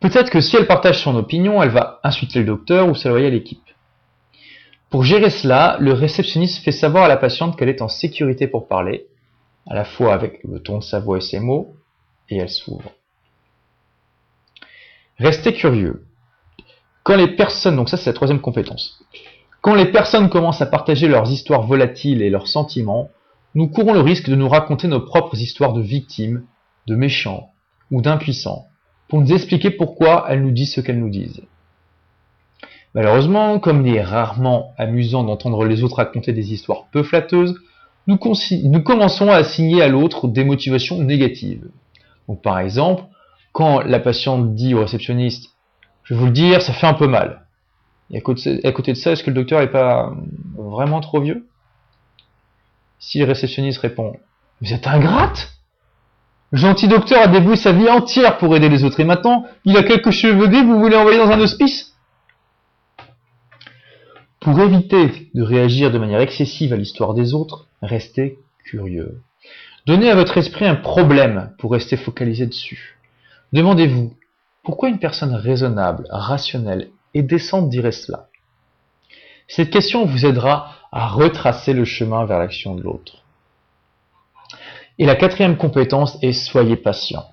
Peut-être 0.00 0.30
que 0.30 0.40
si 0.40 0.56
elle 0.56 0.66
partage 0.66 1.02
son 1.02 1.16
opinion, 1.16 1.62
elle 1.62 1.70
va 1.70 2.00
insulter 2.02 2.40
le 2.40 2.46
docteur 2.46 2.88
ou 2.88 2.94
s'alloyer 2.94 3.26
à 3.26 3.30
l'équipe. 3.30 3.62
Pour 4.90 5.04
gérer 5.04 5.30
cela, 5.30 5.76
le 5.80 5.92
réceptionniste 5.92 6.64
fait 6.64 6.72
savoir 6.72 7.04
à 7.04 7.08
la 7.08 7.16
patiente 7.16 7.56
qu'elle 7.56 7.68
est 7.68 7.82
en 7.82 7.88
sécurité 7.88 8.46
pour 8.46 8.68
parler, 8.68 9.06
à 9.68 9.74
la 9.74 9.84
fois 9.84 10.14
avec 10.14 10.40
le 10.44 10.60
ton 10.60 10.78
de 10.78 10.84
sa 10.84 10.98
voix 10.98 11.18
et 11.18 11.20
ses 11.20 11.40
mots, 11.40 11.74
et 12.28 12.38
elle 12.38 12.48
s'ouvre. 12.48 12.90
Restez 15.18 15.52
curieux. 15.52 16.04
Quand 17.02 17.16
les 17.16 17.34
personnes, 17.36 17.76
donc 17.76 17.88
ça 17.88 17.96
c'est 17.96 18.10
la 18.10 18.14
troisième 18.14 18.40
compétence, 18.40 19.04
quand 19.60 19.74
les 19.74 19.90
personnes 19.90 20.30
commencent 20.30 20.62
à 20.62 20.66
partager 20.66 21.08
leurs 21.08 21.30
histoires 21.30 21.62
volatiles 21.62 22.22
et 22.22 22.30
leurs 22.30 22.46
sentiments, 22.46 23.10
nous 23.58 23.66
courons 23.66 23.92
le 23.92 24.02
risque 24.02 24.30
de 24.30 24.36
nous 24.36 24.48
raconter 24.48 24.86
nos 24.86 25.00
propres 25.00 25.36
histoires 25.36 25.72
de 25.72 25.80
victimes, 25.80 26.44
de 26.86 26.94
méchants 26.94 27.50
ou 27.90 28.00
d'impuissants, 28.00 28.66
pour 29.08 29.20
nous 29.20 29.32
expliquer 29.32 29.72
pourquoi 29.72 30.26
elles 30.28 30.44
nous 30.44 30.52
disent 30.52 30.74
ce 30.74 30.80
qu'elles 30.80 31.00
nous 31.00 31.10
disent. 31.10 31.42
Malheureusement, 32.94 33.58
comme 33.58 33.84
il 33.84 33.96
est 33.96 34.00
rarement 34.00 34.74
amusant 34.78 35.24
d'entendre 35.24 35.64
les 35.64 35.82
autres 35.82 35.96
raconter 35.96 36.32
des 36.32 36.52
histoires 36.52 36.84
peu 36.92 37.02
flatteuses, 37.02 37.56
nous, 38.06 38.16
commençons 38.16 39.28
à 39.28 39.34
assigner 39.34 39.82
à 39.82 39.88
l'autre 39.88 40.28
des 40.28 40.44
motivations 40.44 41.02
négatives. 41.02 41.68
Donc 42.28 42.40
par 42.42 42.60
exemple, 42.60 43.02
quand 43.50 43.80
la 43.80 43.98
patiente 43.98 44.54
dit 44.54 44.72
au 44.76 44.82
réceptionniste 44.82 45.50
Je 46.04 46.14
vais 46.14 46.20
vous 46.20 46.26
le 46.26 46.32
dire, 46.32 46.62
ça 46.62 46.72
fait 46.72 46.86
un 46.86 46.94
peu 46.94 47.08
mal. 47.08 47.44
Et 48.12 48.18
à 48.18 48.20
côté, 48.20 48.92
de 48.92 48.94
ça, 48.94 49.10
est-ce 49.10 49.24
que 49.24 49.30
le 49.30 49.34
docteur 49.34 49.58
n'est 49.58 49.66
pas 49.66 50.14
vraiment 50.56 51.00
trop 51.00 51.20
vieux? 51.20 51.48
Si 52.98 53.18
le 53.18 53.24
réceptionniste 53.24 53.80
répond 53.80 54.16
Vous 54.60 54.72
êtes 54.72 54.86
ingrate 54.86 55.52
Le 56.50 56.58
gentil 56.58 56.88
docteur 56.88 57.22
a 57.22 57.28
dévoué 57.28 57.56
sa 57.56 57.72
vie 57.72 57.88
entière 57.88 58.38
pour 58.38 58.54
aider 58.56 58.68
les 58.68 58.84
autres, 58.84 59.00
et 59.00 59.04
maintenant, 59.04 59.46
il 59.64 59.76
a 59.76 59.82
quelques 59.82 60.10
cheveux 60.10 60.48
gris, 60.48 60.64
vous 60.64 60.78
voulez 60.78 60.96
envoyer 60.96 61.18
dans 61.18 61.30
un 61.30 61.40
hospice? 61.40 61.94
Pour 64.40 64.60
éviter 64.60 65.30
de 65.34 65.42
réagir 65.42 65.90
de 65.90 65.98
manière 65.98 66.20
excessive 66.20 66.72
à 66.72 66.76
l'histoire 66.76 67.14
des 67.14 67.34
autres, 67.34 67.66
restez 67.82 68.38
curieux. 68.64 69.20
Donnez 69.86 70.10
à 70.10 70.14
votre 70.14 70.38
esprit 70.38 70.66
un 70.66 70.74
problème 70.74 71.52
pour 71.58 71.72
rester 71.72 71.96
focalisé 71.96 72.46
dessus. 72.46 72.98
Demandez-vous, 73.52 74.14
pourquoi 74.62 74.90
une 74.90 74.98
personne 74.98 75.34
raisonnable, 75.34 76.06
rationnelle 76.10 76.90
et 77.14 77.22
décente 77.22 77.70
dirait 77.70 77.92
cela? 77.92 78.28
Cette 79.48 79.70
question 79.70 80.04
vous 80.04 80.26
aidera 80.26 80.77
à 80.92 81.08
retracer 81.08 81.72
le 81.72 81.84
chemin 81.84 82.24
vers 82.24 82.38
l'action 82.38 82.74
de 82.74 82.82
l'autre. 82.82 83.22
Et 84.98 85.06
la 85.06 85.16
quatrième 85.16 85.56
compétence 85.56 86.18
est 86.22 86.32
soyez 86.32 86.76
patient. 86.76 87.24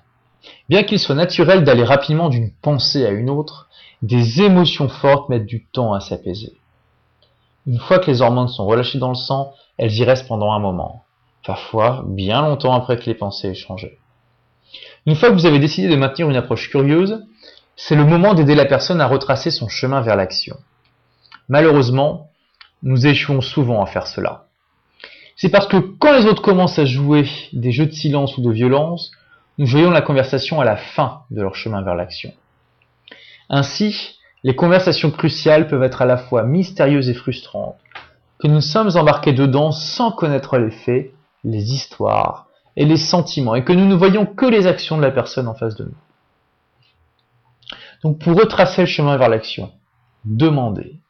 Bien 0.68 0.84
qu'il 0.84 0.98
soit 0.98 1.14
naturel 1.14 1.64
d'aller 1.64 1.84
rapidement 1.84 2.28
d'une 2.28 2.52
pensée 2.52 3.04
à 3.06 3.10
une 3.10 3.30
autre, 3.30 3.68
des 4.02 4.42
émotions 4.42 4.88
fortes 4.88 5.28
mettent 5.28 5.46
du 5.46 5.64
temps 5.64 5.92
à 5.94 6.00
s'apaiser. 6.00 6.56
Une 7.66 7.78
fois 7.78 7.98
que 7.98 8.10
les 8.10 8.22
hormones 8.22 8.48
sont 8.48 8.66
relâchées 8.66 8.98
dans 8.98 9.08
le 9.08 9.14
sang, 9.14 9.52
elles 9.78 9.94
y 9.94 10.04
restent 10.04 10.28
pendant 10.28 10.52
un 10.52 10.60
moment, 10.60 11.04
parfois 11.44 12.04
bien 12.06 12.42
longtemps 12.42 12.74
après 12.74 12.96
que 12.96 13.06
les 13.06 13.14
pensées 13.14 13.48
aient 13.48 13.54
changé. 13.54 13.98
Une 15.06 15.16
fois 15.16 15.30
que 15.30 15.34
vous 15.34 15.46
avez 15.46 15.58
décidé 15.58 15.88
de 15.88 15.96
maintenir 15.96 16.28
une 16.30 16.36
approche 16.36 16.70
curieuse, 16.70 17.24
c'est 17.76 17.96
le 17.96 18.04
moment 18.04 18.34
d'aider 18.34 18.54
la 18.54 18.64
personne 18.64 19.00
à 19.00 19.06
retracer 19.06 19.50
son 19.50 19.68
chemin 19.68 20.00
vers 20.00 20.16
l'action. 20.16 20.56
Malheureusement, 21.48 22.30
nous 22.82 23.06
échouons 23.06 23.40
souvent 23.40 23.82
à 23.82 23.86
faire 23.86 24.06
cela. 24.06 24.46
C'est 25.36 25.50
parce 25.50 25.66
que 25.66 25.76
quand 25.76 26.16
les 26.16 26.26
autres 26.26 26.42
commencent 26.42 26.78
à 26.78 26.84
jouer 26.86 27.28
des 27.52 27.72
jeux 27.72 27.86
de 27.86 27.92
silence 27.92 28.38
ou 28.38 28.42
de 28.42 28.50
violence, 28.50 29.10
nous 29.58 29.66
voyons 29.66 29.90
la 29.90 30.02
conversation 30.02 30.60
à 30.60 30.64
la 30.64 30.76
fin 30.76 31.22
de 31.30 31.42
leur 31.42 31.54
chemin 31.54 31.82
vers 31.82 31.94
l'action. 31.94 32.32
Ainsi, 33.48 34.18
les 34.42 34.54
conversations 34.54 35.10
cruciales 35.10 35.68
peuvent 35.68 35.82
être 35.82 36.02
à 36.02 36.06
la 36.06 36.16
fois 36.16 36.42
mystérieuses 36.42 37.08
et 37.08 37.14
frustrantes, 37.14 37.76
que 38.38 38.48
nous 38.48 38.60
sommes 38.60 38.96
embarqués 38.96 39.32
dedans 39.32 39.72
sans 39.72 40.12
connaître 40.12 40.58
les 40.58 40.70
faits, 40.70 41.12
les 41.44 41.72
histoires, 41.72 42.46
et 42.76 42.84
les 42.84 42.98
sentiments, 42.98 43.54
et 43.54 43.64
que 43.64 43.72
nous 43.72 43.86
ne 43.86 43.94
voyons 43.94 44.26
que 44.26 44.46
les 44.46 44.66
actions 44.66 44.96
de 44.98 45.02
la 45.02 45.10
personne 45.10 45.48
en 45.48 45.54
face 45.54 45.76
de 45.76 45.84
nous. 45.84 45.96
Donc 48.02 48.18
pour 48.18 48.36
retracer 48.36 48.82
le 48.82 48.86
chemin 48.86 49.16
vers 49.16 49.30
l'action, 49.30 49.72
demandez. 50.24 51.00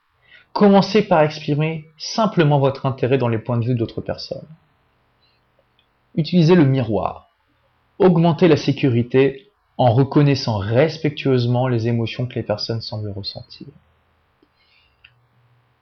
Commencez 0.57 1.03
par 1.03 1.21
exprimer 1.21 1.85
simplement 1.99 2.59
votre 2.59 2.87
intérêt 2.87 3.19
dans 3.19 3.29
les 3.29 3.37
points 3.37 3.59
de 3.59 3.67
vue 3.67 3.75
d'autres 3.75 4.01
personnes. 4.01 4.49
Utilisez 6.15 6.55
le 6.55 6.65
miroir. 6.65 7.29
Augmentez 7.99 8.49
la 8.49 8.57
sécurité 8.57 9.51
en 9.77 9.93
reconnaissant 9.93 10.57
respectueusement 10.57 11.69
les 11.69 11.89
émotions 11.89 12.27
que 12.27 12.37
les 12.37 12.43
personnes 12.43 12.81
semblent 12.81 13.11
ressentir. 13.11 13.67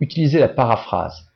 Utilisez 0.00 0.40
la 0.40 0.48
paraphrase. 0.48 1.30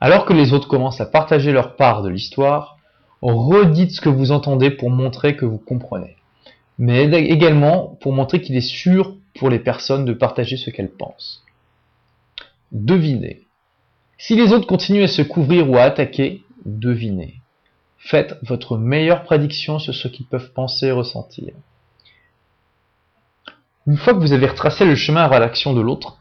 Alors 0.00 0.24
que 0.24 0.32
les 0.32 0.52
autres 0.52 0.66
commencent 0.66 1.00
à 1.00 1.06
partager 1.06 1.52
leur 1.52 1.76
part 1.76 2.02
de 2.02 2.08
l'histoire, 2.08 2.78
redites 3.20 3.92
ce 3.92 4.00
que 4.00 4.08
vous 4.08 4.32
entendez 4.32 4.72
pour 4.72 4.90
montrer 4.90 5.36
que 5.36 5.46
vous 5.46 5.58
comprenez. 5.58 6.16
Mais 6.80 7.04
également 7.04 7.96
pour 8.00 8.12
montrer 8.12 8.40
qu'il 8.40 8.56
est 8.56 8.60
sûr 8.60 9.14
pour 9.38 9.50
les 9.50 9.60
personnes 9.60 10.04
de 10.04 10.14
partager 10.14 10.56
ce 10.56 10.70
qu'elles 10.70 10.90
pensent. 10.90 11.41
Devinez. 12.72 13.46
Si 14.16 14.34
les 14.34 14.52
autres 14.52 14.66
continuent 14.66 15.04
à 15.04 15.08
se 15.08 15.20
couvrir 15.20 15.68
ou 15.68 15.76
à 15.76 15.82
attaquer, 15.82 16.42
devinez. 16.64 17.42
Faites 17.98 18.38
votre 18.42 18.78
meilleure 18.78 19.24
prédiction 19.24 19.78
sur 19.78 19.94
ce 19.94 20.08
qu'ils 20.08 20.26
peuvent 20.26 20.52
penser 20.52 20.86
et 20.86 20.92
ressentir. 20.92 21.52
Une 23.86 23.98
fois 23.98 24.14
que 24.14 24.20
vous 24.20 24.32
avez 24.32 24.46
retracé 24.46 24.86
le 24.86 24.94
chemin 24.94 25.28
vers 25.28 25.40
l'action 25.40 25.74
de 25.74 25.82
l'autre, 25.82 26.18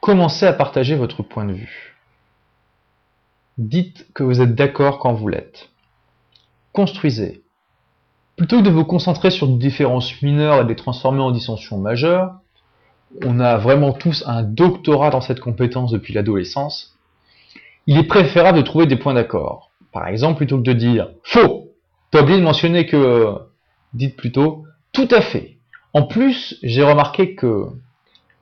commencez 0.00 0.44
à 0.44 0.52
partager 0.52 0.96
votre 0.96 1.22
point 1.22 1.46
de 1.46 1.54
vue. 1.54 1.96
Dites 3.56 4.06
que 4.12 4.22
vous 4.22 4.42
êtes 4.42 4.54
d'accord 4.54 4.98
quand 4.98 5.14
vous 5.14 5.28
l'êtes. 5.28 5.70
Construisez. 6.72 7.42
Plutôt 8.36 8.58
que 8.58 8.64
de 8.64 8.70
vous 8.70 8.84
concentrer 8.84 9.30
sur 9.30 9.48
des 9.48 9.58
différences 9.58 10.20
mineures 10.20 10.60
et 10.60 10.64
de 10.64 10.68
les 10.68 10.76
transformer 10.76 11.20
en 11.20 11.30
dissensions 11.30 11.78
majeures, 11.78 12.41
on 13.24 13.40
a 13.40 13.56
vraiment 13.56 13.92
tous 13.92 14.24
un 14.26 14.42
doctorat 14.42 15.10
dans 15.10 15.20
cette 15.20 15.40
compétence 15.40 15.90
depuis 15.90 16.14
l'adolescence, 16.14 16.96
il 17.86 17.98
est 17.98 18.06
préférable 18.06 18.58
de 18.58 18.62
trouver 18.62 18.86
des 18.86 18.96
points 18.96 19.14
d'accord. 19.14 19.70
Par 19.92 20.06
exemple, 20.06 20.38
plutôt 20.38 20.58
que 20.58 20.62
de 20.62 20.72
dire 20.72 21.10
faux, 21.22 21.72
t'as 22.10 22.22
oublié 22.22 22.38
de 22.38 22.44
mentionner 22.44 22.86
que. 22.86 23.34
Dites 23.94 24.16
plutôt 24.16 24.64
tout 24.92 25.08
à 25.10 25.20
fait. 25.20 25.58
En 25.92 26.04
plus, 26.04 26.58
j'ai 26.62 26.82
remarqué 26.82 27.34
que. 27.34 27.66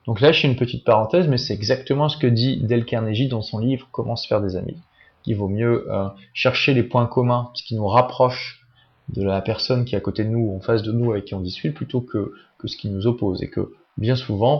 Donc 0.05 0.21
là, 0.21 0.31
je 0.31 0.41
fais 0.41 0.47
une 0.47 0.55
petite 0.55 0.85
parenthèse, 0.85 1.27
mais 1.27 1.37
c'est 1.37 1.53
exactement 1.53 2.07
ce 2.07 2.17
que 2.17 2.27
dit 2.27 2.57
Del 2.61 2.85
Carnegie 2.85 3.27
dans 3.27 3.41
son 3.41 3.59
livre 3.59 3.89
Comment 3.91 4.15
se 4.15 4.27
faire 4.27 4.41
des 4.41 4.55
amis 4.55 4.77
il 5.25 5.35
vaut 5.35 5.47
mieux 5.47 5.91
euh, 5.91 6.07
chercher 6.33 6.73
les 6.73 6.83
points 6.83 7.05
communs, 7.05 7.51
ce 7.53 7.63
qui 7.63 7.75
nous 7.75 7.87
rapproche 7.87 8.65
de 9.09 9.23
la 9.23 9.41
personne 9.41 9.85
qui 9.85 9.95
est 9.95 9.97
à 9.97 10.01
côté 10.01 10.23
de 10.23 10.29
nous, 10.29 10.55
en 10.55 10.59
face 10.59 10.83
de 10.83 10.91
nous, 10.91 11.11
avec 11.11 11.25
qui 11.25 11.35
on 11.35 11.41
discute, 11.41 11.73
plutôt 11.73 12.01
que, 12.01 12.33
que 12.57 12.67
ce 12.67 12.77
qui 12.77 12.89
nous 12.89 13.07
oppose. 13.07 13.43
Et 13.43 13.49
que 13.49 13.73
bien 14.01 14.15
souvent, 14.15 14.59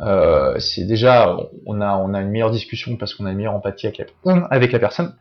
euh, 0.00 0.58
c'est 0.58 0.84
déjà, 0.84 1.36
on 1.64 1.80
a, 1.80 1.96
on 1.96 2.12
a 2.12 2.20
une 2.20 2.30
meilleure 2.30 2.50
discussion 2.50 2.96
parce 2.96 3.14
qu'on 3.14 3.24
a 3.24 3.30
une 3.30 3.36
meilleure 3.36 3.54
empathie 3.54 3.86
avec 3.86 4.72
la, 4.72 4.78
personne. 4.78 5.14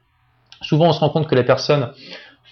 Souvent, 0.61 0.89
on 0.89 0.93
se 0.93 0.99
rend 0.99 1.09
compte 1.09 1.27
que 1.27 1.35
la 1.35 1.43
personne, 1.43 1.93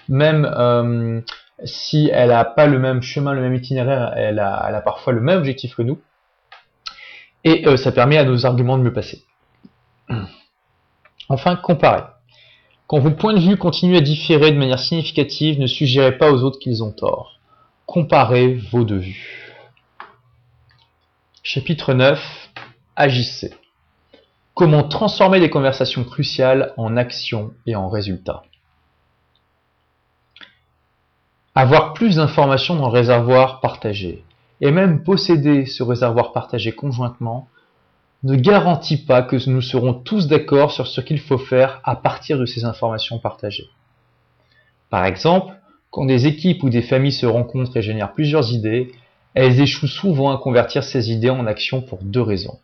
même 0.08 0.46
euh, 0.46 1.22
si 1.66 2.10
elle 2.14 2.30
n'a 2.30 2.46
pas 2.46 2.68
le 2.68 2.80
même 2.80 3.02
chemin, 3.02 3.34
le 3.34 3.42
même 3.42 3.56
itinéraire, 3.56 4.14
elle 4.16 4.40
a, 4.40 4.82
parfois 4.86 5.12
le 5.12 5.22
même 5.22 5.40
objectif 5.40 5.76
que 5.76 5.82
nous. 5.82 6.00
Et 7.44 7.66
ça 7.78 7.92
permet 7.92 8.18
à 8.18 8.26
nos 8.26 8.46
arguments 8.46 8.78
de 8.78 8.84
mieux 8.84 8.94
passer. 8.94 9.24
Enfin, 11.30 11.58
comparer. 11.58 12.04
Quand 12.88 13.00
vos 13.00 13.12
points 13.12 13.34
de 13.34 13.42
vue 13.42 13.58
continuent 13.58 13.98
à 13.98 14.02
différer 14.02 14.54
de 14.54 14.58
manière 14.58 14.80
significative, 14.80 15.60
ne 15.60 15.68
suggérez 15.68 16.18
pas 16.18 16.32
aux 16.32 16.42
autres 16.44 16.58
qu'ils 16.58 16.84
ont 16.84 16.94
tort. 16.94 17.42
Comparez 17.86 18.54
vos 18.72 18.86
deux 18.86 19.00
vues. 19.00 19.37
Chapitre 21.50 21.94
9. 21.94 22.52
Agissez. 22.98 23.54
Comment 24.54 24.84
transformer 24.84 25.40
des 25.40 25.50
conversations 25.50 26.04
cruciales 26.04 26.74
en 26.76 26.98
actions 26.98 27.54
et 27.66 27.74
en 27.78 27.88
résultats. 27.88 28.44
Avoir 31.56 31.94
plus 31.94 32.18
d'informations 32.18 32.76
dans 32.76 32.88
le 32.90 32.94
réservoir 32.94 33.62
partagé, 33.62 34.26
et 34.60 34.72
même 34.72 35.04
posséder 35.04 35.66
ce 35.66 35.84
réservoir 35.84 36.34
partagé 36.34 36.74
conjointement, 36.74 37.48
ne 38.24 38.36
garantit 38.36 39.06
pas 39.06 39.22
que 39.22 39.38
nous 39.50 39.62
serons 39.62 39.94
tous 39.94 40.28
d'accord 40.28 40.74
sur 40.74 40.86
ce 40.86 41.00
qu'il 41.00 41.22
faut 41.22 41.38
faire 41.38 41.80
à 41.86 41.96
partir 41.96 42.38
de 42.38 42.46
ces 42.46 42.66
informations 42.66 43.20
partagées. 43.20 43.70
Par 44.90 45.06
exemple, 45.06 45.54
quand 45.92 46.04
des 46.04 46.28
équipes 46.28 46.64
ou 46.64 46.70
des 46.70 46.82
familles 46.82 47.14
se 47.14 47.26
rencontrent 47.26 47.78
et 47.78 47.82
génèrent 47.82 48.12
plusieurs 48.12 48.52
idées, 48.52 48.92
elles 49.46 49.62
échouent 49.62 49.88
souvent 49.88 50.32
à 50.32 50.40
convertir 50.40 50.84
ces 50.84 51.12
idées 51.12 51.30
en 51.30 51.46
action 51.46 51.82
pour 51.82 52.00
deux 52.02 52.22
raisons. 52.22 52.60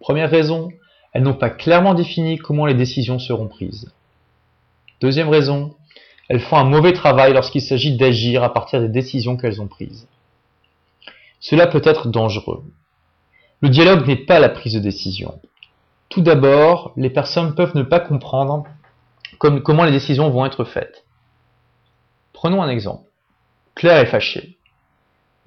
Première 0.00 0.30
raison, 0.30 0.70
elles 1.12 1.22
n'ont 1.22 1.32
pas 1.32 1.48
clairement 1.48 1.94
défini 1.94 2.36
comment 2.36 2.66
les 2.66 2.74
décisions 2.74 3.18
seront 3.18 3.48
prises. 3.48 3.90
Deuxième 5.00 5.30
raison, 5.30 5.74
elles 6.28 6.40
font 6.40 6.58
un 6.58 6.64
mauvais 6.64 6.92
travail 6.92 7.32
lorsqu'il 7.32 7.62
s'agit 7.62 7.96
d'agir 7.96 8.42
à 8.42 8.52
partir 8.52 8.82
des 8.82 8.88
décisions 8.88 9.38
qu'elles 9.38 9.62
ont 9.62 9.66
prises. 9.66 10.06
Cela 11.40 11.66
peut 11.66 11.82
être 11.84 12.08
dangereux, 12.08 12.64
le 13.62 13.70
dialogue 13.70 14.06
n'est 14.06 14.16
pas 14.16 14.40
la 14.40 14.50
prise 14.50 14.74
de 14.74 14.80
décision. 14.80 15.40
Tout 16.10 16.20
d'abord, 16.20 16.92
les 16.96 17.10
personnes 17.10 17.54
peuvent 17.54 17.76
ne 17.76 17.82
pas 17.82 18.00
comprendre 18.00 18.64
comment 19.38 19.84
les 19.84 19.90
décisions 19.90 20.28
vont 20.28 20.44
être 20.44 20.64
faites. 20.64 21.04
Prenons 22.34 22.62
un 22.62 22.68
exemple. 22.68 23.08
Claire 23.74 23.96
est 23.98 24.06
fâchée. 24.06 24.57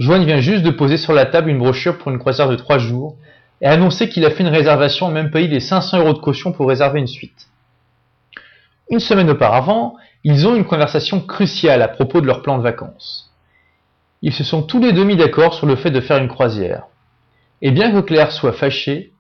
Joanne 0.02 0.26
vient 0.26 0.42
juste 0.42 0.64
de 0.64 0.72
poser 0.72 0.98
sur 0.98 1.14
la 1.14 1.28
table 1.28 1.52
une 1.52 1.60
brochure 1.60 2.00
pour 2.00 2.12
une 2.12 2.18
croisière 2.18 2.50
de 2.50 2.56
3 2.56 2.80
jours 2.80 3.18
et 3.62 3.68
annoncer 3.68 4.10
qu'il 4.10 4.26
a 4.26 4.32
fait 4.32 4.42
une 4.42 4.50
réservation 4.50 5.12
et 5.12 5.14
même 5.14 5.30
payé 5.30 5.48
les 5.48 5.60
500 5.60 6.00
euros 6.00 6.14
de 6.14 6.18
caution 6.18 6.52
pour 6.52 6.68
réserver 6.68 7.00
une 7.00 7.06
suite. 7.06 7.50
Une 8.90 9.00
semaine 9.00 9.30
auparavant, 9.30 9.96
ils 10.24 10.48
ont 10.48 10.56
une 10.56 10.66
conversation 10.66 11.22
cruciale 11.22 11.84
à 11.84 11.88
propos 11.88 12.20
de 12.20 12.26
leur 12.26 12.42
plan 12.42 12.58
de 12.58 12.64
vacances. 12.64 13.32
Ils 14.24 14.34
se 14.34 14.44
sont 14.44 14.64
tous 14.64 14.80
les 14.80 14.92
deux 14.92 15.04
mis 15.04 15.18
d'accord 15.18 15.54
sur 15.54 15.68
le 15.68 15.76
fait 15.76 15.92
de 15.92 16.02
faire 16.02 16.18
une 16.18 16.30
croisière. 16.30 16.88
Et 17.62 17.70
bien 17.70 17.92
que 17.92 18.00
Claire 18.00 18.32
soit 18.32 18.54
fâchée, 18.54 19.14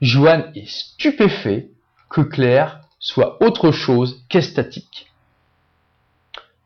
Joanne 0.00 0.50
est 0.56 0.68
stupéfait 0.68 1.68
que 2.10 2.22
Claire 2.22 2.80
soit 2.98 3.40
autre 3.40 3.70
chose 3.70 4.24
qu'estatique. 4.28 5.12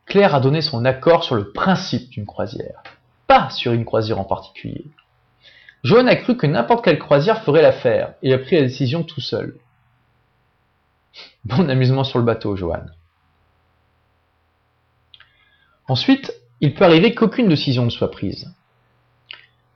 Claire 0.06 0.34
a 0.34 0.40
donné 0.40 0.62
son 0.62 0.86
accord 0.86 1.22
sur 1.22 1.34
le 1.34 1.52
principe 1.52 2.08
d'une 2.08 2.24
croisière, 2.24 2.82
pas 3.26 3.50
sur 3.50 3.72
une 3.72 3.84
croisière 3.84 4.20
en 4.20 4.24
particulier. 4.24 4.86
Joanne 5.82 6.08
a 6.08 6.16
cru 6.16 6.36
que 6.36 6.46
n'importe 6.46 6.84
quelle 6.84 6.98
croisière 6.98 7.42
ferait 7.42 7.62
l'affaire 7.62 8.14
et 8.22 8.32
a 8.32 8.38
pris 8.38 8.56
la 8.56 8.62
décision 8.62 9.02
tout 9.02 9.20
seul. 9.20 9.58
Bon 11.44 11.68
amusement 11.70 12.04
sur 12.04 12.18
le 12.18 12.24
bateau, 12.24 12.56
Joanne. 12.56 12.92
Ensuite, 15.88 16.34
il 16.60 16.74
peut 16.74 16.84
arriver 16.84 17.14
qu'aucune 17.14 17.48
décision 17.48 17.84
ne 17.84 17.90
soit 17.90 18.10
prise. 18.10 18.52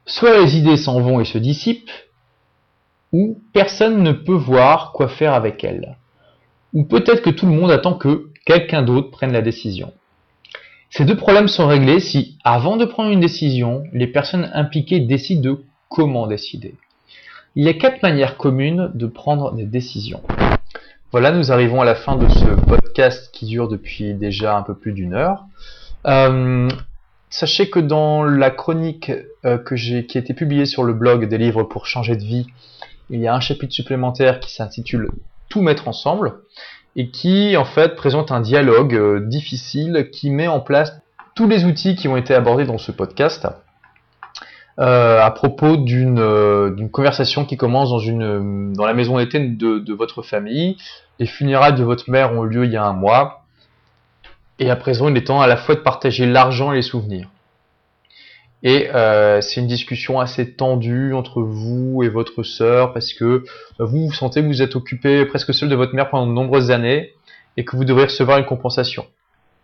Soit 0.07 0.41
les 0.41 0.57
idées 0.57 0.77
s'en 0.77 1.01
vont 1.01 1.21
et 1.21 1.25
se 1.25 1.39
dissipent, 1.39 1.91
ou 3.13 3.41
personne 3.53 4.03
ne 4.03 4.13
peut 4.13 4.35
voir 4.35 4.93
quoi 4.93 5.09
faire 5.09 5.35
avec 5.35 5.63
elles. 5.63 5.97
Ou 6.73 6.85
peut-être 6.85 7.23
que 7.23 7.31
tout 7.31 7.47
le 7.47 7.53
monde 7.53 7.71
attend 7.71 7.95
que 7.95 8.31
quelqu'un 8.47 8.83
d'autre 8.83 9.11
prenne 9.11 9.33
la 9.33 9.43
décision. 9.43 9.93
Ces 10.91 11.05
deux 11.05 11.17
problèmes 11.17 11.47
sont 11.47 11.69
réglés 11.69 12.01
si, 12.01 12.37
avant 12.43 12.77
de 12.77 12.85
prendre 12.85 13.11
une 13.11 13.21
décision, 13.21 13.85
les 13.93 14.09
personnes 14.09 14.51
impliquées 14.55 14.99
décident 14.99 15.41
de 15.41 15.65
comment 15.89 16.27
décider. 16.27 16.75
Il 17.55 17.65
y 17.65 17.69
a 17.69 17.75
quatre 17.75 18.03
manières 18.03 18.37
communes 18.37 18.91
de 18.95 19.07
prendre 19.07 19.53
des 19.53 19.67
décisions. 19.67 20.21
Voilà, 21.13 21.31
nous 21.31 21.53
arrivons 21.53 21.81
à 21.81 21.85
la 21.85 21.95
fin 21.95 22.17
de 22.17 22.29
ce 22.29 22.45
podcast 22.67 23.31
qui 23.33 23.47
dure 23.47 23.69
depuis 23.69 24.15
déjà 24.15 24.57
un 24.57 24.63
peu 24.63 24.75
plus 24.75 24.93
d'une 24.93 25.15
heure. 25.15 25.45
Euh, 26.07 26.69
sachez 27.29 27.71
que 27.71 27.79
dans 27.79 28.25
la 28.25 28.51
chronique 28.51 29.13
euh, 29.45 29.59
qui 29.59 30.19
a 30.19 30.21
été 30.21 30.35
publiée 30.35 30.67
sur 30.67 30.83
le 30.83 30.93
blog 30.93 31.29
des 31.29 31.39
livres 31.39 31.63
pour 31.63 31.87
changer 31.87 32.17
de 32.17 32.25
vie, 32.25 32.49
il 33.11 33.21
y 33.21 33.29
a 33.29 33.35
un 33.35 33.41
chapitre 33.41 33.73
supplémentaire 33.73 34.41
qui 34.41 34.53
s'intitule 34.53 35.11
Tout 35.49 35.63
mettre 35.63 35.87
ensemble 35.87 36.35
et 37.01 37.09
qui 37.09 37.57
en 37.57 37.65
fait 37.65 37.97
présente 37.97 38.31
un 38.31 38.41
dialogue 38.41 38.95
euh, 38.95 39.21
difficile 39.21 40.11
qui 40.13 40.29
met 40.29 40.49
en 40.49 40.61
place 40.61 41.01
tous 41.35 41.49
les 41.49 41.65
outils 41.65 41.97
qui 41.97 42.09
ont 42.09 42.17
été 42.19 42.35
abordés 42.35 42.67
dans 42.67 42.77
ce 42.77 42.93
podcast 42.93 43.49
euh, 44.79 45.19
à 45.19 45.31
propos 45.31 45.79
euh, 45.79 46.71
d'une 46.75 46.91
conversation 46.91 47.47
qui 47.47 47.57
commence 47.57 47.89
dans, 47.89 48.01
une, 48.01 48.75
dans 48.75 48.85
la 48.85 48.93
maison 48.93 49.17
d'été 49.17 49.41
de, 49.41 49.79
de 49.79 49.95
votre 49.95 50.21
famille. 50.21 50.77
Les 51.19 51.25
funérailles 51.25 51.75
de 51.75 51.85
votre 51.85 52.11
mère 52.11 52.35
ont 52.35 52.45
eu 52.45 52.49
lieu 52.51 52.65
il 52.67 52.73
y 52.73 52.77
a 52.77 52.85
un 52.85 52.93
mois. 52.93 53.45
Et 54.59 54.71
à 54.71 54.77
présent, 54.77 55.09
il 55.09 55.17
est 55.17 55.27
temps 55.27 55.41
à 55.41 55.47
la 55.47 55.57
fois 55.57 55.77
de 55.77 55.81
partager 55.81 56.27
l'argent 56.27 56.71
et 56.71 56.77
les 56.77 56.83
souvenirs. 56.83 57.31
Et 58.63 58.91
euh, 58.95 59.41
c'est 59.41 59.61
une 59.61 59.67
discussion 59.67 60.21
assez 60.21 60.53
tendue 60.53 61.15
entre 61.15 61.41
vous 61.41 62.03
et 62.03 62.09
votre 62.09 62.43
sœur 62.43 62.93
parce 62.93 63.15
que 63.15 63.45
vous 63.79 64.07
vous 64.09 64.13
sentez 64.13 64.43
que 64.43 64.47
vous 64.47 64.63
êtes 64.63 64.77
occupé 64.77 65.25
presque 65.25 65.55
seul 65.55 65.69
de 65.69 65.75
votre 65.75 65.95
mère 65.95 66.11
pendant 66.11 66.27
de 66.27 66.33
nombreuses 66.33 66.71
années 66.71 67.15
et 67.57 67.65
que 67.65 67.77
vous 67.77 67.85
devrez 67.85 68.05
recevoir 68.05 68.39
une 68.39 68.45
compensation. 68.45 69.07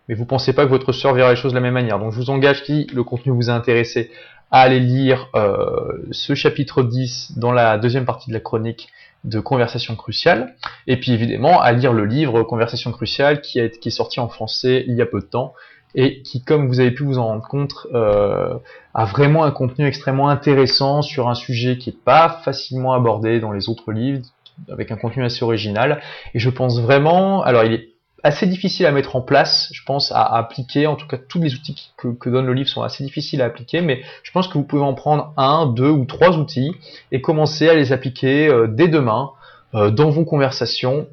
Mais 0.09 0.14
vous 0.14 0.24
pensez 0.24 0.53
pas 0.53 0.64
que 0.64 0.70
votre 0.70 0.92
sœur 0.92 1.14
verra 1.14 1.30
les 1.30 1.36
choses 1.36 1.53
de 1.53 1.57
la 1.57 1.61
même 1.61 1.74
manière. 1.74 1.99
Donc 1.99 2.12
je 2.12 2.16
vous 2.16 2.30
engage, 2.30 2.64
si 2.64 2.86
le 2.92 3.05
contenu 3.05 3.32
vous 3.32 3.51
a 3.51 3.53
intéressé, 3.53 4.11
à 4.51 4.61
aller 4.61 4.80
lire 4.80 5.28
euh, 5.34 5.92
ce 6.12 6.34
chapitre 6.34 6.82
10 6.82 7.32
dans 7.36 7.53
la 7.53 7.76
deuxième 7.78 8.05
partie 8.05 8.30
de 8.30 8.34
la 8.34 8.40
chronique 8.40 8.88
de 9.24 9.40
Conversation 9.40 9.97
cruciale, 9.97 10.55
et 10.86 10.99
puis 10.99 11.12
évidemment 11.12 11.61
à 11.61 11.72
lire 11.72 11.92
le 11.92 12.05
livre 12.05 12.44
Conversation 12.44 12.92
cruciale 12.92 13.40
qui 13.40 13.59
est 13.59 13.90
sorti 13.90 14.20
en 14.20 14.28
français 14.28 14.84
il 14.86 14.94
y 14.94 15.03
a 15.03 15.07
peu 15.07 15.20
de 15.20 15.26
temps, 15.26 15.53
et 15.97 16.20
qui, 16.22 16.44
comme 16.44 16.68
vous 16.68 16.78
avez 16.78 16.90
pu 16.90 17.03
vous 17.05 17.18
en 17.18 17.26
rendre 17.26 17.49
compte, 17.49 17.72
euh, 17.94 18.55
a 18.94 19.05
vraiment 19.07 19.44
un 19.44 19.51
contenu 19.51 19.86
extrêmement 19.86 20.28
intéressant 20.28 21.01
sur 21.01 21.28
un 21.28 21.34
sujet 21.34 21.78
qui 21.78 21.90
n'est 21.90 21.97
pas 21.97 22.40
facilement 22.44 22.92
abordé 22.92 23.40
dans 23.40 23.51
les 23.51 23.70
autres 23.70 23.92
livres, 23.92 24.22
avec 24.70 24.90
un 24.92 24.97
contenu 24.97 25.24
assez 25.24 25.42
original. 25.42 26.03
Et 26.34 26.38
je 26.38 26.51
pense 26.51 26.80
vraiment, 26.80 27.42
alors 27.42 27.64
il 27.64 27.72
est 27.72 27.88
assez 28.22 28.47
difficile 28.47 28.84
à 28.86 28.92
mettre 28.92 29.16
en 29.16 29.22
place, 29.22 29.70
je 29.72 29.82
pense, 29.84 30.12
à, 30.12 30.22
appliquer. 30.22 30.86
En 30.86 30.97
tout 30.97 31.07
cas, 31.07 31.16
tous 31.16 31.40
les 31.40 31.55
outils 31.55 31.92
que, 31.97 32.28
donne 32.28 32.47
le 32.47 32.53
livre 32.53 32.68
sont 32.68 32.82
assez 32.82 33.03
difficiles 33.03 33.40
à 33.40 33.47
appliquer, 33.47 33.80
mais 33.80 34.03
je 34.22 34.30
pense 34.32 34.49
que 34.49 34.55
vous 34.55 34.64
pouvez 34.64 34.82
en 34.82 34.94
prendre 34.94 35.32
un, 35.38 35.66
deux 35.66 35.90
ou 35.90 36.05
trois 36.05 36.36
outils 36.36 36.72
et 37.11 37.22
commencer 37.22 37.70
à 37.70 37.74
les 37.74 37.92
appliquer 37.92 38.49
euh, 38.49 38.66
dès 38.66 38.88
demain 38.88 39.30
euh, 39.74 39.90
dans 39.90 40.11
vos 40.11 40.24
conversations. 40.24 41.07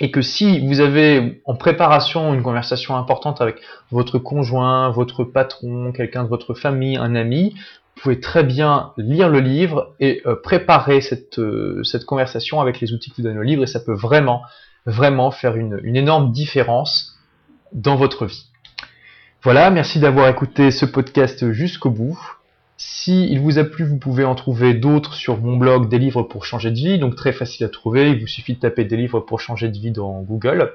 Et 0.00 0.10
que 0.10 0.22
si 0.22 0.64
vous 0.66 0.80
avez 0.80 1.42
en 1.44 1.56
préparation 1.56 2.32
une 2.34 2.42
conversation 2.42 2.96
importante 2.96 3.40
avec 3.40 3.56
votre 3.90 4.18
conjoint, 4.18 4.90
votre 4.90 5.24
patron, 5.24 5.92
quelqu'un 5.92 6.22
de 6.24 6.28
votre 6.28 6.54
famille, 6.54 6.96
un 6.96 7.14
ami, 7.16 7.54
vous 7.96 8.02
pouvez 8.02 8.20
très 8.20 8.44
bien 8.44 8.92
lire 8.96 9.28
le 9.28 9.40
livre 9.40 9.94
et 9.98 10.22
euh, 10.24 10.36
préparer 10.36 11.00
cette, 11.00 11.40
cette 11.82 12.04
conversation 12.04 12.60
avec 12.60 12.80
les 12.80 12.92
outils 12.92 13.10
que 13.10 13.16
vous 13.16 13.22
donne 13.22 13.36
le 13.36 13.42
livre 13.42 13.64
et 13.64 13.66
ça 13.66 13.80
peut 13.80 13.94
vraiment 13.94 14.42
vraiment 14.88 15.30
faire 15.30 15.56
une, 15.56 15.80
énorme 15.96 16.32
différence 16.32 17.18
dans 17.72 17.96
votre 17.96 18.26
vie. 18.26 18.46
Voilà, 19.42 19.70
merci 19.70 20.00
d'avoir 20.00 20.28
écouté 20.28 20.70
ce 20.70 20.86
podcast 20.86 21.52
jusqu'au 21.52 21.90
bout. 21.90 22.18
Si 22.78 23.28
il 23.30 23.40
vous 23.40 23.58
a 23.58 23.64
plu, 23.64 23.84
vous 23.84 23.98
pouvez 23.98 24.24
en 24.24 24.34
trouver 24.34 24.72
d'autres 24.72 25.14
sur 25.14 25.38
mon 25.38 25.56
blog 25.56 25.88
Des 25.88 25.98
livres 25.98 26.22
pour 26.22 26.44
changer 26.44 26.70
de 26.70 26.76
vie, 26.76 26.98
donc 26.98 27.16
très 27.16 27.32
facile 27.32 27.66
à 27.66 27.68
trouver. 27.68 28.10
Il 28.10 28.20
vous 28.20 28.26
suffit 28.26 28.54
de 28.54 28.60
taper 28.60 28.84
Des 28.84 28.96
livres 28.96 29.20
pour 29.20 29.40
changer 29.40 29.68
de 29.68 29.76
vie 29.76 29.90
dans 29.90 30.22
Google. 30.22 30.72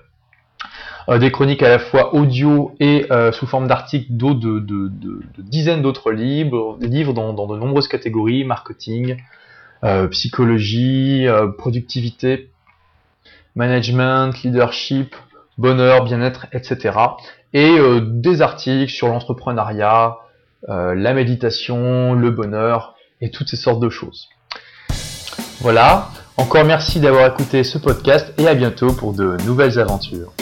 Euh, 1.09 1.17
des 1.17 1.31
chroniques 1.31 1.63
à 1.63 1.69
la 1.69 1.79
fois 1.79 2.13
audio 2.13 2.75
et 2.79 3.05
euh, 3.11 3.31
sous 3.31 3.47
forme 3.47 3.67
d'articles 3.67 4.07
de, 4.15 4.59
de, 4.59 4.91
dizaines 5.37 5.81
d'autres 5.81 6.11
livres, 6.11 6.77
des 6.79 6.87
livres 6.87 7.13
dans, 7.13 7.33
de 7.33 7.57
nombreuses 7.57 7.87
catégories, 7.87 8.43
marketing, 8.43 9.17
euh, 9.83 10.07
psychologie, 10.07 11.25
productivité, 11.57 12.49
management, 13.55 14.43
leadership, 14.43 15.15
bonheur, 15.57 16.03
bien-être, 16.03 16.47
etc. 16.51 16.97
Et 17.53 17.77
euh, 17.77 18.01
des 18.01 18.41
articles 18.41 18.91
sur 18.91 19.07
l'entrepreneuriat, 19.07 20.17
euh, 20.69 20.95
la 20.95 21.13
méditation, 21.13 22.13
le 22.13 22.31
bonheur 22.31 22.95
et 23.21 23.31
toutes 23.31 23.49
ces 23.49 23.57
sortes 23.57 23.81
de 23.81 23.89
choses. 23.89 24.29
Voilà, 25.59 26.09
encore 26.37 26.65
merci 26.65 26.99
d'avoir 26.99 27.27
écouté 27.27 27.63
ce 27.63 27.77
podcast 27.77 28.33
et 28.37 28.47
à 28.47 28.53
bientôt 28.53 28.91
pour 28.91 29.13
de 29.13 29.37
nouvelles 29.45 29.79
aventures. 29.79 30.33